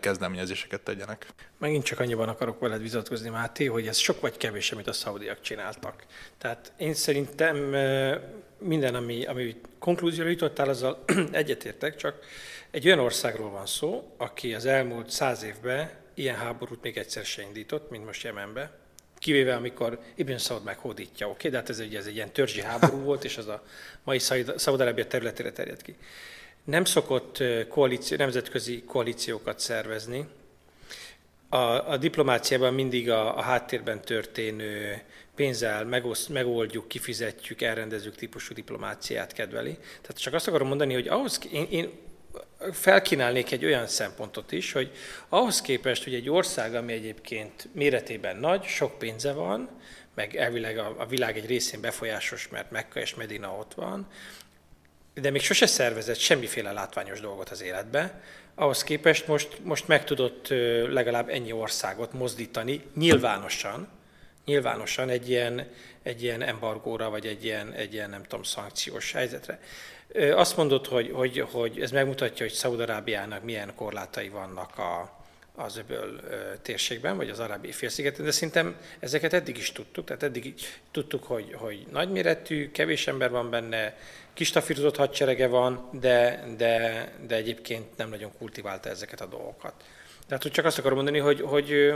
kezdeményezéseket 0.00 0.80
tegyenek. 0.80 1.26
Megint 1.58 1.84
csak 1.84 2.00
annyiban 2.00 2.28
akarok 2.28 2.60
veled 2.60 2.82
vitatkozni, 2.82 3.28
Máté, 3.28 3.64
hogy 3.64 3.86
ez 3.86 3.96
sok 3.96 4.20
vagy 4.20 4.36
kevés, 4.36 4.72
amit 4.72 4.86
a 4.86 4.92
szaudiak 4.92 5.40
csináltak. 5.40 6.04
Tehát 6.38 6.72
én 6.76 6.94
szerintem 6.94 7.56
minden, 8.58 8.94
ami, 8.94 9.24
ami 9.24 9.60
konklúzióra 9.78 10.30
jutottál, 10.30 10.68
azzal 10.68 11.04
egyetértek, 11.32 11.96
csak 11.96 12.18
egy 12.70 12.86
olyan 12.86 12.98
országról 12.98 13.50
van 13.50 13.66
szó, 13.66 14.14
aki 14.16 14.54
az 14.54 14.66
elmúlt 14.66 15.10
száz 15.10 15.42
évben 15.42 15.90
ilyen 16.14 16.36
háborút 16.36 16.82
még 16.82 16.96
egyszer 16.96 17.24
se 17.24 17.42
indított, 17.42 17.90
mint 17.90 18.04
most 18.04 18.22
Jemenbe, 18.22 18.70
kivéve 19.18 19.54
amikor 19.54 19.98
Ibn 20.14 20.36
Saud 20.36 20.64
meghódítja, 20.64 21.26
oké, 21.26 21.34
okay? 21.36 21.50
de 21.50 21.56
hát 21.56 21.68
ez, 21.68 21.78
egy, 21.78 21.94
ez 21.94 22.06
egy 22.06 22.14
ilyen 22.14 22.32
törzsi 22.32 22.62
háború 22.62 22.98
volt, 22.98 23.24
és 23.24 23.36
az 23.36 23.48
a 23.48 23.62
mai 24.04 24.18
Szaudarábia 24.56 25.06
területére 25.06 25.52
terjed 25.52 25.82
ki. 25.82 25.96
Nem 26.64 26.84
szokott 26.84 27.42
koalíció, 27.68 28.16
nemzetközi 28.16 28.82
koalíciókat 28.82 29.58
szervezni. 29.58 30.26
A, 31.48 31.90
a 31.90 31.96
diplomáciában 31.96 32.74
mindig 32.74 33.10
a, 33.10 33.38
a 33.38 33.40
háttérben 33.40 34.00
történő 34.00 35.02
pénzzel 35.34 35.84
megoszt, 35.84 36.28
megoldjuk, 36.28 36.88
kifizetjük, 36.88 37.62
elrendezzük 37.62 38.14
típusú 38.14 38.54
diplomáciát 38.54 39.32
kedveli. 39.32 39.74
Tehát 39.74 40.20
csak 40.20 40.34
azt 40.34 40.48
akarom 40.48 40.68
mondani, 40.68 40.94
hogy 40.94 41.08
ahhoz, 41.08 41.40
én, 41.52 41.66
én 41.70 41.90
felkínálnék 42.72 43.52
egy 43.52 43.64
olyan 43.64 43.86
szempontot 43.86 44.52
is, 44.52 44.72
hogy 44.72 44.90
ahhoz 45.28 45.60
képest, 45.60 46.04
hogy 46.04 46.14
egy 46.14 46.30
ország, 46.30 46.74
ami 46.74 46.92
egyébként 46.92 47.68
méretében 47.72 48.36
nagy, 48.36 48.64
sok 48.64 48.98
pénze 48.98 49.32
van, 49.32 49.68
meg 50.14 50.36
elvileg 50.36 50.78
a, 50.78 50.94
a 50.98 51.06
világ 51.06 51.36
egy 51.36 51.46
részén 51.46 51.80
befolyásos, 51.80 52.48
mert 52.48 52.70
Mekka 52.70 53.00
és 53.00 53.14
Medina 53.14 53.52
ott 53.52 53.74
van, 53.74 54.06
de 55.14 55.30
még 55.30 55.42
sose 55.42 55.66
szervezett 55.66 56.18
semmiféle 56.18 56.72
látványos 56.72 57.20
dolgot 57.20 57.48
az 57.48 57.62
életbe, 57.62 58.22
ahhoz 58.54 58.84
képest 58.84 59.26
most, 59.26 59.58
most 59.62 59.88
meg 59.88 60.04
tudott 60.04 60.48
legalább 60.88 61.28
ennyi 61.28 61.52
országot 61.52 62.12
mozdítani 62.12 62.82
nyilvánosan, 62.94 63.88
nyilvánosan 64.44 65.08
egy 65.08 65.28
ilyen, 65.28 65.70
egy 66.02 66.22
ilyen 66.22 66.42
embargóra, 66.42 67.10
vagy 67.10 67.26
egy 67.26 67.44
ilyen, 67.44 67.72
egy 67.72 67.92
ilyen, 67.92 68.10
nem 68.10 68.22
tudom, 68.22 68.42
szankciós 68.42 69.12
helyzetre. 69.12 69.60
Azt 70.14 70.56
mondod, 70.56 70.86
hogy, 70.86 71.10
hogy, 71.12 71.46
hogy 71.50 71.80
ez 71.80 71.90
megmutatja, 71.90 72.46
hogy 72.46 72.54
Szaudarábiának 72.54 73.44
milyen 73.44 73.74
korlátai 73.74 74.28
vannak 74.28 74.78
a, 74.78 75.18
az 75.54 75.76
öböl 75.76 76.20
térségben, 76.62 77.16
vagy 77.16 77.30
az 77.30 77.38
arábi 77.38 77.72
félszigeten, 77.72 78.24
de 78.24 78.30
szerintem 78.30 78.76
ezeket 78.98 79.32
eddig 79.32 79.56
is 79.56 79.72
tudtuk, 79.72 80.04
tehát 80.04 80.22
eddig 80.22 80.54
tudtuk, 80.90 81.24
hogy, 81.24 81.54
hogy 81.54 81.86
nagyméretű, 81.90 82.70
kevés 82.70 83.06
ember 83.06 83.30
van 83.30 83.50
benne, 83.50 83.96
kis 84.34 84.50
tafírozott 84.50 84.96
hadserege 84.96 85.46
van, 85.46 85.88
de, 85.92 86.44
de, 86.56 87.04
de 87.26 87.34
egyébként 87.34 87.96
nem 87.96 88.08
nagyon 88.08 88.32
kultiválta 88.38 88.88
ezeket 88.88 89.20
a 89.20 89.26
dolgokat. 89.26 89.74
Tehát, 90.26 90.42
hogy 90.42 90.52
csak 90.52 90.64
azt 90.64 90.78
akarom 90.78 90.96
mondani, 90.96 91.18
hogy, 91.18 91.40
hogy 91.40 91.94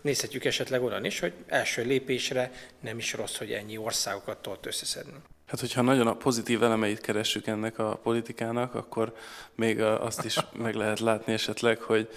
nézhetjük 0.00 0.44
esetleg 0.44 0.82
onnan 0.82 1.04
is, 1.04 1.20
hogy 1.20 1.32
első 1.46 1.82
lépésre 1.84 2.52
nem 2.80 2.98
is 2.98 3.12
rossz, 3.12 3.36
hogy 3.36 3.52
ennyi 3.52 3.76
országokat 3.76 4.38
tudott 4.38 4.66
összeszedni. 4.66 5.18
Hát, 5.46 5.60
hogyha 5.60 5.82
nagyon 5.82 6.06
a 6.06 6.16
pozitív 6.16 6.62
elemeit 6.62 7.00
keressük 7.00 7.46
ennek 7.46 7.78
a 7.78 8.00
politikának, 8.02 8.74
akkor 8.74 9.14
még 9.54 9.80
azt 9.80 10.24
is 10.24 10.36
meg 10.62 10.74
lehet 10.74 11.00
látni 11.00 11.32
esetleg, 11.32 11.80
hogy 11.80 12.08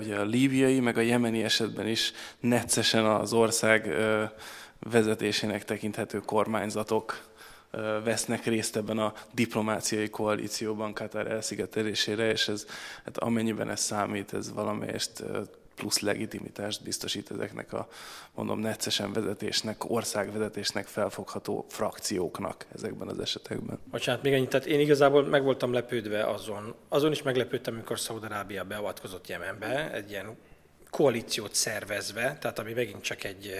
ugye 0.00 0.16
a 0.16 0.24
líbiai, 0.24 0.80
meg 0.80 0.96
a 0.96 1.00
jemeni 1.00 1.42
esetben 1.42 1.86
is 1.86 2.12
neccesen 2.40 3.04
az 3.04 3.32
ország 3.32 3.96
vezetésének 4.78 5.64
tekinthető 5.64 6.18
kormányzatok 6.18 7.20
vesznek 8.04 8.44
részt 8.44 8.76
ebben 8.76 8.98
a 8.98 9.12
diplomáciai 9.32 10.10
koalícióban 10.10 10.92
Katar 10.92 11.26
elszigetelésére, 11.26 12.30
és 12.30 12.48
ez, 12.48 12.66
hát 13.04 13.18
amennyiben 13.18 13.70
ez 13.70 13.80
számít, 13.80 14.34
ez 14.34 14.52
valamelyest 14.52 15.22
plusz 15.76 15.98
legitimitást 15.98 16.82
biztosít 16.82 17.30
ezeknek 17.30 17.72
a, 17.72 17.88
mondom, 18.34 18.58
neccesen 18.58 19.12
vezetésnek, 19.12 19.90
országvezetésnek 19.90 20.86
felfogható 20.86 21.66
frakcióknak 21.68 22.66
ezekben 22.74 23.08
az 23.08 23.18
esetekben. 23.18 23.78
Bocsánat, 23.90 24.22
még 24.22 24.32
ennyit, 24.32 24.48
tehát 24.48 24.66
én 24.66 24.80
igazából 24.80 25.24
meg 25.24 25.42
voltam 25.42 25.72
lepődve 25.72 26.24
azon, 26.24 26.74
azon 26.88 27.12
is 27.12 27.22
meglepődtem, 27.22 27.74
amikor 27.74 27.98
Szaudarábia 27.98 28.64
beavatkozott 28.64 29.28
Jemenbe, 29.28 29.92
egy 29.92 30.10
ilyen 30.10 30.36
koalíciót 30.90 31.54
szervezve, 31.54 32.36
tehát 32.40 32.58
ami 32.58 32.72
megint 32.72 33.02
csak 33.02 33.24
egy, 33.24 33.52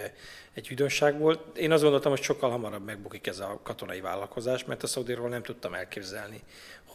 egy 0.54 0.68
üdönság 0.70 1.18
volt. 1.18 1.56
Én 1.56 1.72
azt 1.72 1.82
gondoltam, 1.82 2.10
hogy 2.10 2.22
sokkal 2.22 2.50
hamarabb 2.50 2.84
megbukik 2.84 3.26
ez 3.26 3.38
a 3.38 3.60
katonai 3.62 4.00
vállalkozás, 4.00 4.64
mert 4.64 4.82
a 4.82 4.86
Szaudiról 4.86 5.28
nem 5.28 5.42
tudtam 5.42 5.74
elképzelni, 5.74 6.42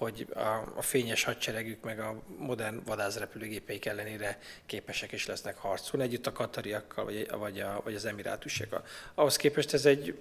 hogy 0.01 0.27
a, 0.33 0.39
a 0.75 0.81
fényes 0.81 1.23
hadseregük 1.23 1.83
meg 1.83 1.99
a 1.99 2.21
modern 2.37 2.81
vadászrepülőgépeik 2.85 3.85
ellenére 3.85 4.39
képesek 4.65 5.11
is 5.11 5.25
lesznek 5.25 5.57
harcolni, 5.57 6.05
együtt 6.05 6.27
a 6.27 6.31
katariakkal, 6.31 7.03
vagy, 7.03 7.29
vagy, 7.37 7.59
a, 7.59 7.81
vagy 7.83 7.95
az 7.95 8.05
emirátusiakkal. 8.05 8.83
Ahhoz 9.13 9.35
képest 9.35 9.73
ez 9.73 9.85
egy 9.85 10.17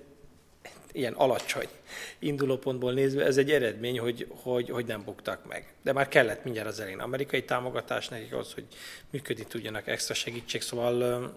ilyen 0.93 1.12
alacsony 1.12 1.68
indulópontból 2.18 2.93
nézve, 2.93 3.24
ez 3.24 3.37
egy 3.37 3.51
eredmény, 3.51 3.99
hogy, 3.99 4.26
hogy, 4.43 4.70
hogy 4.70 4.87
nem 4.87 5.05
buktak 5.05 5.47
meg. 5.47 5.72
De 5.83 5.93
már 5.93 6.09
kellett 6.09 6.45
mindjárt 6.45 6.68
az 6.68 6.81
elén 6.81 7.01
amerikai 7.01 7.45
támogatás 7.45 8.09
nekik 8.09 8.33
az, 8.33 8.53
hogy 8.53 8.66
működni 9.11 9.45
tudjanak 9.45 9.87
extra 9.87 10.14
segítség, 10.14 10.62
szóval 10.62 11.33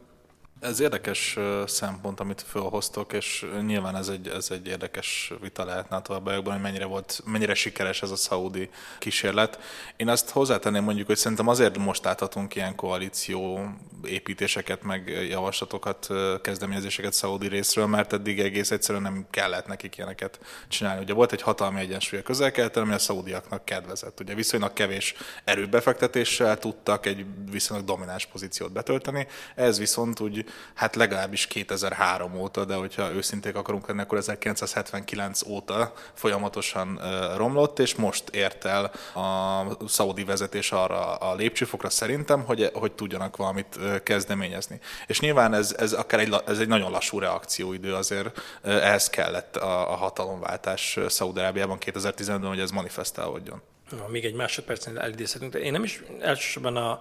ez 0.59 0.79
érdekes 0.79 1.37
szempont, 1.65 2.19
amit 2.19 2.45
felhoztok, 2.47 3.13
és 3.13 3.45
nyilván 3.65 3.95
ez 3.95 4.07
egy, 4.07 4.27
ez 4.27 4.47
egy 4.51 4.67
érdekes 4.67 5.33
vita 5.41 5.65
lehetne 5.65 5.95
a 5.95 6.01
továbbiakban, 6.01 6.53
hogy 6.53 6.61
mennyire, 6.61 6.85
volt, 6.85 7.21
mennyire 7.25 7.53
sikeres 7.53 8.01
ez 8.01 8.11
a 8.11 8.15
szaudi 8.15 8.69
kísérlet. 8.99 9.59
Én 9.95 10.09
azt 10.09 10.29
hozzátenném 10.29 10.83
mondjuk, 10.83 11.07
hogy 11.07 11.17
szerintem 11.17 11.47
azért 11.47 11.77
most 11.77 12.03
láthatunk 12.03 12.55
ilyen 12.55 12.75
koalíció 12.75 13.69
építéseket, 14.03 14.83
meg 14.83 15.27
javaslatokat, 15.29 16.07
kezdeményezéseket 16.41 17.13
szaudi 17.13 17.47
részről, 17.47 17.85
mert 17.85 18.13
eddig 18.13 18.39
egész 18.39 18.71
egyszerűen 18.71 19.03
nem 19.03 19.25
kellett 19.29 19.67
nekik 19.67 19.97
ilyeneket 19.97 20.39
csinálni. 20.67 21.01
Ugye 21.01 21.13
volt 21.13 21.31
egy 21.31 21.41
hatalmi 21.41 21.79
egyensúly 21.79 22.19
a 22.19 22.23
közel 22.23 22.71
ami 22.73 22.93
a 22.93 22.99
szaudiaknak 22.99 23.65
kedvezett. 23.65 24.19
Ugye 24.19 24.33
viszonylag 24.33 24.73
kevés 24.73 25.15
erőbefektetéssel 25.43 26.57
tudtak 26.59 27.05
egy 27.05 27.25
viszonylag 27.51 27.85
domináns 27.85 28.25
pozíciót 28.25 28.71
betölteni, 28.71 29.27
ez 29.55 29.79
viszont 29.79 30.19
úgy 30.19 30.42
hát 30.73 30.95
legalábbis 30.95 31.47
2003 31.47 32.35
óta, 32.35 32.65
de 32.65 32.75
hogyha 32.75 33.11
őszinték 33.11 33.55
akarunk 33.55 33.87
lenni, 33.87 34.01
akkor 34.01 34.17
1979 34.17 35.45
óta 35.47 35.93
folyamatosan 36.13 36.99
romlott, 37.35 37.79
és 37.79 37.95
most 37.95 38.29
ért 38.29 38.65
el 38.65 38.91
a 39.15 39.87
szaudi 39.87 40.23
vezetés 40.23 40.71
arra 40.71 41.15
a 41.15 41.35
lépcsőfokra 41.35 41.89
szerintem, 41.89 42.43
hogy, 42.43 42.69
hogy 42.73 42.91
tudjanak 42.91 43.37
valamit 43.37 43.79
kezdeményezni. 44.03 44.79
És 45.07 45.19
nyilván 45.19 45.53
ez, 45.53 45.75
ez 45.77 45.93
akár 45.93 46.19
egy, 46.19 46.33
ez 46.45 46.59
egy 46.59 46.67
nagyon 46.67 46.91
lassú 46.91 47.19
reakcióidő 47.19 47.93
azért, 47.93 48.41
ehhez 48.63 49.09
kellett 49.09 49.55
a, 49.55 49.91
a 49.91 49.95
hatalomváltás 49.95 50.99
Szaúd-Arábiában 51.07 51.77
2015-ben, 51.85 52.47
hogy 52.47 52.59
ez 52.59 52.71
manifestálódjon. 52.71 53.61
Még 54.07 54.25
egy 54.25 54.33
másodpercen 54.33 54.99
elidézhetünk, 54.99 55.51
de 55.51 55.59
én 55.59 55.71
nem 55.71 55.83
is 55.83 56.03
elsősorban 56.19 56.75
a, 56.75 56.91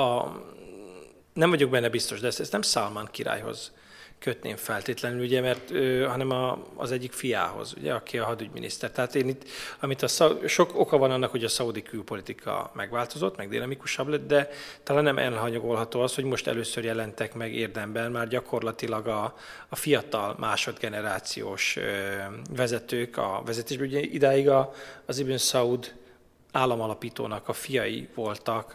a 0.00 0.32
nem 1.40 1.50
vagyok 1.50 1.70
benne 1.70 1.88
biztos, 1.88 2.20
de 2.20 2.26
ezt, 2.26 2.40
ezt 2.40 2.52
nem 2.52 2.62
Salman 2.62 3.08
királyhoz 3.10 3.72
kötném 4.18 4.56
feltétlenül, 4.56 5.20
ugye, 5.20 5.40
mert, 5.40 5.70
ö, 5.70 6.04
hanem 6.04 6.30
a, 6.30 6.66
az 6.76 6.92
egyik 6.92 7.12
fiához, 7.12 7.74
ugye, 7.78 7.92
aki 7.92 8.18
a 8.18 8.24
hadügyminiszter. 8.24 8.90
Tehát 8.90 9.14
én 9.14 9.28
itt, 9.28 9.48
amit 9.80 10.02
a 10.02 10.08
sok 10.46 10.78
oka 10.78 10.98
van 10.98 11.10
annak, 11.10 11.30
hogy 11.30 11.44
a 11.44 11.48
szaudi 11.48 11.82
külpolitika 11.82 12.70
megváltozott, 12.74 13.36
meg 13.36 13.48
dinamikusabb 13.48 14.08
lett, 14.08 14.26
de 14.26 14.48
talán 14.82 15.02
nem 15.02 15.18
elhanyagolható 15.18 16.00
az, 16.00 16.14
hogy 16.14 16.24
most 16.24 16.46
először 16.46 16.84
jelentek 16.84 17.34
meg 17.34 17.54
érdemben 17.54 18.10
már 18.10 18.28
gyakorlatilag 18.28 19.06
a, 19.06 19.36
a 19.68 19.76
fiatal 19.76 20.36
másodgenerációs 20.38 21.76
ö, 21.76 21.82
vezetők 22.56 23.16
a 23.16 23.42
vezetésben. 23.46 23.86
Ugye 23.86 24.00
idáig 24.00 24.48
a, 24.48 24.72
az 25.06 25.18
Ibn 25.18 25.36
Saud 25.36 25.98
államalapítónak 26.52 27.48
a 27.48 27.52
fiai 27.52 28.08
voltak 28.14 28.74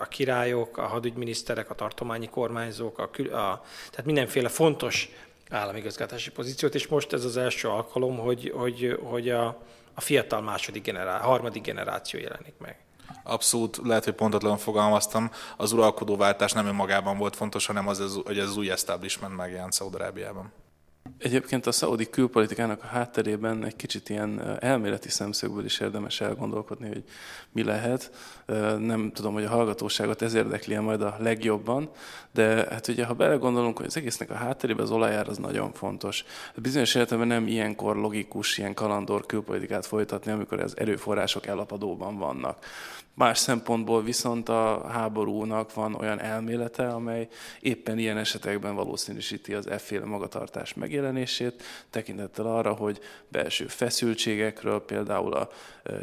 a 0.00 0.04
királyok, 0.04 0.78
a 0.78 0.86
hadügyminiszterek, 0.86 1.70
a 1.70 1.74
tartományi 1.74 2.28
kormányzók, 2.28 2.98
a, 2.98 3.02
a, 3.02 3.62
tehát 3.90 4.04
mindenféle 4.04 4.48
fontos 4.48 5.10
államigazgatási 5.50 6.30
pozíciót, 6.30 6.74
és 6.74 6.86
most 6.86 7.12
ez 7.12 7.24
az 7.24 7.36
első 7.36 7.68
alkalom, 7.68 8.18
hogy, 8.18 8.52
hogy, 8.56 8.98
hogy 9.02 9.30
a, 9.30 9.46
a 9.94 10.00
fiatal 10.00 10.40
második 10.40 10.82
generá, 10.82 11.18
harmadik 11.18 11.62
generáció 11.62 12.20
jelenik 12.20 12.54
meg. 12.58 12.76
Abszolút, 13.24 13.80
lehet, 13.84 14.04
hogy 14.04 14.14
pontatlan 14.14 14.56
fogalmaztam. 14.56 15.30
Az 15.56 15.72
uralkodóváltás 15.72 16.52
nem 16.52 16.66
önmagában 16.66 17.18
volt 17.18 17.36
fontos, 17.36 17.66
hanem 17.66 17.88
az, 17.88 18.20
hogy 18.24 18.38
ez 18.38 18.48
az 18.48 18.56
új 18.56 18.70
establishment 18.70 19.36
megjelent 19.36 19.72
Szaudarábiában. 19.72 20.52
Egyébként 21.18 21.66
a 21.66 21.72
szaudi 21.72 22.10
külpolitikának 22.10 22.82
a 22.82 22.86
hátterében 22.86 23.64
egy 23.64 23.76
kicsit 23.76 24.08
ilyen 24.08 24.58
elméleti 24.60 25.08
szemszögből 25.08 25.64
is 25.64 25.80
érdemes 25.80 26.20
elgondolkodni, 26.20 26.88
hogy 26.88 27.04
mi 27.52 27.62
lehet. 27.62 28.10
Nem 28.78 29.10
tudom, 29.14 29.32
hogy 29.32 29.44
a 29.44 29.48
hallgatóságot 29.48 30.22
ez 30.22 30.34
érdekli 30.34 30.76
majd 30.76 31.02
a 31.02 31.16
legjobban, 31.18 31.90
de 32.32 32.66
hát 32.70 32.88
ugye, 32.88 33.04
ha 33.04 33.14
belegondolunk, 33.14 33.76
hogy 33.76 33.86
az 33.86 33.96
egésznek 33.96 34.30
a 34.30 34.34
hátterében 34.34 34.84
az 34.84 34.90
olajár 34.90 35.28
az 35.28 35.38
nagyon 35.38 35.72
fontos. 35.72 36.24
Bizonyos 36.56 36.94
értelemben 36.94 37.38
nem 37.38 37.46
ilyenkor 37.46 37.96
logikus, 37.96 38.58
ilyen 38.58 38.74
kalandor 38.74 39.26
külpolitikát 39.26 39.86
folytatni, 39.86 40.32
amikor 40.32 40.60
az 40.60 40.78
erőforrások 40.78 41.46
elapadóban 41.46 42.18
vannak. 42.18 42.64
Más 43.14 43.38
szempontból 43.38 44.02
viszont 44.02 44.48
a 44.48 44.86
háborúnak 44.88 45.74
van 45.74 45.94
olyan 45.94 46.20
elmélete, 46.20 46.88
amely 46.88 47.28
éppen 47.60 47.98
ilyen 47.98 48.18
esetekben 48.18 48.74
valószínűsíti 48.74 49.54
az 49.54 49.66
efféle 49.66 50.04
magatartás 50.04 50.74
megjelenését, 50.74 51.62
tekintettel 51.90 52.46
arra, 52.46 52.72
hogy 52.72 53.00
belső 53.28 53.66
feszültségekről, 53.66 54.84
például 54.84 55.32
a 55.32 55.48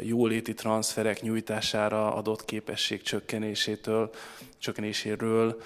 jóléti 0.02 0.54
transferek 0.54 1.22
nyújtására 1.22 2.14
adott 2.14 2.44
képesség 2.44 3.02
csökkenésétől, 3.02 4.10
csökkenéséről, 4.58 5.62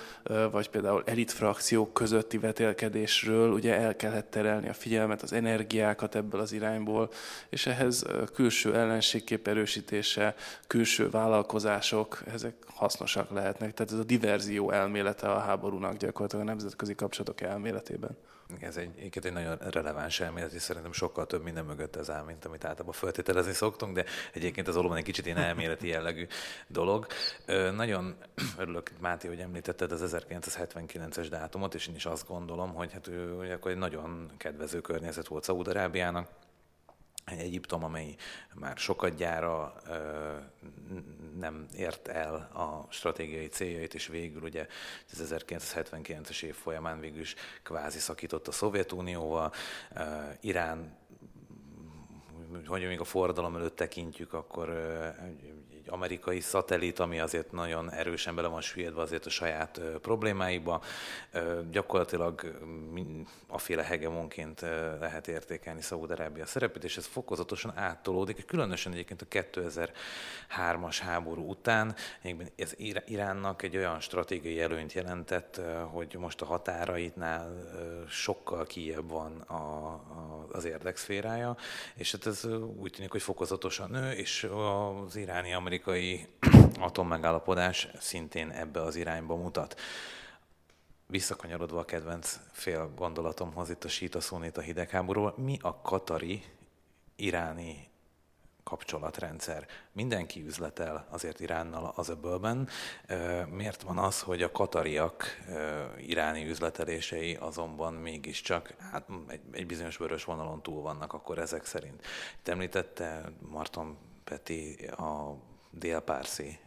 vagy 0.51 0.69
például 0.71 1.03
elitfrakciók 1.07 1.95
közötti 1.95 2.39
vetélkedésről, 2.39 3.53
ugye 3.53 3.75
el 3.75 3.97
kellett 3.97 4.31
terelni 4.31 4.69
a 4.69 4.73
figyelmet, 4.73 5.23
az 5.23 5.33
energiákat 5.33 6.15
ebből 6.15 6.41
az 6.41 6.53
irányból, 6.53 7.11
és 7.49 7.67
ehhez 7.67 8.05
külső 8.35 8.75
ellenségkép 8.75 9.49
erősítése, 9.49 10.35
külső 10.67 11.11
vállalkozások, 11.11 12.23
ezek 12.33 12.55
hasznosak 12.67 13.31
lehetnek. 13.31 13.75
Tehát 13.75 13.93
ez 13.93 13.99
a 13.99 14.05
diverzió 14.05 14.71
elmélete 14.71 15.31
a 15.31 15.39
háborúnak 15.39 15.97
gyakorlatilag 15.97 16.45
a 16.45 16.49
nemzetközi 16.49 16.95
kapcsolatok 16.95 17.41
elméletében. 17.41 18.17
Ez 18.61 18.77
egy, 18.77 19.11
egy 19.25 19.33
nagyon 19.33 19.57
releváns 19.57 20.21
elmélet, 20.21 20.53
és 20.53 20.63
szerintem 20.63 20.93
sokkal 20.93 21.27
több 21.27 21.43
minden 21.43 21.65
mögött 21.65 21.97
ez 21.97 22.11
áll, 22.11 22.23
mint 22.23 22.45
amit 22.45 22.65
általában 22.65 22.93
feltételezni 22.93 23.53
szoktunk, 23.53 23.95
de 23.95 24.05
egyébként 24.33 24.69
az 24.69 24.75
valóban 24.75 24.97
egy 24.97 25.05
kicsit 25.05 25.27
ilyen 25.27 25.39
elméleti 25.39 25.89
jellegű 25.89 26.27
dolog. 26.67 27.07
Ö, 27.47 27.71
nagyon 27.71 28.17
örülök, 28.59 28.91
Máté, 29.01 29.29
hogy 29.29 29.41
említetted 29.41 29.93
az 29.93 30.17
1979-es 30.17 31.27
dátumot, 31.31 31.75
és 31.75 31.87
én 31.87 31.95
is 31.95 32.07
azt 32.07 32.29
gondolom, 32.29 32.75
hogy 32.75 32.93
hát 32.93 33.07
ő, 33.07 33.51
akkor 33.53 33.71
egy 33.71 33.77
nagyon 33.77 34.31
kedvező 34.37 34.81
környezet 34.81 35.27
volt 35.27 35.45
Szaúd-Arábiának, 35.45 36.29
egy 37.25 37.39
Egyiptom, 37.39 37.85
amely 37.85 38.15
már 38.55 38.77
sokat 38.77 39.15
gyára 39.15 39.75
nem 41.39 41.67
ért 41.77 42.09
el 42.09 42.35
a 42.35 42.87
stratégiai 42.91 43.47
céljait, 43.47 43.95
és 43.95 44.07
végül 44.07 44.43
ugye 44.43 44.67
az 45.13 45.35
1979-es 45.37 46.43
év 46.43 46.55
folyamán 46.55 47.01
végül 47.01 47.21
is 47.21 47.35
kvázi 47.63 47.99
szakított 47.99 48.49
a 48.49 48.53
Szovjetunióval. 48.53 49.53
Irán 50.41 51.03
hogy 52.67 52.87
még 52.87 53.01
a 53.01 53.05
forradalom 53.05 53.57
előtt 53.57 53.77
tekintjük, 53.77 54.33
akkor 54.33 54.69
egy 55.85 55.93
amerikai 55.93 56.41
szatellit, 56.41 56.99
ami 56.99 57.21
azért 57.21 57.53
nagyon 57.53 57.93
erősen 57.93 58.35
bele 58.35 58.49
van 58.49 58.61
süllyedve 58.61 59.01
azért 59.01 59.27
a 59.27 59.31
saját 59.31 59.81
problémáiba. 60.01 60.83
Gyakorlatilag 61.71 62.59
a 63.47 63.59
féle 63.59 63.83
hegemonként 63.83 64.61
lehet 65.01 65.29
értékelni 65.29 65.83
Szaúd-Arábia 65.83 66.47
szerepét, 66.47 66.85
és 66.85 66.97
ez 66.97 67.07
fokozatosan 67.07 67.77
áttolódik, 67.77 68.45
különösen 68.45 68.93
egyébként 68.93 69.23
a 69.23 69.27
2003-as 69.29 70.97
háború 71.01 71.49
után. 71.49 71.95
Ez 72.57 72.75
Iránnak 73.07 73.63
egy 73.63 73.77
olyan 73.77 74.01
stratégiai 74.01 74.61
előnyt 74.61 74.93
jelentett, 74.93 75.61
hogy 75.91 76.17
most 76.19 76.41
a 76.41 76.45
határaitnál 76.45 77.65
sokkal 78.09 78.67
kijebb 78.67 79.11
van 79.11 79.41
a, 79.41 80.01
az 80.53 80.65
érdekszférája, 80.65 81.57
és 81.95 82.13
hát 82.13 82.27
ez 82.27 82.45
úgy 82.77 82.93
tűnik, 82.93 83.11
hogy 83.11 83.23
fokozatosan 83.23 83.91
nő, 83.91 84.11
és 84.11 84.49
az 85.07 85.17
iráni 85.17 85.53
amerikai 85.53 85.73
atommegállapodás 86.81 87.89
szintén 88.01 88.51
ebbe 88.51 88.83
az 88.83 88.97
irányba 88.97 89.37
mutat. 89.37 89.81
Visszakanyarodva 91.07 91.79
a 91.79 91.85
kedvenc 91.85 92.39
fél 92.53 92.93
gondolatomhoz 92.97 93.71
itt 93.71 93.85
a 93.85 93.89
síta 93.89 94.19
a 94.55 94.61
hidegháborúról, 94.61 95.35
mi 95.37 95.59
a 95.63 95.81
katari 95.81 96.43
iráni 97.17 97.89
kapcsolatrendszer. 98.65 99.67
Mindenki 99.93 100.45
üzletel 100.45 101.07
azért 101.11 101.41
Iránnal 101.41 101.93
az 101.97 102.09
öbölben. 102.09 102.69
Miért 103.51 103.83
van 103.83 103.99
az, 103.99 104.21
hogy 104.21 104.43
a 104.43 104.51
katariak 104.51 105.25
iráni 105.99 106.49
üzletelései 106.49 107.35
azonban 107.35 107.95
mégiscsak 107.95 108.75
hát 108.91 109.09
egy, 109.29 109.41
egy 109.51 109.67
bizonyos 109.67 109.97
vörös 109.97 110.25
vonalon 110.25 110.63
túl 110.63 110.83
vannak 110.83 111.13
akkor 111.13 111.39
ezek 111.39 111.65
szerint? 111.65 112.03
Itt 112.39 112.49
említette 112.49 113.33
Marton 113.41 113.99
Peti 114.25 114.87
a 114.87 115.37
délpárszi 115.79 116.59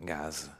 gáz 0.00 0.50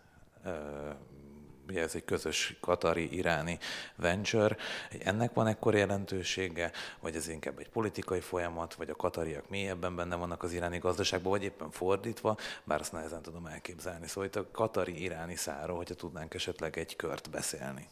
ugye 1.69 1.83
ez 1.83 1.95
egy 1.95 2.05
közös 2.05 2.57
katari-iráni 2.61 3.59
venture, 3.97 4.57
ennek 5.05 5.33
van 5.33 5.47
ekkor 5.47 5.75
jelentősége, 5.75 6.73
vagy 7.01 7.17
ez 7.17 7.29
inkább 7.29 7.59
egy 7.59 7.69
politikai 7.69 8.21
folyamat, 8.21 8.75
vagy 8.75 8.91
a 8.91 8.95
katariak 8.95 9.49
mélyebben 9.49 9.97
benne 9.97 10.17
vannak 10.17 10.43
az 10.43 10.53
iráni 10.53 10.79
gazdaságban, 10.79 11.31
vagy 11.31 11.43
éppen 11.43 11.71
fordítva, 11.71 12.37
bár 12.65 12.81
azt 12.81 12.93
nehezen 12.93 13.23
tudom 13.23 13.47
elképzelni. 13.47 14.07
Szóval 14.07 14.25
itt 14.25 14.37
a 14.37 14.51
katari-iráni 14.51 15.37
száról, 15.37 15.77
hogyha 15.77 15.95
tudnánk 15.95 16.35
esetleg 16.35 16.79
egy 16.79 16.97
kört 16.97 17.31
beszélni. 17.31 17.89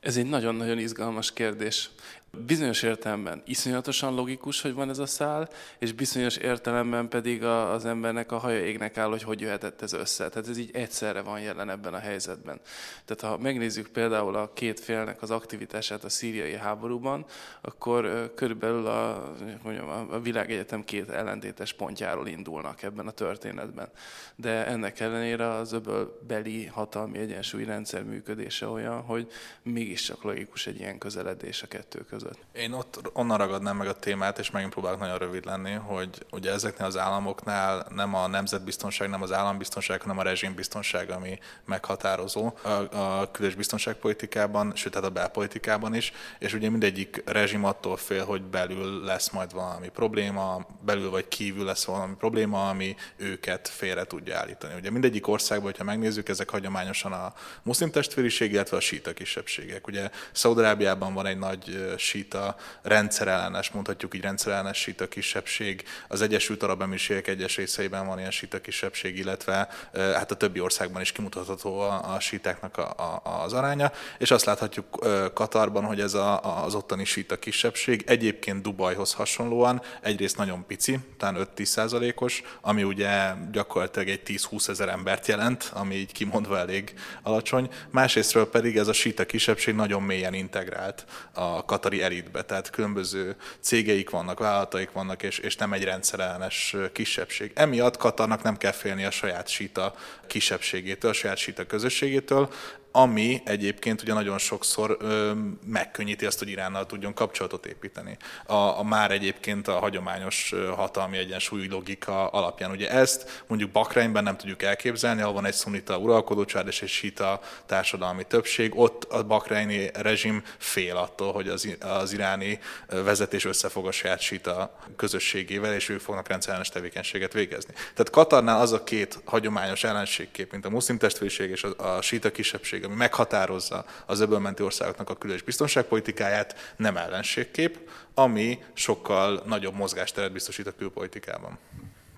Ez 0.00 0.16
egy 0.16 0.28
nagyon-nagyon 0.28 0.78
izgalmas 0.78 1.32
kérdés. 1.32 1.90
Bizonyos 2.30 2.82
értelemben 2.82 3.42
iszonyatosan 3.46 4.14
logikus, 4.14 4.60
hogy 4.60 4.74
van 4.74 4.88
ez 4.88 4.98
a 4.98 5.06
szál, 5.06 5.48
és 5.78 5.92
bizonyos 5.92 6.36
értelemben 6.36 7.08
pedig 7.08 7.44
a, 7.44 7.72
az 7.72 7.84
embernek 7.84 8.32
a 8.32 8.38
haja 8.38 8.64
égnek 8.64 8.96
áll, 8.96 9.08
hogy 9.08 9.22
hogy 9.22 9.40
jöhetett 9.40 9.82
ez 9.82 9.92
össze. 9.92 10.28
Tehát 10.28 10.48
ez 10.48 10.58
így 10.58 10.70
egyszerre 10.72 11.20
van 11.20 11.40
jelen 11.40 11.70
ebben 11.70 11.94
a 11.94 11.98
helyzetben. 11.98 12.60
Tehát 13.04 13.34
ha 13.34 13.42
megnézzük 13.42 13.88
például 13.88 14.36
a 14.36 14.52
két 14.52 14.80
félnek 14.80 15.22
az 15.22 15.30
aktivitását 15.30 16.04
a 16.04 16.08
szíriai 16.08 16.56
háborúban, 16.56 17.24
akkor 17.60 18.32
körülbelül 18.34 18.86
a, 18.86 19.32
mondjam, 19.62 19.88
a 20.10 20.20
világegyetem 20.20 20.84
két 20.84 21.10
ellentétes 21.10 21.72
pontjáról 21.72 22.26
indulnak 22.26 22.82
ebben 22.82 23.06
a 23.06 23.10
történetben. 23.10 23.88
De 24.36 24.66
ennek 24.66 25.00
ellenére 25.00 25.48
az 25.48 25.72
öbölbeli 25.72 26.66
hatalmi 26.66 27.18
egyensúlyrendszer 27.18 28.02
működése 28.02 28.66
olyan, 28.66 29.00
hogy 29.00 29.30
mégiscsak 29.62 30.22
logikus 30.22 30.66
egy 30.66 30.78
ilyen 30.78 30.98
közeledés 30.98 31.62
a 31.62 31.66
kettő 31.66 31.98
között 31.98 32.17
között. 32.18 32.38
Én 32.52 32.72
ott 32.72 33.10
onnan 33.12 33.38
ragadnám 33.38 33.76
meg 33.76 33.88
a 33.88 33.92
témát, 33.92 34.38
és 34.38 34.50
megint 34.50 34.72
próbálok 34.72 34.98
nagyon 35.00 35.18
rövid 35.18 35.44
lenni, 35.44 35.72
hogy 35.72 36.26
ugye 36.30 36.52
ezeknél 36.52 36.86
az 36.86 36.96
államoknál 36.96 37.86
nem 37.94 38.14
a 38.14 38.26
nemzetbiztonság, 38.26 39.08
nem 39.08 39.22
az 39.22 39.32
állambiztonság, 39.32 40.00
hanem 40.00 40.18
a 40.18 40.22
rezsimbiztonság, 40.22 41.10
ami 41.10 41.38
meghatározó 41.64 42.52
a, 42.62 42.68
a 42.98 43.30
külös 43.30 43.54
biztonságpolitikában, 43.54 44.72
sőt, 44.74 44.92
tehát 44.92 45.08
a 45.08 45.12
belpolitikában 45.12 45.94
is, 45.94 46.12
és 46.38 46.54
ugye 46.54 46.70
mindegyik 46.70 47.22
rezsim 47.26 47.64
attól 47.64 47.96
fél, 47.96 48.24
hogy 48.24 48.42
belül 48.42 49.04
lesz 49.04 49.30
majd 49.30 49.52
valami 49.52 49.88
probléma, 49.88 50.66
belül 50.84 51.10
vagy 51.10 51.28
kívül 51.28 51.64
lesz 51.64 51.84
valami 51.84 52.14
probléma, 52.14 52.68
ami 52.68 52.96
őket 53.16 53.68
félre 53.68 54.04
tudja 54.04 54.38
állítani. 54.38 54.74
Ugye 54.74 54.90
mindegyik 54.90 55.28
országban, 55.28 55.66
hogyha 55.66 55.84
megnézzük, 55.84 56.28
ezek 56.28 56.50
hagyományosan 56.50 57.12
a 57.12 57.34
muszlim 57.62 57.90
testvériség, 57.90 58.52
illetve 58.52 58.76
a 58.76 58.80
síta 58.80 59.12
kisebbségek. 59.12 59.86
Ugye 59.86 60.10
Szaudarábiában 60.32 61.14
van 61.14 61.26
egy 61.26 61.38
nagy 61.38 61.94
síta 62.08 62.56
rendszerellenes, 62.82 63.70
mondhatjuk 63.70 64.14
így 64.14 64.22
rendszerellenes 64.22 64.78
síta 64.78 65.08
kisebbség. 65.08 65.84
Az 66.08 66.20
Egyesült 66.20 66.62
Arab 66.62 66.82
Emírségek 66.82 67.26
egyes 67.26 67.56
részeiben 67.56 68.06
van 68.06 68.18
ilyen 68.18 68.30
síta 68.30 68.60
kisebbség, 68.60 69.18
illetve 69.18 69.68
hát 69.92 70.30
a 70.30 70.34
többi 70.34 70.60
országban 70.60 71.02
is 71.02 71.12
kimutatható 71.12 71.80
a, 71.80 72.14
a 72.14 72.20
sítáknak 72.20 72.76
a, 72.76 72.94
a, 72.96 73.42
az 73.44 73.52
aránya. 73.52 73.92
És 74.18 74.30
azt 74.30 74.44
láthatjuk 74.44 75.06
Katarban, 75.34 75.84
hogy 75.84 76.00
ez 76.00 76.14
a, 76.14 76.64
az 76.64 76.74
ottani 76.74 77.04
síta 77.04 77.38
kisebbség 77.38 78.04
egyébként 78.06 78.62
Dubajhoz 78.62 79.12
hasonlóan 79.12 79.82
egyrészt 80.00 80.36
nagyon 80.36 80.66
pici, 80.66 80.98
talán 81.16 81.48
5-10 81.56 81.64
százalékos, 81.64 82.42
ami 82.60 82.82
ugye 82.82 83.32
gyakorlatilag 83.52 84.08
egy 84.08 84.22
10-20 84.26 84.68
ezer 84.68 84.88
embert 84.88 85.26
jelent, 85.26 85.70
ami 85.74 85.94
így 85.94 86.12
kimondva 86.12 86.58
elég 86.58 86.94
alacsony. 87.22 87.68
Másrésztről 87.90 88.50
pedig 88.50 88.76
ez 88.76 88.88
a 88.88 88.92
síta 88.92 89.26
kisebbség 89.26 89.74
nagyon 89.74 90.02
mélyen 90.02 90.34
integrált 90.34 91.04
a 91.32 91.64
katari 91.64 91.97
ipari 91.98 92.02
elitbe, 92.02 92.42
tehát 92.42 92.70
különböző 92.70 93.36
cégeik 93.60 94.10
vannak, 94.10 94.38
vállalataik 94.38 94.92
vannak, 94.92 95.22
és, 95.22 95.38
és 95.38 95.56
nem 95.56 95.72
egy 95.72 95.84
rendszerellenes 95.84 96.76
kisebbség. 96.92 97.52
Emiatt 97.54 97.96
Katarnak 97.96 98.42
nem 98.42 98.56
kell 98.56 98.72
félni 98.72 99.04
a 99.04 99.10
saját 99.10 99.48
síta 99.48 99.94
kisebbségétől, 100.26 101.10
a 101.10 101.14
saját 101.14 101.36
síta 101.36 101.66
közösségétől. 101.66 102.50
Ami 102.92 103.40
egyébként 103.44 104.02
ugye 104.02 104.12
nagyon 104.12 104.38
sokszor 104.38 104.96
ö, 105.00 105.32
megkönnyíti 105.66 106.26
azt, 106.26 106.38
hogy 106.38 106.48
Iránnal 106.48 106.86
tudjon 106.86 107.14
kapcsolatot 107.14 107.66
építeni. 107.66 108.16
A, 108.46 108.54
a 108.54 108.82
már 108.82 109.10
egyébként 109.10 109.68
a 109.68 109.78
hagyományos 109.78 110.54
hatalmi 110.76 111.16
egyensúlyi 111.16 111.68
logika 111.68 112.28
alapján. 112.28 112.70
Ugye 112.70 112.90
ezt 112.90 113.44
mondjuk 113.46 113.70
Bakreinben 113.70 114.22
nem 114.22 114.36
tudjuk 114.36 114.62
elképzelni, 114.62 115.20
ahol 115.20 115.32
van 115.32 115.44
egy 115.44 115.54
szunita 115.54 115.98
uralkodó 115.98 116.44
család 116.44 116.66
és 116.66 116.82
egy 116.82 116.88
sita 116.88 117.40
társadalmi 117.66 118.24
többség, 118.24 118.78
ott 118.78 119.04
a 119.04 119.22
bakreini 119.22 119.90
rezsim 119.94 120.42
fél 120.58 120.96
attól, 120.96 121.32
hogy 121.32 121.48
az, 121.48 121.76
az 121.80 122.12
iráni 122.12 122.58
vezetés 122.86 123.44
összefog 123.44 123.86
a 123.86 123.92
saját 123.92 124.20
sita 124.20 124.78
közösségével, 124.96 125.74
és 125.74 125.88
ők 125.88 126.00
fognak 126.00 126.28
rendszeres 126.28 126.68
tevékenységet 126.68 127.32
végezni. 127.32 127.72
Tehát 127.74 128.10
Katarnál 128.10 128.60
az 128.60 128.72
a 128.72 128.84
két 128.84 129.20
hagyományos 129.24 129.84
ellenségkép, 129.84 130.52
mint 130.52 130.64
a 130.64 130.70
muszlim 130.70 130.98
testvériség 130.98 131.50
és 131.50 131.64
a, 131.64 131.96
a 131.96 132.02
sita 132.02 132.30
kisebbség, 132.30 132.77
ami 132.84 132.94
meghatározza 132.94 133.84
az 134.06 134.20
öbölmenti 134.20 134.62
országoknak 134.62 135.10
a 135.10 135.16
különös 135.16 135.42
biztonságpolitikáját, 135.42 136.74
nem 136.76 136.96
ellenségkép, 136.96 137.78
ami 138.14 138.58
sokkal 138.72 139.42
nagyobb 139.46 139.74
mozgásteret 139.74 140.32
biztosít 140.32 140.66
a 140.66 140.74
külpolitikában. 140.78 141.58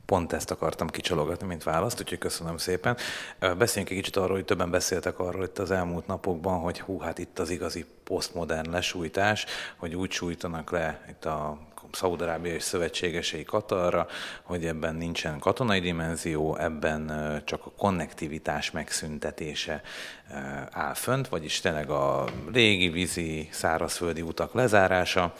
Pont 0.06 0.32
ezt 0.32 0.50
akartam 0.50 0.88
kicsalogatni, 0.88 1.46
mint 1.46 1.62
választ, 1.62 2.00
úgyhogy 2.00 2.18
köszönöm 2.18 2.56
szépen. 2.56 2.96
Beszéljünk 3.38 3.90
egy 3.90 3.98
kicsit 3.98 4.16
arról, 4.16 4.36
hogy 4.36 4.44
többen 4.44 4.70
beszéltek 4.70 5.18
arról 5.18 5.44
itt 5.44 5.58
az 5.58 5.70
elmúlt 5.70 6.06
napokban, 6.06 6.58
hogy 6.58 6.80
hú, 6.80 6.98
hát 6.98 7.18
itt 7.18 7.38
az 7.38 7.50
igazi 7.50 7.84
posztmodern 8.04 8.70
lesújtás, 8.70 9.46
hogy 9.76 9.94
úgy 9.94 10.10
sújtanak 10.10 10.70
le 10.70 11.04
itt 11.08 11.24
a 11.24 11.58
Szaudarábia 11.92 12.54
és 12.54 12.62
szövetségesei 12.62 13.44
Katarra, 13.44 14.06
hogy 14.42 14.66
ebben 14.66 14.94
nincsen 14.94 15.38
katonai 15.38 15.80
dimenzió, 15.80 16.56
ebben 16.56 17.12
csak 17.44 17.66
a 17.66 17.70
konnektivitás 17.70 18.70
megszüntetése 18.70 19.82
áll 20.70 20.94
fönt, 20.94 21.28
vagyis 21.28 21.60
tényleg 21.60 21.90
a 21.90 22.24
régi 22.52 22.88
vízi, 22.88 23.48
szárazföldi 23.52 24.22
utak 24.22 24.54
lezárása, 24.54 25.34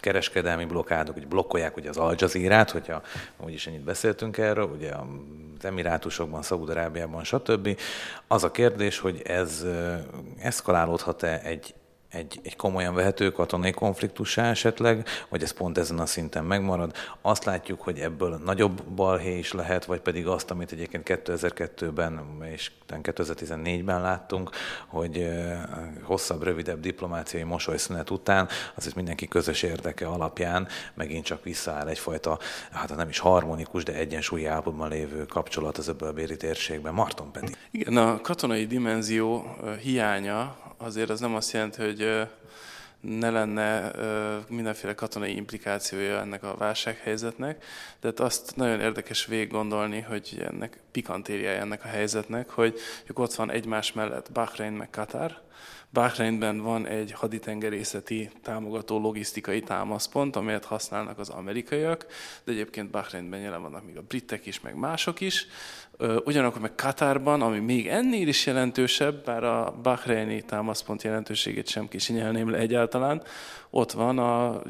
kereskedelmi 0.00 0.64
blokkádok, 0.64 1.14
hogy 1.14 1.26
blokkolják 1.26 1.76
ugye 1.76 1.88
az 1.88 1.96
Al 1.96 2.14
Jazeera-t, 2.18 2.70
hogyha 2.70 3.02
úgyis 3.36 3.66
ennyit 3.66 3.84
beszéltünk 3.84 4.38
erről, 4.38 4.64
ugye 4.64 4.92
az 4.92 5.64
Emirátusokban, 5.64 6.42
Szaúd-Arábiában, 6.42 7.24
stb. 7.24 7.78
Az 8.26 8.44
a 8.44 8.50
kérdés, 8.50 8.98
hogy 8.98 9.22
ez 9.24 9.66
eszkalálódhat-e 10.38 11.40
egy 11.44 11.74
egy, 12.10 12.40
egy 12.42 12.56
komolyan 12.56 12.94
vehető 12.94 13.30
katonai 13.32 13.70
konfliktussá 13.70 14.50
esetleg, 14.50 15.06
vagy 15.28 15.42
ez 15.42 15.50
pont 15.50 15.78
ezen 15.78 15.98
a 15.98 16.06
szinten 16.06 16.44
megmarad. 16.44 16.94
Azt 17.22 17.44
látjuk, 17.44 17.80
hogy 17.80 17.98
ebből 17.98 18.40
nagyobb 18.44 18.82
balhé 18.82 19.38
is 19.38 19.52
lehet, 19.52 19.84
vagy 19.84 20.00
pedig 20.00 20.26
azt, 20.26 20.50
amit 20.50 20.72
egyébként 20.72 21.06
2002-ben 21.24 22.38
és 22.52 22.70
2014-ben 22.88 24.00
láttunk, 24.00 24.50
hogy 24.86 25.28
hosszabb, 26.02 26.42
rövidebb 26.42 26.80
diplomáciai 26.80 27.42
mosolyszünet 27.42 28.10
után 28.10 28.48
azért 28.74 28.94
mindenki 28.94 29.28
közös 29.28 29.62
érdeke 29.62 30.06
alapján 30.06 30.68
megint 30.94 31.24
csak 31.24 31.44
visszaáll 31.44 31.88
egyfajta, 31.88 32.38
hát 32.70 32.96
nem 32.96 33.08
is 33.08 33.18
harmonikus, 33.18 33.84
de 33.84 33.94
egyensúlyi 33.94 34.46
állapotban 34.46 34.88
lévő 34.88 35.24
kapcsolat 35.26 35.78
az 35.78 35.88
öbölbéri 35.88 36.36
térségben. 36.36 36.94
Marton 36.94 37.32
pedig. 37.32 37.56
Igen, 37.70 37.96
a 37.96 38.20
katonai 38.20 38.66
dimenzió 38.66 39.56
hiánya 39.80 40.56
azért 40.76 41.10
az 41.10 41.20
nem 41.20 41.34
azt 41.34 41.52
jelenti, 41.52 41.82
hogy 41.82 41.99
ne 43.00 43.30
lenne 43.30 43.90
mindenféle 44.48 44.94
katonai 44.94 45.36
implikációja 45.36 46.20
ennek 46.20 46.42
a 46.42 46.56
válsághelyzetnek, 46.56 47.64
de 48.00 48.08
hát 48.08 48.20
azt 48.20 48.56
nagyon 48.56 48.80
érdekes 48.80 49.26
végig 49.26 49.50
gondolni, 49.50 50.00
hogy 50.00 50.46
ennek 50.50 50.80
pikantériája 50.90 51.60
ennek 51.60 51.84
a 51.84 51.88
helyzetnek, 51.88 52.50
hogy 52.50 52.78
ott 53.14 53.34
van 53.34 53.50
egymás 53.50 53.92
mellett 53.92 54.32
Bahrein 54.32 54.72
meg 54.72 54.90
Katar, 54.90 55.40
Bahreinben 55.92 56.60
van 56.60 56.86
egy 56.86 57.12
haditengerészeti 57.12 58.30
támogató 58.42 59.00
logisztikai 59.00 59.60
támaszpont, 59.60 60.36
amelyet 60.36 60.64
használnak 60.64 61.18
az 61.18 61.28
amerikaiak, 61.28 62.06
de 62.44 62.52
egyébként 62.52 62.90
Bahreinben 62.90 63.40
jelen 63.40 63.62
vannak 63.62 63.86
még 63.86 63.96
a 63.96 64.02
britek 64.02 64.46
is, 64.46 64.60
meg 64.60 64.74
mások 64.74 65.20
is. 65.20 65.46
Ugyanakkor 66.24 66.60
meg 66.60 66.74
Katárban, 66.74 67.42
ami 67.42 67.58
még 67.58 67.88
ennél 67.88 68.28
is 68.28 68.46
jelentősebb, 68.46 69.24
bár 69.24 69.44
a 69.44 69.74
Bahreini 69.82 70.42
támaszpont 70.42 71.02
jelentőségét 71.02 71.68
sem 71.68 71.88
kisinyelném 71.88 72.50
le 72.50 72.58
egyáltalán, 72.58 73.22
ott 73.70 73.92
van 73.92 74.18
a, 74.18 74.62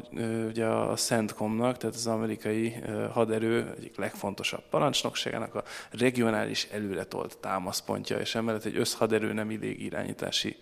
ugye 0.47 0.65
a 0.65 0.95
CENTCOM-nak, 0.95 1.77
tehát 1.77 1.95
az 1.95 2.07
amerikai 2.07 2.75
haderő 3.11 3.73
egyik 3.77 3.97
legfontosabb 3.97 4.63
parancsnokságának 4.69 5.55
a 5.55 5.63
regionális 5.91 6.67
előretolt 6.71 7.37
támaszpontja, 7.37 8.17
és 8.17 8.35
emellett 8.35 8.65
egy 8.65 8.77
összhaderő 8.77 9.33
nemi 9.33 9.57
légirányítási, 9.57 10.57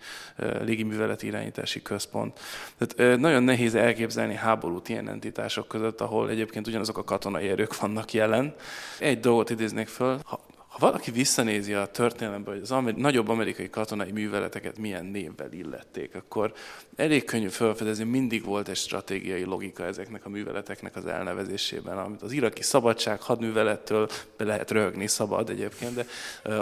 légiműveleti 0.60 1.26
irányítási 1.26 1.82
központ. 1.82 2.40
Tehát 2.78 3.18
nagyon 3.18 3.42
nehéz 3.42 3.74
elképzelni 3.74 4.34
háborút 4.34 4.88
ilyen 4.88 5.08
entitások 5.08 5.68
között, 5.68 6.00
ahol 6.00 6.30
egyébként 6.30 6.66
ugyanazok 6.66 6.98
a 6.98 7.04
katonai 7.04 7.48
erők 7.48 7.80
vannak 7.80 8.12
jelen. 8.12 8.54
Egy 8.98 9.20
dolgot 9.20 9.50
idéznék 9.50 9.88
föl, 9.88 10.18
ha 10.24 10.40
ha 10.70 10.78
valaki 10.78 11.10
visszanézi 11.10 11.72
a 11.72 11.86
történelembe, 11.86 12.50
hogy 12.50 12.60
az 12.60 12.70
amer- 12.70 12.96
nagyobb 12.96 13.28
amerikai 13.28 13.70
katonai 13.70 14.10
műveleteket 14.10 14.78
milyen 14.78 15.04
névvel 15.04 15.52
illették, 15.52 16.14
akkor 16.14 16.52
elég 16.96 17.24
könnyű 17.24 17.48
felfedezni, 17.48 18.04
mindig 18.04 18.44
volt 18.44 18.68
egy 18.68 18.76
stratégiai 18.76 19.44
logika 19.44 19.84
ezeknek 19.84 20.26
a 20.26 20.28
műveleteknek 20.28 20.96
az 20.96 21.06
elnevezésében, 21.06 21.98
amit 21.98 22.22
az 22.22 22.32
iraki 22.32 22.62
szabadság 22.62 23.20
hadművelettől 23.20 24.08
be 24.36 24.44
lehet 24.44 24.70
röhögni, 24.70 25.06
szabad 25.06 25.50
egyébként, 25.50 25.94
de 25.94 26.06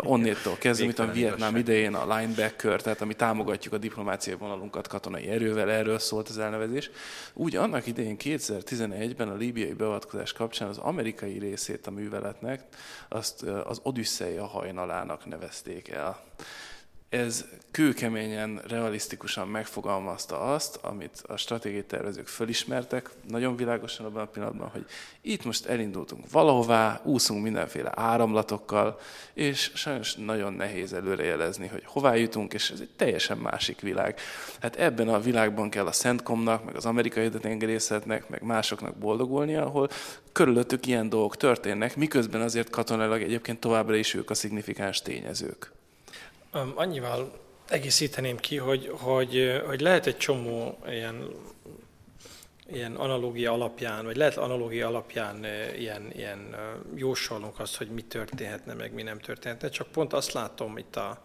onnétól 0.00 0.56
kezdve, 0.58 0.84
mint 0.84 0.98
a 0.98 1.06
Vietnám 1.12 1.56
idején 1.56 1.94
a 1.94 2.16
linebacker, 2.16 2.82
tehát 2.82 3.00
ami 3.00 3.14
támogatjuk 3.14 3.74
a 3.74 3.78
diplomáciai 3.78 4.36
vonalunkat 4.36 4.88
katonai 4.88 5.28
erővel, 5.28 5.70
erről 5.70 5.98
szólt 5.98 6.28
az 6.28 6.38
elnevezés. 6.38 6.90
Úgy 7.34 7.56
annak 7.56 7.86
idején 7.86 8.16
2011-ben 8.18 9.28
a 9.28 9.34
líbiai 9.34 9.72
beavatkozás 9.72 10.32
kapcsán 10.32 10.68
az 10.68 10.78
amerikai 10.78 11.38
részét 11.38 11.86
a 11.86 11.90
műveletnek, 11.90 12.62
azt 13.08 13.42
az 13.42 13.80
Odüsszeia 13.98 14.46
hajnalának 14.46 15.26
nevezték 15.26 15.88
el. 15.88 16.20
Ez 17.08 17.44
kőkeményen, 17.70 18.60
realisztikusan 18.66 19.48
megfogalmazta 19.48 20.40
azt, 20.40 20.76
amit 20.76 21.22
a 21.26 21.36
stratégiai 21.36 21.84
tervezők 21.84 22.26
fölismertek, 22.26 23.10
nagyon 23.28 23.56
világosan 23.56 24.06
abban 24.06 24.22
a 24.22 24.26
pillanatban, 24.26 24.68
hogy 24.68 24.84
itt 25.20 25.44
most 25.44 25.66
elindultunk 25.66 26.30
valahová, 26.30 27.00
úszunk 27.04 27.42
mindenféle 27.42 27.92
áramlatokkal, 27.94 28.98
és 29.32 29.70
sajnos 29.74 30.14
nagyon 30.14 30.52
nehéz 30.52 30.92
előrejelezni, 30.92 31.66
hogy 31.66 31.82
hová 31.84 32.14
jutunk, 32.14 32.54
és 32.54 32.70
ez 32.70 32.80
egy 32.80 32.90
teljesen 32.96 33.38
másik 33.38 33.80
világ. 33.80 34.18
Hát 34.60 34.76
ebben 34.76 35.08
a 35.08 35.20
világban 35.20 35.70
kell 35.70 35.86
a 35.86 35.92
Szentkomnak, 35.92 36.64
meg 36.64 36.76
az 36.76 36.86
amerikai 36.86 37.30
tengerészetnek, 37.30 38.28
meg 38.28 38.42
másoknak 38.42 38.96
boldogulnia, 38.96 39.64
ahol 39.64 39.88
körülöttük 40.32 40.86
ilyen 40.86 41.08
dolgok 41.08 41.36
történnek, 41.36 41.96
miközben 41.96 42.40
azért 42.40 42.70
katonailag 42.70 43.22
egyébként 43.22 43.60
továbbra 43.60 43.96
is 43.96 44.14
ők 44.14 44.30
a 44.30 44.34
szignifikáns 44.34 45.02
tényezők. 45.02 45.76
Annyival 46.50 47.38
egészíteném 47.68 48.36
ki, 48.36 48.56
hogy, 48.56 48.88
hogy, 48.92 49.62
hogy 49.66 49.80
lehet 49.80 50.06
egy 50.06 50.16
csomó 50.16 50.78
ilyen, 50.88 51.30
ilyen 52.66 52.96
analógia 52.96 53.52
alapján, 53.52 54.04
vagy 54.04 54.16
lehet 54.16 54.36
analógia 54.36 54.86
alapján 54.86 55.44
ilyen, 55.78 56.12
ilyen 56.12 56.56
jósolnunk 56.94 57.58
azt, 57.58 57.76
hogy 57.76 57.88
mi 57.88 58.02
történhetne, 58.02 58.74
meg 58.74 58.92
mi 58.92 59.02
nem 59.02 59.18
történhetne. 59.18 59.68
Csak 59.68 59.88
pont 59.88 60.12
azt 60.12 60.32
látom 60.32 60.78
itt 60.78 60.96
a, 60.96 61.22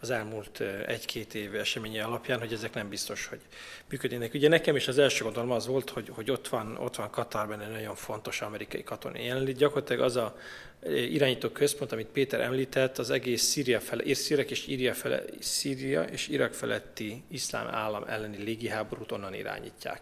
az 0.00 0.10
elmúlt 0.10 0.60
egy-két 0.86 1.34
év 1.34 1.54
eseménye 1.54 2.04
alapján, 2.04 2.38
hogy 2.38 2.52
ezek 2.52 2.74
nem 2.74 2.88
biztos, 2.88 3.26
hogy 3.26 3.40
működnének. 3.88 4.34
Ugye 4.34 4.48
nekem 4.48 4.76
is 4.76 4.88
az 4.88 4.98
első 4.98 5.24
gondolom 5.24 5.50
az 5.50 5.66
volt, 5.66 5.90
hogy, 5.90 6.08
hogy 6.14 6.30
ott 6.30 6.48
van, 6.48 6.76
ott 6.76 6.96
van 6.96 7.10
Katárban 7.10 7.60
egy 7.60 7.70
nagyon 7.70 7.94
fontos 7.94 8.40
amerikai 8.40 8.82
katonai 8.82 9.24
jelenlét. 9.24 9.56
Gyakorlatilag 9.56 10.02
az 10.02 10.16
a 10.16 10.36
irányító 10.86 11.48
központ, 11.48 11.92
amit 11.92 12.06
Péter 12.06 12.40
említett, 12.40 12.98
az 12.98 13.10
egész 13.10 13.42
Szíria 13.42 13.80
fele, 13.80 14.02
és 14.02 14.16
Szíriak 14.16 14.50
és 14.50 14.66
Íria 14.66 14.94
fele, 14.94 15.22
Szíria 15.38 16.02
és 16.02 16.28
Irak 16.28 16.52
feletti 16.52 17.22
iszlám 17.28 17.66
állam 17.66 18.04
elleni 18.06 18.42
légiháborút 18.42 19.12
onnan 19.12 19.34
irányítják. 19.34 20.00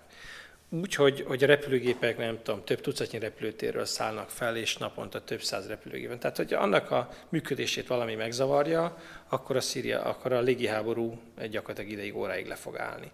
Úgy, 0.70 0.94
hogy, 0.94 1.24
hogy 1.26 1.44
a 1.44 1.46
repülőgépek, 1.46 2.18
nem 2.18 2.38
tudom, 2.42 2.64
több 2.64 2.80
tucatnyi 2.80 3.18
repülőtérről 3.18 3.84
szállnak 3.84 4.30
fel, 4.30 4.56
és 4.56 4.76
naponta 4.76 5.24
több 5.24 5.42
száz 5.42 5.66
repülőgépen. 5.66 6.18
Tehát, 6.18 6.36
hogy 6.36 6.54
annak 6.54 6.90
a 6.90 7.08
működését 7.28 7.86
valami 7.86 8.14
megzavarja, 8.14 8.96
akkor 9.28 9.56
a, 9.56 9.60
Szíria, 9.60 10.02
akkor 10.02 10.32
a 10.32 10.40
légiháború 10.40 11.20
gyakorlatilag 11.50 11.90
ideig 11.90 12.16
óráig 12.16 12.46
le 12.46 12.54
fog 12.54 12.78
állni. 12.78 13.10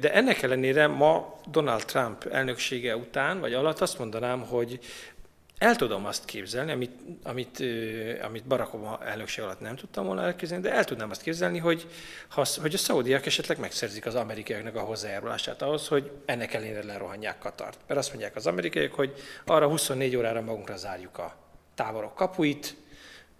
De 0.00 0.12
ennek 0.12 0.42
ellenére 0.42 0.86
ma 0.86 1.40
Donald 1.50 1.84
Trump 1.84 2.24
elnöksége 2.24 2.96
után, 2.96 3.40
vagy 3.40 3.54
alatt 3.54 3.80
azt 3.80 3.98
mondanám, 3.98 4.40
hogy 4.40 4.78
el 5.60 5.76
tudom 5.76 6.06
azt 6.06 6.24
képzelni, 6.24 6.72
amit, 6.72 6.90
amit, 7.22 7.62
amit 8.22 8.44
Barack 8.44 8.74
Obama 8.74 8.98
elnökség 9.04 9.44
alatt 9.44 9.60
nem 9.60 9.76
tudtam 9.76 10.06
volna 10.06 10.22
elképzelni, 10.22 10.62
de 10.62 10.72
el 10.72 10.84
tudnám 10.84 11.10
azt 11.10 11.22
képzelni, 11.22 11.58
hogy, 11.58 11.86
ha, 12.28 12.44
hogy 12.60 12.74
a 12.74 12.78
szaudiak 12.78 13.26
esetleg 13.26 13.58
megszerzik 13.58 14.06
az 14.06 14.14
amerikaiaknak 14.14 14.76
a 14.76 14.80
hozzájárulását 14.80 15.62
ahhoz, 15.62 15.88
hogy 15.88 16.10
ennek 16.24 16.54
ellenére 16.54 16.84
lerohanják 16.84 17.38
Katart. 17.38 17.78
Mert 17.86 18.00
azt 18.00 18.08
mondják 18.08 18.36
az 18.36 18.46
amerikaiak, 18.46 18.94
hogy 18.94 19.12
arra 19.46 19.68
24 19.68 20.16
órára 20.16 20.40
magunkra 20.40 20.76
zárjuk 20.76 21.18
a 21.18 21.36
táborok 21.74 22.14
kapuit, 22.14 22.76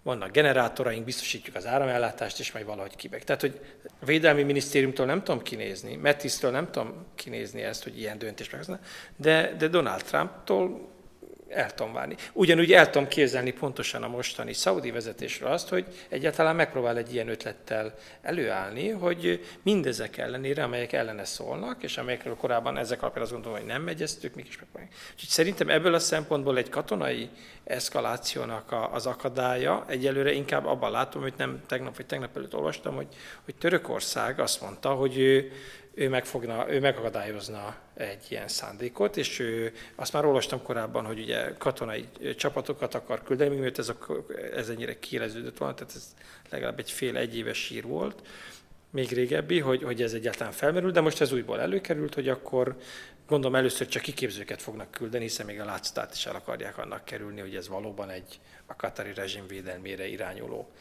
vannak 0.03 0.31
generátoraink, 0.31 1.05
biztosítjuk 1.05 1.55
az 1.55 1.65
áramellátást, 1.65 2.39
és 2.39 2.51
majd 2.51 2.65
valahogy 2.65 2.95
kibek. 2.95 3.23
Tehát, 3.23 3.41
hogy 3.41 3.59
a 4.01 4.05
Védelmi 4.05 4.43
Minisztériumtól 4.43 5.05
nem 5.05 5.23
tudom 5.23 5.41
kinézni, 5.41 5.95
Mattis-től 5.95 6.51
nem 6.51 6.71
tudom 6.71 7.05
kinézni 7.15 7.61
ezt, 7.61 7.83
hogy 7.83 7.99
ilyen 7.99 8.17
döntést 8.17 8.51
meghozna, 8.51 8.79
de, 9.15 9.55
de 9.57 9.67
Donald 9.67 10.03
Trump-tól 10.03 10.90
el 11.53 11.73
tudom 11.73 11.93
várni. 11.93 12.15
Ugyanúgy 12.33 12.73
el 12.73 12.89
tudom 12.89 13.07
képzelni 13.07 13.51
pontosan 13.51 14.03
a 14.03 14.07
mostani 14.07 14.53
szaudi 14.53 14.91
vezetésről 14.91 15.51
azt, 15.51 15.69
hogy 15.69 15.85
egyáltalán 16.09 16.55
megpróbál 16.55 16.97
egy 16.97 17.13
ilyen 17.13 17.27
ötlettel 17.27 17.93
előállni, 18.21 18.89
hogy 18.89 19.45
mindezek 19.63 20.17
ellenére, 20.17 20.63
amelyek 20.63 20.93
ellene 20.93 21.25
szólnak, 21.25 21.83
és 21.83 21.97
amelyekről 21.97 22.35
korábban 22.35 22.77
ezek 22.77 23.01
alapján 23.01 23.23
azt 23.23 23.33
gondolom, 23.33 23.57
hogy 23.57 23.67
nem 23.67 23.81
megyeztük, 23.81 24.35
mégis 24.35 24.57
megpróbáljuk. 24.57 24.93
Úgyhogy 25.13 25.29
szerintem 25.29 25.69
ebből 25.69 25.93
a 25.93 25.99
szempontból 25.99 26.57
egy 26.57 26.69
katonai 26.69 27.29
eszkalációnak 27.63 28.71
a, 28.71 28.93
az 28.93 29.05
akadálya 29.05 29.85
egyelőre 29.87 30.31
inkább 30.31 30.65
abban 30.65 30.91
látom, 30.91 31.21
hogy 31.21 31.33
nem 31.37 31.61
tegnap 31.67 31.95
vagy 31.95 32.05
tegnap 32.05 32.37
előtt 32.37 32.55
olvastam, 32.55 32.95
hogy, 32.95 33.07
hogy 33.45 33.55
Törökország 33.55 34.39
azt 34.39 34.61
mondta, 34.61 34.89
hogy 34.89 35.17
ő, 35.17 35.51
ő, 35.93 36.09
megfogna, 36.09 36.71
ő 36.73 36.79
megakadályozna 36.79 37.75
egy 37.93 38.25
ilyen 38.29 38.47
szándékot, 38.47 39.17
és 39.17 39.39
ő, 39.39 39.73
azt 39.95 40.13
már 40.13 40.25
olvastam 40.25 40.63
korábban, 40.63 41.05
hogy 41.05 41.19
ugye 41.19 41.53
katonai 41.57 42.07
csapatokat 42.35 42.95
akar 42.95 43.23
küldeni, 43.23 43.55
miért 43.55 43.79
ez, 43.79 43.89
a, 43.89 43.97
ez 44.55 44.69
ennyire 44.69 44.99
kieleződött 44.99 45.57
volna, 45.57 45.73
tehát 45.73 45.95
ez 45.95 46.15
legalább 46.49 46.79
egy 46.79 46.91
fél 46.91 47.17
egy 47.17 47.37
éves 47.37 47.57
sír 47.57 47.83
volt, 47.83 48.21
még 48.91 49.11
régebbi, 49.11 49.59
hogy, 49.59 49.83
hogy 49.83 50.01
ez 50.01 50.13
egyáltalán 50.13 50.51
felmerült, 50.51 50.93
de 50.93 51.01
most 51.01 51.21
ez 51.21 51.31
újból 51.31 51.61
előkerült, 51.61 52.13
hogy 52.13 52.29
akkor 52.29 52.75
gondolom 53.27 53.55
először 53.55 53.87
csak 53.87 54.01
kiképzőket 54.01 54.61
fognak 54.61 54.91
küldeni, 54.91 55.23
hiszen 55.23 55.45
még 55.45 55.59
a 55.59 55.65
látszatát 55.65 56.13
is 56.13 56.25
el 56.25 56.35
akarják 56.35 56.77
annak 56.77 57.05
kerülni, 57.05 57.39
hogy 57.39 57.55
ez 57.55 57.67
valóban 57.67 58.09
egy 58.09 58.39
a 58.65 58.75
katari 58.75 59.13
rezsim 59.13 59.47
védelmére 59.47 60.07
irányuló 60.07 60.71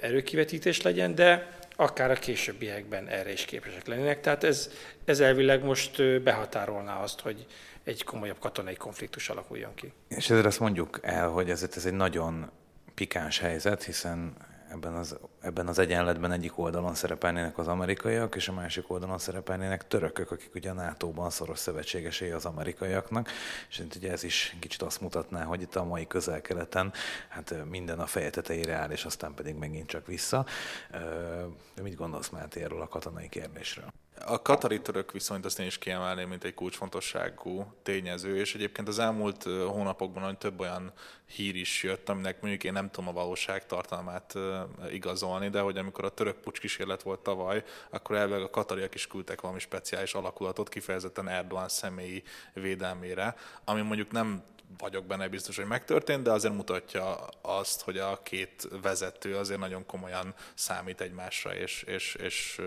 erőkivetítés 0.00 0.82
legyen, 0.82 1.14
de 1.14 1.58
akár 1.76 2.10
a 2.10 2.14
későbbiekben 2.14 3.08
erre 3.08 3.32
is 3.32 3.44
képesek 3.44 3.86
lennének. 3.86 4.20
Tehát 4.20 4.44
ez, 4.44 4.70
ez 5.04 5.20
elvileg 5.20 5.64
most 5.64 6.22
behatárolná 6.22 7.02
azt, 7.02 7.20
hogy 7.20 7.46
egy 7.84 8.04
komolyabb 8.04 8.38
katonai 8.38 8.74
konfliktus 8.74 9.28
alakuljon 9.28 9.74
ki. 9.74 9.92
És 10.08 10.30
ezért 10.30 10.46
azt 10.46 10.60
mondjuk 10.60 10.98
el, 11.02 11.28
hogy 11.28 11.50
ez, 11.50 11.68
ez 11.74 11.86
egy 11.86 11.92
nagyon 11.92 12.50
pikáns 12.94 13.38
helyzet, 13.38 13.84
hiszen 13.84 14.36
ebben 14.70 14.94
az, 14.94 15.18
ebben 15.40 15.66
az 15.66 15.78
egyenletben 15.78 16.32
egyik 16.32 16.58
oldalon 16.58 16.94
szerepelnének 16.94 17.58
az 17.58 17.68
amerikaiak, 17.68 18.34
és 18.34 18.48
a 18.48 18.52
másik 18.52 18.90
oldalon 18.90 19.18
szerepelnének 19.18 19.86
törökök, 19.86 20.30
akik 20.30 20.54
ugye 20.54 20.70
a 20.70 20.74
NATO-ban 20.74 21.30
szoros 21.30 21.58
szövetségesei 21.58 22.30
az 22.30 22.44
amerikaiaknak, 22.44 23.28
és 23.68 23.82
ugye 23.96 24.10
ez 24.12 24.22
is 24.22 24.56
kicsit 24.60 24.82
azt 24.82 25.00
mutatná, 25.00 25.44
hogy 25.44 25.62
itt 25.62 25.76
a 25.76 25.84
mai 25.84 26.06
közel-keleten 26.06 26.92
hát 27.28 27.54
minden 27.70 27.98
a 27.98 28.06
feje 28.06 28.30
tetejére 28.30 28.74
áll, 28.74 28.90
és 28.90 29.04
aztán 29.04 29.34
pedig 29.34 29.54
megint 29.54 29.86
csak 29.86 30.06
vissza. 30.06 30.46
De 31.74 31.82
mit 31.82 31.94
gondolsz, 31.94 32.28
Máté, 32.28 32.62
erről 32.62 32.80
a 32.80 32.88
katonai 32.88 33.28
kérdésről? 33.28 33.92
A 34.26 34.42
katari 34.42 34.80
török 34.80 35.12
viszonyt 35.12 35.44
azt 35.44 35.58
én 35.58 35.66
is 35.66 35.78
kiemelném, 35.78 36.28
mint 36.28 36.44
egy 36.44 36.54
kulcsfontosságú 36.54 37.72
tényező, 37.82 38.36
és 38.36 38.54
egyébként 38.54 38.88
az 38.88 38.98
elmúlt 38.98 39.42
hónapokban 39.42 40.22
hogy 40.22 40.38
több 40.38 40.60
olyan 40.60 40.92
hír 41.26 41.56
is 41.56 41.82
jött, 41.82 42.08
aminek 42.08 42.40
mondjuk 42.40 42.64
én 42.64 42.72
nem 42.72 42.90
tudom 42.90 43.08
a 43.08 43.12
valóság 43.12 43.66
tartalmát 43.66 44.34
igazolni, 44.90 45.48
de 45.48 45.60
hogy 45.60 45.76
amikor 45.78 46.04
a 46.04 46.14
török 46.14 46.36
pucs 46.36 46.60
kísérlet 46.60 47.02
volt 47.02 47.20
tavaly, 47.20 47.64
akkor 47.90 48.16
elvileg 48.16 48.42
a 48.42 48.50
katariak 48.50 48.94
is 48.94 49.06
küldtek 49.06 49.40
valami 49.40 49.60
speciális 49.60 50.14
alakulatot 50.14 50.68
kifejezetten 50.68 51.28
Erdogan 51.28 51.68
személyi 51.68 52.22
védelmére, 52.52 53.36
ami 53.64 53.80
mondjuk 53.80 54.10
nem 54.10 54.42
vagyok 54.78 55.04
benne 55.04 55.28
biztos, 55.28 55.56
hogy 55.56 55.66
megtörtént, 55.66 56.22
de 56.22 56.30
azért 56.30 56.54
mutatja 56.54 57.16
azt, 57.42 57.80
hogy 57.80 57.98
a 57.98 58.20
két 58.22 58.68
vezető 58.82 59.36
azért 59.36 59.60
nagyon 59.60 59.86
komolyan 59.86 60.34
számít 60.54 61.00
egymásra, 61.00 61.54
és, 61.54 61.82
és, 61.82 62.14
és 62.14 62.60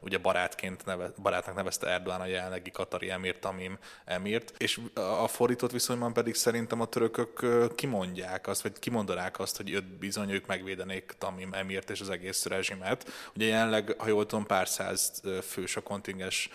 ugye 0.00 0.18
barátként 0.18 0.84
neve, 0.84 1.12
barátnak 1.22 1.54
nevezte 1.54 1.88
Erdogan 1.88 2.20
a 2.20 2.26
jelenlegi 2.26 2.70
Katari 2.70 3.10
emirt, 3.10 3.40
Tamim 3.40 3.78
emirt, 4.04 4.52
és 4.56 4.80
a 4.94 5.28
fordított 5.28 5.70
viszonyban 5.70 6.12
pedig 6.12 6.34
szerintem 6.34 6.80
a 6.80 6.86
törökök 6.86 7.44
kimondják 7.74 8.46
azt, 8.46 8.62
vagy 8.62 8.78
kimondanák 8.78 9.38
azt, 9.38 9.56
hogy 9.56 9.70
őt 9.70 9.84
bizony 9.84 10.30
ők 10.30 10.46
megvédenék 10.46 11.14
Tamim 11.18 11.52
emirt 11.52 11.90
és 11.90 12.00
az 12.00 12.10
egész 12.10 12.44
rezsimet. 12.44 13.30
Ugye 13.34 13.46
jelenleg, 13.46 13.94
ha 13.98 14.08
jól 14.08 14.26
tudom, 14.26 14.46
pár 14.46 14.68
száz 14.68 15.22
fős 15.42 15.76
a 15.76 15.80
kontingens 15.80 16.48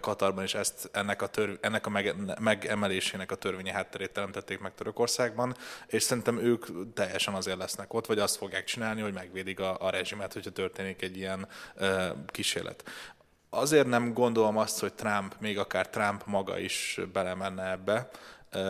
Katarban, 0.00 0.44
és 0.44 0.54
ezt 0.54 0.88
ennek 0.92 1.22
a, 1.22 1.26
törv, 1.26 1.54
ennek 1.60 1.86
a 1.86 1.90
megemelésének 2.38 3.30
a 3.30 3.34
törvényi 3.34 3.70
hátterét 3.70 4.10
teremtett 4.10 4.43
tették 4.44 4.62
meg 4.62 4.74
Törökországban, 4.74 5.56
és 5.86 6.02
szerintem 6.02 6.38
ők 6.38 6.66
teljesen 6.94 7.34
azért 7.34 7.58
lesznek 7.58 7.94
ott, 7.94 8.06
vagy 8.06 8.18
azt 8.18 8.36
fogják 8.36 8.64
csinálni, 8.64 9.00
hogy 9.00 9.12
megvédik 9.12 9.60
a, 9.60 9.76
a 9.80 9.90
rezsimet, 9.90 10.32
hogyha 10.32 10.50
történik 10.50 11.02
egy 11.02 11.16
ilyen 11.16 11.48
ö, 11.74 12.08
kísérlet. 12.26 12.84
Azért 13.50 13.86
nem 13.86 14.12
gondolom 14.12 14.56
azt, 14.56 14.80
hogy 14.80 14.94
Trump, 14.94 15.34
még 15.40 15.58
akár 15.58 15.88
Trump 15.88 16.22
maga 16.26 16.58
is 16.58 17.00
belemenne 17.12 17.70
ebbe 17.70 18.10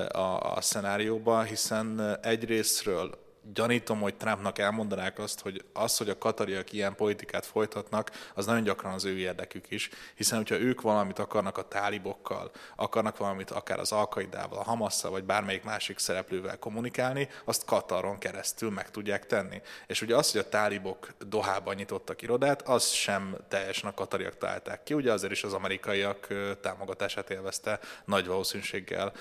a, 0.08 0.56
a 0.56 0.60
szenárióba, 0.60 1.42
hiszen 1.42 2.18
egyrésztről 2.22 3.23
gyanítom, 3.52 4.00
hogy 4.00 4.14
Trumpnak 4.14 4.58
elmondanák 4.58 5.18
azt, 5.18 5.40
hogy 5.40 5.64
az, 5.72 5.96
hogy 5.96 6.08
a 6.08 6.18
katariak 6.18 6.72
ilyen 6.72 6.94
politikát 6.94 7.46
folytatnak, 7.46 8.10
az 8.34 8.46
nagyon 8.46 8.62
gyakran 8.62 8.92
az 8.92 9.04
ő 9.04 9.18
érdekük 9.18 9.70
is, 9.70 9.90
hiszen 10.14 10.38
hogyha 10.38 10.58
ők 10.58 10.80
valamit 10.80 11.18
akarnak 11.18 11.58
a 11.58 11.68
tálibokkal, 11.68 12.50
akarnak 12.76 13.16
valamit 13.16 13.50
akár 13.50 13.78
az 13.78 13.92
Alkaidával, 13.92 14.58
a 14.58 14.62
Hamasszal, 14.62 15.10
vagy 15.10 15.24
bármelyik 15.24 15.62
másik 15.62 15.98
szereplővel 15.98 16.58
kommunikálni, 16.58 17.28
azt 17.44 17.64
Kataron 17.64 18.18
keresztül 18.18 18.70
meg 18.70 18.90
tudják 18.90 19.26
tenni. 19.26 19.62
És 19.86 20.02
ugye 20.02 20.16
az, 20.16 20.32
hogy 20.32 20.40
a 20.40 20.48
tálibok 20.48 21.08
Dohában 21.26 21.74
nyitottak 21.74 22.22
irodát, 22.22 22.62
az 22.62 22.88
sem 22.88 23.36
teljesen 23.48 23.90
a 23.90 23.94
katariak 23.94 24.38
találták 24.38 24.82
ki, 24.82 24.94
ugye 24.94 25.12
azért 25.12 25.32
is 25.32 25.44
az 25.44 25.52
amerikaiak 25.52 26.26
támogatását 26.60 27.30
élvezte 27.30 27.80
nagy 28.04 28.26
valószínűséggel 28.26 29.12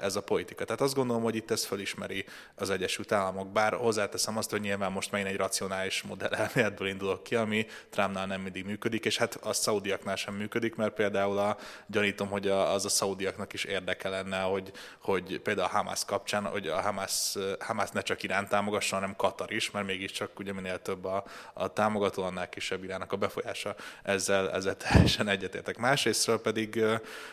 ez 0.00 0.16
a 0.16 0.22
politika. 0.22 0.64
Tehát 0.64 0.80
azt 0.80 0.94
gondolom, 0.94 1.22
hogy 1.22 1.34
itt 1.34 1.50
ez 1.50 1.64
felismeri 1.64 2.24
az 2.54 2.70
Egyesült 2.70 3.12
Államok, 3.12 3.52
bár 3.52 3.63
bár 3.70 3.80
hozzáteszem 3.80 4.36
azt, 4.36 4.50
hogy 4.50 4.60
nyilván 4.60 4.92
most 4.92 5.10
megint 5.10 5.30
egy 5.30 5.36
racionális 5.36 6.02
modell 6.02 6.32
elméletből 6.32 6.88
indulok 6.88 7.22
ki, 7.22 7.34
ami 7.34 7.66
Trumpnál 7.90 8.26
nem 8.26 8.40
mindig 8.40 8.64
működik, 8.64 9.04
és 9.04 9.16
hát 9.16 9.34
a 9.34 9.52
szaudiaknál 9.52 10.16
sem 10.16 10.34
működik, 10.34 10.74
mert 10.74 10.94
például 10.94 11.38
a, 11.38 11.56
gyanítom, 11.86 12.28
hogy 12.28 12.48
az 12.48 12.84
a 12.84 12.88
szaudiaknak 12.88 13.52
is 13.52 13.64
érdeke 13.64 14.08
lenne, 14.08 14.40
hogy, 14.40 14.72
hogy 14.98 15.40
például 15.40 15.66
a 15.66 15.70
Hamas 15.70 16.04
kapcsán, 16.04 16.44
hogy 16.44 16.66
a 16.68 16.80
Hamas, 16.80 17.36
Hamas 17.58 17.90
ne 17.90 18.00
csak 18.00 18.22
Irán 18.22 18.48
támogassa, 18.48 18.94
hanem 18.94 19.16
Katar 19.16 19.52
is, 19.52 19.70
mert 19.70 19.86
mégiscsak 19.86 20.38
ugye 20.38 20.52
minél 20.52 20.82
több 20.82 21.04
a, 21.04 21.24
a 21.52 21.72
támogató, 21.72 22.22
annál 22.22 22.48
kisebb 22.48 22.84
Iránnak 22.84 23.12
a 23.12 23.16
befolyása. 23.16 23.74
Ezzel, 24.02 24.50
ezzel 24.50 24.76
teljesen 24.76 25.28
egyetértek. 25.28 25.76
Másrésztről 25.76 26.40
pedig 26.40 26.82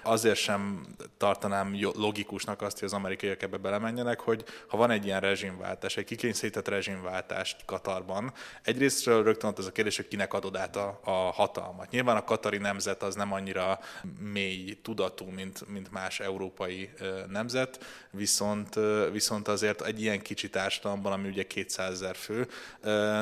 azért 0.03 0.39
sem 0.39 0.85
tartanám 1.17 1.77
logikusnak 1.95 2.61
azt, 2.61 2.79
hogy 2.79 2.87
az 2.87 2.93
amerikaiak 2.93 3.41
ebbe 3.41 3.57
belemenjenek, 3.57 4.19
hogy 4.19 4.43
ha 4.67 4.77
van 4.77 4.91
egy 4.91 5.05
ilyen 5.05 5.19
rezsimváltás, 5.19 5.97
egy 5.97 6.05
kikényszerített 6.21 6.67
rezsimváltást 6.67 7.65
Katarban. 7.65 8.33
Egyrésztről 8.63 9.23
rögtön 9.23 9.49
ott 9.49 9.57
az 9.57 9.65
a 9.65 9.71
kérdés, 9.71 9.95
hogy 9.95 10.07
kinek 10.07 10.33
adod 10.33 10.55
át 10.55 10.75
a, 10.75 10.99
a 11.03 11.11
hatalmat. 11.11 11.89
Nyilván 11.91 12.15
a 12.15 12.23
katari 12.23 12.57
nemzet 12.57 13.03
az 13.03 13.15
nem 13.15 13.33
annyira 13.33 13.79
mély 14.19 14.77
tudatú, 14.81 15.25
mint, 15.25 15.67
mint 15.67 15.91
más 15.91 16.19
európai 16.19 16.89
nemzet, 17.27 17.85
viszont, 18.11 18.79
viszont 19.11 19.47
azért 19.47 19.81
egy 19.81 20.01
ilyen 20.01 20.21
kicsi 20.21 20.49
társadalomban, 20.49 21.11
ami 21.11 21.27
ugye 21.27 21.43
200 21.43 21.91
ezer 21.91 22.15
fő, 22.15 22.47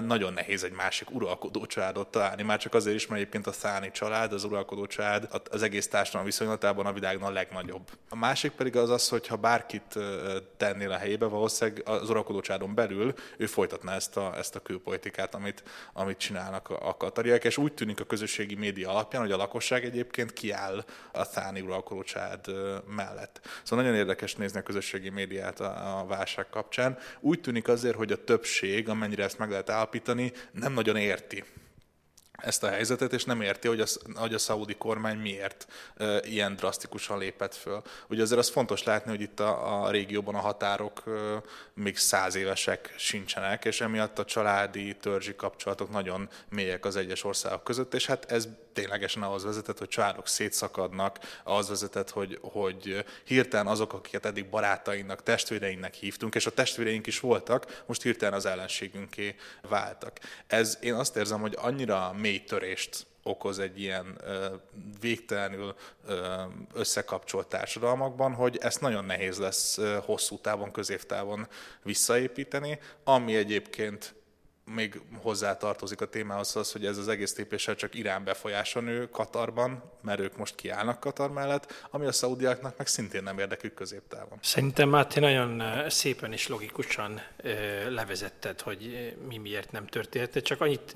nagyon 0.05 0.33
nehéz 0.33 0.63
egy 0.63 0.71
másik 0.71 1.11
uralkodó 1.11 1.65
családot 1.65 2.07
találni. 2.07 2.43
Már 2.43 2.59
csak 2.59 2.73
azért 2.73 2.95
is, 2.95 3.07
mert 3.07 3.21
egyébként 3.21 3.47
a 3.47 3.51
Száni 3.51 3.91
család, 3.91 4.33
az 4.33 4.43
uralkodó 4.43 4.85
család 4.85 5.27
az 5.49 5.61
egész 5.61 5.87
társadalom 5.87 6.25
viszonylatában 6.25 6.85
a 6.85 6.93
világon 6.93 7.27
a 7.27 7.31
legnagyobb. 7.31 7.89
A 8.09 8.15
másik 8.15 8.51
pedig 8.51 8.75
az 8.75 8.89
az, 8.89 9.09
hogy 9.09 9.27
ha 9.27 9.35
bárkit 9.35 9.99
tennél 10.57 10.91
a 10.91 10.97
helyébe, 10.97 11.25
valószínűleg 11.25 11.81
az 11.85 12.09
uralkodó 12.09 12.39
családon 12.39 12.75
belül 12.75 12.88
belül 12.89 13.13
ő 13.37 13.45
folytatná 13.45 13.95
ezt 13.95 14.17
a, 14.17 14.37
ezt 14.37 14.55
a 14.55 14.59
külpolitikát, 14.59 15.35
amit, 15.35 15.63
amit 15.93 16.17
csinálnak 16.17 16.69
a, 16.69 16.87
a 16.87 16.97
katariak, 16.97 17.43
és 17.43 17.57
úgy 17.57 17.73
tűnik 17.73 17.99
a 17.99 18.03
közösségi 18.03 18.55
média 18.55 18.89
alapján, 18.89 19.21
hogy 19.21 19.31
a 19.31 19.37
lakosság 19.37 19.85
egyébként 19.85 20.33
kiáll 20.33 20.85
a 21.11 21.23
száni 21.23 21.61
uralkodó 21.61 22.03
család 22.03 22.45
mellett. 22.95 23.39
Szóval 23.63 23.85
nagyon 23.85 23.99
érdekes 23.99 24.35
nézni 24.35 24.59
a 24.59 24.63
közösségi 24.63 25.09
médiát 25.09 25.59
a, 25.59 25.99
a 25.99 26.05
válság 26.05 26.49
kapcsán. 26.49 26.97
Úgy 27.19 27.41
tűnik 27.41 27.67
azért, 27.67 27.95
hogy 27.95 28.11
a 28.11 28.23
többség, 28.23 28.89
amennyire 28.89 29.23
ezt 29.23 29.37
meg 29.37 29.49
lehet 29.49 29.69
állapítani, 29.69 30.31
nem 30.51 30.73
nagyon 30.73 30.95
érti 30.95 31.43
ezt 32.41 32.63
a 32.63 32.69
helyzetet, 32.69 33.13
és 33.13 33.23
nem 33.23 33.41
érti, 33.41 33.67
hogy 33.67 33.79
a, 33.79 33.85
hogy 34.15 34.33
a 34.33 34.37
szaudi 34.37 34.75
kormány 34.75 35.17
miért 35.17 35.67
e, 35.97 36.19
ilyen 36.23 36.55
drasztikusan 36.55 37.17
lépett 37.17 37.55
föl. 37.55 37.81
Ugye 38.09 38.21
azért 38.21 38.39
az 38.39 38.49
fontos 38.49 38.83
látni, 38.83 39.11
hogy 39.11 39.21
itt 39.21 39.39
a, 39.39 39.83
a 39.83 39.89
régióban 39.89 40.35
a 40.35 40.39
határok 40.39 41.03
e, 41.07 41.11
még 41.73 41.97
száz 41.97 42.35
évesek 42.35 42.93
sincsenek, 42.97 43.65
és 43.65 43.81
emiatt 43.81 44.19
a 44.19 44.25
családi, 44.25 44.95
törzsi 44.95 45.35
kapcsolatok 45.35 45.89
nagyon 45.89 46.29
mélyek 46.49 46.85
az 46.85 46.95
egyes 46.95 47.23
országok 47.23 47.63
között, 47.63 47.93
és 47.93 48.05
hát 48.05 48.31
ez 48.31 48.47
ténylegesen 48.73 49.23
ahhoz 49.23 49.43
vezetett, 49.43 49.77
hogy 49.77 49.87
családok 49.87 50.27
szétszakadnak, 50.27 51.39
ahhoz 51.43 51.69
vezetett, 51.69 52.09
hogy, 52.09 52.39
hogy 52.41 53.05
hirtelen 53.23 53.67
azok, 53.67 53.93
akiket 53.93 54.25
eddig 54.25 54.49
barátainak, 54.49 55.23
testvéreinknek 55.23 55.93
hívtunk, 55.93 56.35
és 56.35 56.45
a 56.45 56.51
testvéreink 56.51 57.07
is 57.07 57.19
voltak, 57.19 57.83
most 57.85 58.01
hirtelen 58.01 58.33
az 58.33 58.45
ellenségünké 58.45 59.35
váltak. 59.69 60.19
Ez 60.47 60.77
én 60.81 60.93
azt 60.93 61.15
érzem, 61.15 61.41
hogy 61.41 61.57
annyira 61.57 62.13
mély 62.13 62.43
törést 62.43 63.07
okoz 63.23 63.59
egy 63.59 63.81
ilyen 63.81 64.21
végtelenül 64.99 65.75
összekapcsolt 66.73 67.47
társadalmakban, 67.47 68.33
hogy 68.33 68.57
ezt 68.61 68.81
nagyon 68.81 69.05
nehéz 69.05 69.37
lesz 69.37 69.79
hosszú 70.05 70.37
távon, 70.37 70.71
középtávon 70.71 71.47
visszaépíteni, 71.83 72.79
ami 73.03 73.35
egyébként 73.35 74.13
még 74.75 75.01
hozzá 75.21 75.57
tartozik 75.57 76.01
a 76.01 76.05
témához 76.05 76.55
az, 76.55 76.71
hogy 76.71 76.85
ez 76.85 76.97
az 76.97 77.07
egész 77.07 77.37
lépéssel 77.37 77.75
csak 77.75 77.95
Irán 77.95 78.23
befolyása 78.23 78.79
nő 78.79 79.09
Katarban, 79.09 79.83
mert 80.01 80.19
ők 80.19 80.37
most 80.37 80.55
kiállnak 80.55 80.99
Katar 80.99 81.31
mellett, 81.31 81.87
ami 81.89 82.05
a 82.05 82.11
szaudiáknak 82.11 82.77
meg 82.77 82.87
szintén 82.87 83.23
nem 83.23 83.39
érdekük 83.39 83.73
középtávon. 83.73 84.37
Szerintem 84.41 84.89
Máté 84.89 85.19
nagyon 85.19 85.63
szépen 85.89 86.33
és 86.33 86.47
logikusan 86.47 87.21
levezetted, 87.89 88.61
hogy 88.61 89.13
mi 89.27 89.37
miért 89.37 89.71
nem 89.71 89.87
történt. 89.87 90.41
Csak 90.41 90.61
annyit 90.61 90.95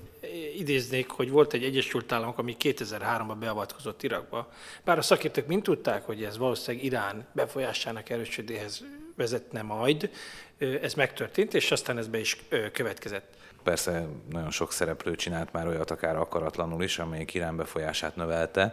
idéznék, 0.58 1.10
hogy 1.10 1.30
volt 1.30 1.54
egy 1.54 1.64
Egyesült 1.64 2.12
Államok, 2.12 2.38
ami 2.38 2.56
2003-ban 2.60 3.36
beavatkozott 3.40 4.04
Irakba. 4.04 4.52
Bár 4.84 4.98
a 4.98 5.02
szakértők 5.02 5.48
mind 5.48 5.64
tudták, 5.64 6.06
hogy 6.06 6.24
ez 6.24 6.38
valószínűleg 6.38 6.86
Irán 6.86 7.28
befolyásának 7.32 8.10
erősödéhez 8.10 8.84
vezetne 9.16 9.62
majd, 9.62 10.10
ez 10.58 10.94
megtörtént, 10.94 11.54
és 11.54 11.72
aztán 11.72 11.98
ez 11.98 12.08
be 12.08 12.20
is 12.20 12.38
következett. 12.72 13.42
Persze 13.64 14.06
nagyon 14.30 14.52
sok 14.52 14.72
szereplő 14.72 15.16
csinált 15.16 15.54
már 15.54 15.68
olyat 15.68 15.92
akár 15.92 16.16
akaratlanul 16.16 16.84
is, 16.84 17.00
amelyik 17.00 17.34
Irán 17.34 17.58
befolyását 17.58 18.16
növelte, 18.16 18.72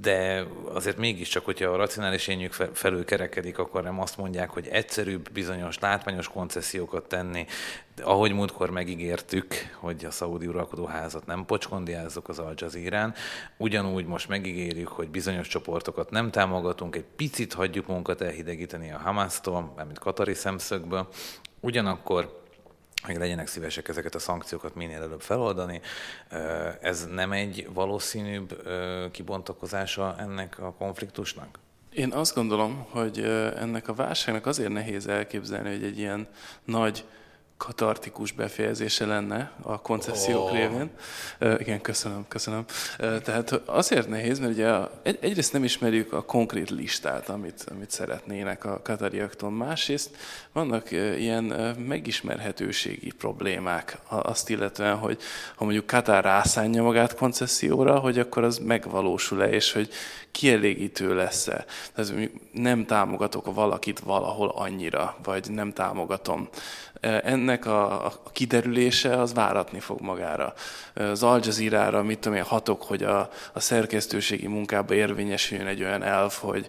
de 0.00 0.44
azért 0.72 0.96
mégiscsak, 0.96 1.44
hogyha 1.44 1.70
a 1.70 1.76
racionális 1.76 2.28
ényük 2.28 2.52
felül 2.52 3.04
kerekedik, 3.04 3.58
akkor 3.58 3.82
nem 3.82 4.00
azt 4.00 4.16
mondják, 4.16 4.50
hogy 4.50 4.66
egyszerűbb 4.66 5.32
bizonyos 5.32 5.78
látványos 5.78 6.28
koncesziókat 6.28 7.08
tenni, 7.08 7.46
de 7.94 8.02
ahogy 8.02 8.32
múltkor 8.32 8.70
megígértük, 8.70 9.54
hogy 9.74 10.04
a 10.04 10.10
szaudi 10.10 10.46
uralkodóházat 10.46 11.26
nem 11.26 11.44
pocskondiázzuk 11.44 12.28
az 12.28 12.38
Al 12.38 12.52
Jazeera-n, 12.56 13.14
ugyanúgy 13.56 14.06
most 14.06 14.28
megígérjük, 14.28 14.88
hogy 14.88 15.08
bizonyos 15.08 15.48
csoportokat 15.48 16.10
nem 16.10 16.30
támogatunk, 16.30 16.96
egy 16.96 17.06
picit 17.16 17.52
hagyjuk 17.52 17.86
munkat 17.86 18.20
elhidegíteni 18.20 18.92
a 18.92 18.98
Hamásztól, 18.98 19.72
mármint 19.76 19.98
Katari 19.98 20.34
szemszögből, 20.34 21.08
ugyanakkor 21.60 22.39
hogy 23.02 23.16
legyenek 23.16 23.46
szívesek 23.46 23.88
ezeket 23.88 24.14
a 24.14 24.18
szankciókat 24.18 24.74
minél 24.74 25.02
előbb 25.02 25.20
feloldani. 25.20 25.80
Ez 26.80 27.06
nem 27.06 27.32
egy 27.32 27.68
valószínűbb 27.72 28.62
kibontakozása 29.10 30.16
ennek 30.18 30.58
a 30.58 30.72
konfliktusnak? 30.72 31.58
Én 31.92 32.12
azt 32.12 32.34
gondolom, 32.34 32.86
hogy 32.90 33.18
ennek 33.56 33.88
a 33.88 33.94
válságnak 33.94 34.46
azért 34.46 34.72
nehéz 34.72 35.06
elképzelni, 35.06 35.70
hogy 35.70 35.84
egy 35.84 35.98
ilyen 35.98 36.28
nagy 36.64 37.04
katartikus 37.66 38.32
befejezése 38.32 39.06
lenne 39.06 39.52
a 39.62 39.80
koncesziók 39.80 40.44
oh. 40.44 40.52
révén. 40.52 40.90
Uh, 41.40 41.60
igen, 41.60 41.80
köszönöm, 41.80 42.24
köszönöm. 42.28 42.64
Uh, 42.98 43.18
tehát 43.18 43.52
azért 43.52 44.08
nehéz, 44.08 44.38
mert 44.38 44.52
ugye 44.52 44.74
egy, 45.02 45.18
egyrészt 45.20 45.52
nem 45.52 45.64
ismerjük 45.64 46.12
a 46.12 46.22
konkrét 46.22 46.70
listát, 46.70 47.28
amit, 47.28 47.64
amit 47.70 47.90
szeretnének 47.90 48.64
a 48.64 48.80
katariaktól, 48.82 49.50
másrészt 49.50 50.16
vannak 50.52 50.88
uh, 50.92 51.20
ilyen 51.20 51.44
megismerhetőségi 51.86 53.10
problémák 53.10 53.98
azt 54.08 54.50
illetően, 54.50 54.96
hogy 54.96 55.18
ha 55.56 55.64
mondjuk 55.64 55.86
Katár 55.86 56.24
rászánja 56.24 56.82
magát 56.82 57.14
koncesszióra, 57.14 57.98
hogy 57.98 58.18
akkor 58.18 58.44
az 58.44 58.58
megvalósul-e, 58.58 59.48
és 59.48 59.72
hogy 59.72 59.90
kielégítő 60.30 61.14
lesz-e. 61.14 61.64
Tehát 61.94 62.30
nem 62.52 62.86
támogatok 62.86 63.54
valakit 63.54 63.98
valahol 63.98 64.48
annyira, 64.48 65.16
vagy 65.22 65.50
nem 65.50 65.72
támogatom 65.72 66.48
ennek 67.00 67.66
a, 67.66 68.06
a 68.06 68.22
kiderülése 68.32 69.20
az 69.20 69.34
váratni 69.34 69.80
fog 69.80 70.00
magára. 70.00 70.54
Az 70.94 71.22
Al 71.22 71.40
Jazeera-ra, 71.42 72.02
mit 72.02 72.18
tudom 72.18 72.38
én, 72.38 72.44
hatok, 72.44 72.82
hogy 72.82 73.02
a, 73.02 73.30
a 73.52 73.60
szerkesztőségi 73.60 74.46
munkába 74.46 74.94
érvényesüljön 74.94 75.66
egy 75.66 75.82
olyan 75.82 76.02
elf, 76.02 76.38
hogy 76.38 76.66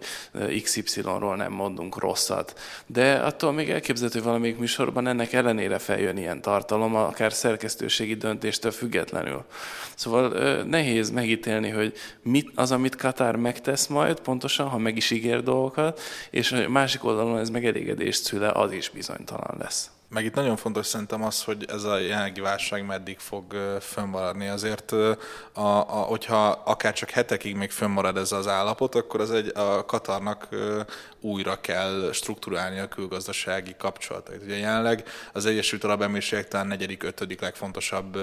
XY-ról 0.64 1.36
nem 1.36 1.52
mondunk 1.52 2.00
rosszat. 2.00 2.60
De 2.86 3.14
attól 3.14 3.52
még 3.52 3.70
elképzelhető, 3.70 4.20
hogy 4.20 4.28
valamelyik 4.28 4.58
műsorban 4.58 5.08
ennek 5.08 5.34
ellenére 5.34 5.80
feljön 5.80 6.18
ilyen 6.18 6.42
tartalom, 6.42 6.96
akár 6.96 7.34
szerkesztőségi 7.34 8.16
döntéstől 8.16 8.72
függetlenül. 8.72 9.44
Szóval 9.96 10.30
nehéz 10.64 11.10
megítélni, 11.10 11.70
hogy 11.70 11.94
mit, 12.22 12.52
az, 12.56 12.72
amit 12.72 12.96
Katár 12.96 13.36
megtesz 13.36 13.88
majd, 13.88 14.20
pontosan, 14.20 14.68
ha 14.68 14.78
meg 14.78 14.98
is 14.98 15.12
ígér 15.12 15.44
dolgokat, 15.44 16.00
és 16.30 16.52
a 16.52 16.70
másik 16.70 17.04
oldalon 17.04 17.38
ez 17.38 17.50
meg 17.50 17.66
elégedést 17.66 18.24
szüle, 18.24 18.52
az 18.52 18.72
is 18.72 18.90
bizonytalan 18.90 19.56
lesz. 19.60 19.90
Meg 20.14 20.26
itt 20.26 20.34
nagyon 20.34 20.56
fontos 20.56 20.86
szerintem 20.86 21.24
az, 21.24 21.44
hogy 21.44 21.66
ez 21.68 21.84
a 21.84 21.98
jelenlegi 21.98 22.42
válság 22.42 22.86
meddig 22.86 23.20
fog 23.20 23.44
fönnmaradni. 23.80 24.48
Azért, 24.48 24.92
a, 24.92 25.18
a, 25.62 25.84
hogyha 25.84 26.48
akár 26.48 26.94
csak 26.94 27.10
hetekig 27.10 27.56
még 27.56 27.72
fönnmarad 27.72 28.18
ez 28.18 28.32
az 28.32 28.48
állapot, 28.48 28.96
akkor 28.96 29.22
az 29.22 29.32
egy, 29.32 29.52
a 29.58 29.86
Katarnak 29.86 30.48
újra 31.22 31.62
kell 31.62 32.10
struktúrálni 32.14 32.80
a 32.80 32.88
külgazdasági 32.88 33.76
kapcsolatait. 33.78 34.44
Ugye 34.44 34.58
jelenleg 34.58 35.04
az 35.34 35.46
Egyesült 35.46 35.84
Arab 35.84 36.02
Emírségek 36.02 36.48
talán 36.48 36.68
negyedik, 36.68 37.04
ötödik 37.04 37.42
legfontosabb 37.42 38.18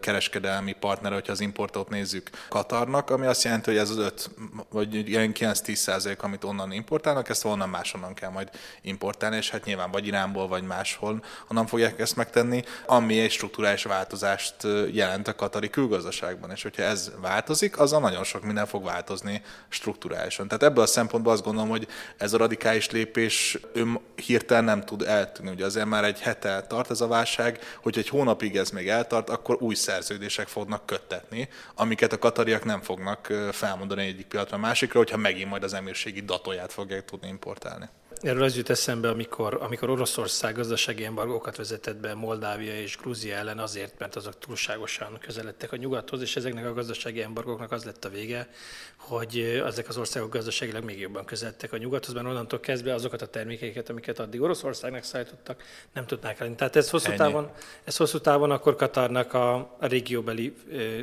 kereskedelmi 0.00 0.72
partner, 0.72 1.12
hogyha 1.12 1.32
az 1.32 1.40
importot 1.40 1.88
nézzük 1.88 2.30
Katarnak, 2.48 3.10
ami 3.10 3.26
azt 3.26 3.42
jelenti, 3.44 3.70
hogy 3.70 3.78
ez 3.78 3.90
az 3.90 3.96
öt, 3.96 4.30
vagy 4.68 4.94
ilyen 5.08 5.32
9-10 5.34 5.74
százalék, 5.74 6.22
amit 6.22 6.44
onnan 6.44 6.72
importálnak, 6.72 7.28
ezt 7.28 7.44
onnan 7.44 7.68
máshonnan 7.68 8.14
kell 8.14 8.30
majd 8.30 8.50
importálni, 8.82 9.36
és 9.36 9.50
hát 9.50 9.64
nyilván 9.64 9.90
vagy 9.90 10.06
Iránból, 10.06 10.48
vagy 10.48 10.62
máshol 10.62 11.24
honnan 11.46 11.66
fogják 11.66 12.00
ezt 12.00 12.16
megtenni, 12.16 12.62
ami 12.86 13.20
egy 13.20 13.30
struktúrális 13.30 13.82
változást 13.82 14.54
jelent 14.92 15.28
a 15.28 15.34
katari 15.34 15.70
külgazdaságban. 15.70 16.50
És 16.50 16.62
hogyha 16.62 16.82
ez 16.82 17.10
változik, 17.20 17.78
azzal 17.78 18.00
nagyon 18.00 18.24
sok 18.24 18.42
minden 18.42 18.66
fog 18.66 18.84
változni 18.84 19.42
struktúrálisan. 19.68 20.48
Tehát 20.48 20.62
ebből 20.62 20.84
a 20.84 20.86
szempontból 20.86 21.32
azt 21.32 21.44
gondolom, 21.44 21.68
hogy 21.68 21.88
ez 22.16 22.32
a 22.32 22.36
radikális 22.44 22.90
lépés 22.90 23.58
ön 23.72 24.00
hirtelen 24.26 24.64
nem 24.64 24.80
tud 24.80 25.02
eltűnni. 25.02 25.50
Ugye 25.50 25.64
azért 25.64 25.86
már 25.86 26.04
egy 26.04 26.20
hete 26.20 26.62
tart 26.62 26.90
ez 26.90 27.00
a 27.00 27.06
válság, 27.06 27.58
hogy 27.82 27.98
egy 27.98 28.08
hónapig 28.08 28.56
ez 28.56 28.70
még 28.70 28.88
eltart, 28.88 29.30
akkor 29.30 29.56
új 29.60 29.74
szerződések 29.74 30.48
fognak 30.48 30.86
köttetni, 30.86 31.48
amiket 31.74 32.12
a 32.12 32.18
katariak 32.18 32.64
nem 32.64 32.80
fognak 32.80 33.32
felmondani 33.52 34.06
egyik 34.06 34.26
pillanatra 34.26 34.56
a 34.56 34.60
másikra, 34.60 34.98
hogyha 34.98 35.16
megint 35.16 35.50
majd 35.50 35.62
az 35.62 35.74
emírségi 35.74 36.20
datóját 36.20 36.72
fogják 36.72 37.04
tudni 37.04 37.28
importálni. 37.28 37.88
Erről 38.20 38.42
az 38.42 38.56
jut 38.56 38.70
eszembe, 38.70 39.08
amikor, 39.08 39.58
amikor 39.60 39.90
Oroszország 39.90 40.54
gazdasági 40.54 41.04
embargókat 41.04 41.56
vezetett 41.56 41.96
be 41.96 42.14
Moldávia 42.14 42.80
és 42.80 42.96
Grúzia 42.96 43.36
ellen 43.36 43.58
azért, 43.58 43.98
mert 43.98 44.16
azok 44.16 44.38
túlságosan 44.38 45.18
közeledtek 45.20 45.72
a 45.72 45.76
nyugathoz, 45.76 46.20
és 46.20 46.36
ezeknek 46.36 46.66
a 46.66 46.72
gazdasági 46.72 47.22
embargóknak 47.22 47.72
az 47.72 47.84
lett 47.84 48.04
a 48.04 48.08
vége, 48.08 48.48
hogy 48.96 49.62
ezek 49.66 49.88
az 49.88 49.96
országok 49.96 50.32
gazdaságilag 50.32 50.84
még 50.84 50.98
jobban 51.00 51.24
közeledtek 51.24 51.72
a 51.72 51.76
nyugathoz, 51.76 52.14
mert 52.14 52.26
onnantól 52.26 52.60
kezdve 52.60 52.94
azokat 52.94 53.22
a 53.22 53.26
termékeket, 53.26 53.88
amiket 53.88 54.18
addig 54.18 54.40
Oroszországnak 54.40 55.02
szállítottak, 55.02 55.62
nem 55.92 56.06
tudnák 56.06 56.40
elni. 56.40 56.54
Tehát 56.54 56.76
ez 56.76 56.90
hosszú, 56.90 57.12
távon, 57.12 57.50
ez 57.84 57.96
hosszú 57.96 58.18
távon 58.18 58.50
akkor 58.50 58.76
Katarnak 58.76 59.32
a, 59.34 59.54
a 59.56 59.86
régióbeli 59.86 60.54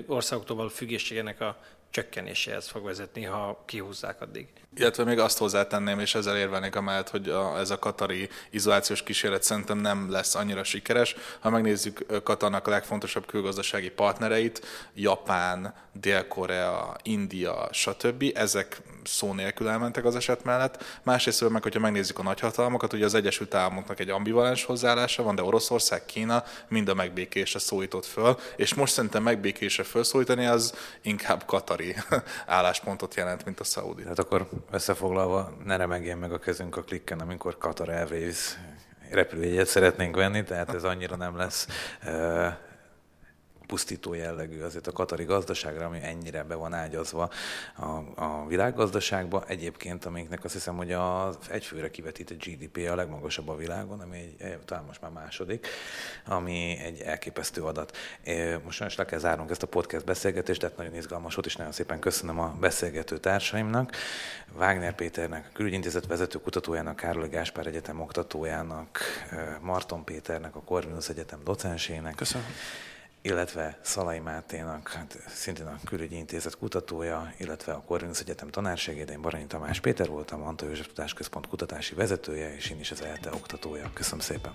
országoktól 0.07 0.55
való 0.55 0.69
függésének 0.69 1.41
a 1.41 1.57
csökkenéséhez 1.91 2.67
fog 2.67 2.83
vezetni, 2.83 3.23
ha 3.23 3.63
kihúzzák 3.65 4.21
addig. 4.21 4.47
Illetve 4.75 5.03
még 5.03 5.19
azt 5.19 5.37
hozzátenném, 5.37 5.99
és 5.99 6.15
ezzel 6.15 6.37
érvelnék 6.37 6.75
amellett, 6.75 7.09
hogy 7.09 7.29
a, 7.29 7.57
ez 7.59 7.69
a 7.69 7.79
katari 7.79 8.29
izolációs 8.49 9.03
kísérlet 9.03 9.43
szerintem 9.43 9.77
nem 9.77 10.11
lesz 10.11 10.35
annyira 10.35 10.63
sikeres. 10.63 11.15
Ha 11.39 11.49
megnézzük 11.49 12.23
Katarnak 12.23 12.67
a 12.67 12.69
legfontosabb 12.69 13.25
külgazdasági 13.25 13.89
partnereit, 13.89 14.65
Japán, 14.95 15.73
Dél-Korea, 15.93 16.95
India, 17.03 17.67
stb. 17.71 18.23
Ezek 18.33 18.81
szó 19.03 19.33
nélkül 19.33 19.69
elmentek 19.69 20.05
az 20.05 20.15
eset 20.15 20.43
mellett. 20.43 20.83
Másrészt 21.03 21.49
meg, 21.49 21.63
hogyha 21.63 21.79
megnézzük 21.79 22.19
a 22.19 22.23
nagyhatalmakat, 22.23 22.93
ugye 22.93 23.05
az 23.05 23.13
Egyesült 23.13 23.53
Államoknak 23.53 23.99
egy 23.99 24.09
ambivalens 24.09 24.63
hozzáállása 24.63 25.23
van, 25.23 25.35
de 25.35 25.43
Oroszország, 25.43 26.05
Kína 26.05 26.43
mind 26.67 26.89
a 26.89 26.93
megbékésre 26.93 27.59
szólított 27.59 28.05
föl, 28.05 28.37
és 28.55 28.73
most 28.73 28.93
szerintem 28.93 29.23
megbékésre 29.23 29.83
felszólítani 29.83 30.45
az 30.45 30.75
inkább 31.01 31.45
katari 31.81 31.95
álláspontot 32.57 33.15
jelent, 33.15 33.45
mint 33.45 33.59
a 33.59 33.63
szaudi. 33.63 34.03
Hát 34.05 34.19
akkor 34.19 34.49
összefoglalva, 34.71 35.53
ne 35.63 35.75
remegjen 35.75 36.17
meg 36.17 36.31
a 36.31 36.39
kezünk 36.39 36.77
a 36.77 36.81
klikken, 36.81 37.19
amikor 37.19 37.57
Qatar 37.57 37.89
Airways 37.89 38.57
repülőjegyet 39.09 39.67
szeretnénk 39.67 40.15
venni, 40.15 40.43
tehát 40.43 40.73
ez 40.73 40.83
annyira 40.83 41.15
nem 41.15 41.37
lesz 41.37 41.67
pusztító 43.71 44.13
jellegű 44.13 44.61
azért 44.61 44.87
a 44.87 44.91
katari 44.91 45.23
gazdaságra, 45.23 45.85
ami 45.85 45.99
ennyire 46.01 46.43
be 46.43 46.55
van 46.55 46.73
ágyazva 46.73 47.29
a, 47.75 47.85
a 48.15 48.45
világgazdaságba. 48.47 49.43
Egyébként, 49.47 50.05
amiknek 50.05 50.43
azt 50.43 50.53
hiszem, 50.53 50.75
hogy 50.75 50.91
az 50.91 51.37
egyfőre 51.49 51.91
kivetített 51.91 52.43
GDP 52.43 52.87
a 52.89 52.95
legmagasabb 52.95 53.49
a 53.49 53.55
világon, 53.55 53.99
ami 53.99 54.17
egy, 54.17 54.57
talán 54.65 54.83
most 54.83 55.01
már 55.01 55.11
második, 55.11 55.67
ami 56.25 56.77
egy 56.83 57.01
elképesztő 57.01 57.61
adat. 57.61 57.97
Most 58.63 58.77
sajnos 58.77 58.95
le 58.95 59.05
kell 59.05 59.19
zárnunk 59.19 59.49
ezt 59.49 59.63
a 59.63 59.67
podcast 59.67 60.05
beszélgetést, 60.05 60.61
de 60.61 60.67
hát 60.67 60.77
nagyon 60.77 60.95
izgalmas 60.95 61.35
volt, 61.35 61.47
és 61.47 61.55
nagyon 61.55 61.71
szépen 61.71 61.99
köszönöm 61.99 62.39
a 62.39 62.55
beszélgető 62.59 63.17
társaimnak, 63.17 63.95
Wagner 64.57 64.95
Péternek, 64.95 65.45
a 65.45 65.53
Külügyintézet 65.53 66.07
vezető 66.07 66.39
kutatójának, 66.39 66.95
Károly 66.95 67.29
Gáspár 67.29 67.67
Egyetem 67.67 68.01
oktatójának, 68.01 68.99
Marton 69.61 70.03
Péternek, 70.03 70.55
a 70.55 70.61
Corvinus 70.61 71.09
Egyetem 71.09 71.39
docensének. 71.43 72.15
Köszönöm 72.15 72.45
illetve 73.21 73.79
Szalai 73.81 74.19
Máténak, 74.19 74.89
hát 74.89 75.17
szintén 75.27 75.65
a 75.65 75.79
Külügyi 75.85 76.15
Intézet 76.15 76.57
kutatója, 76.57 77.33
illetve 77.37 77.73
a 77.73 77.81
Corvinus 77.81 78.19
Egyetem 78.19 78.49
tanársegédén 78.49 79.21
Baranyi 79.21 79.45
Tamás 79.45 79.79
Péter 79.79 80.07
voltam, 80.07 80.43
Antal 80.43 80.67
József 80.67 80.87
Tudásközpont 80.87 81.47
kutatási 81.47 81.95
vezetője, 81.95 82.55
és 82.55 82.69
én 82.69 82.79
is 82.79 82.91
az 82.91 83.03
ELTE 83.03 83.29
oktatója. 83.33 83.91
Köszönöm 83.93 84.19
szépen! 84.19 84.53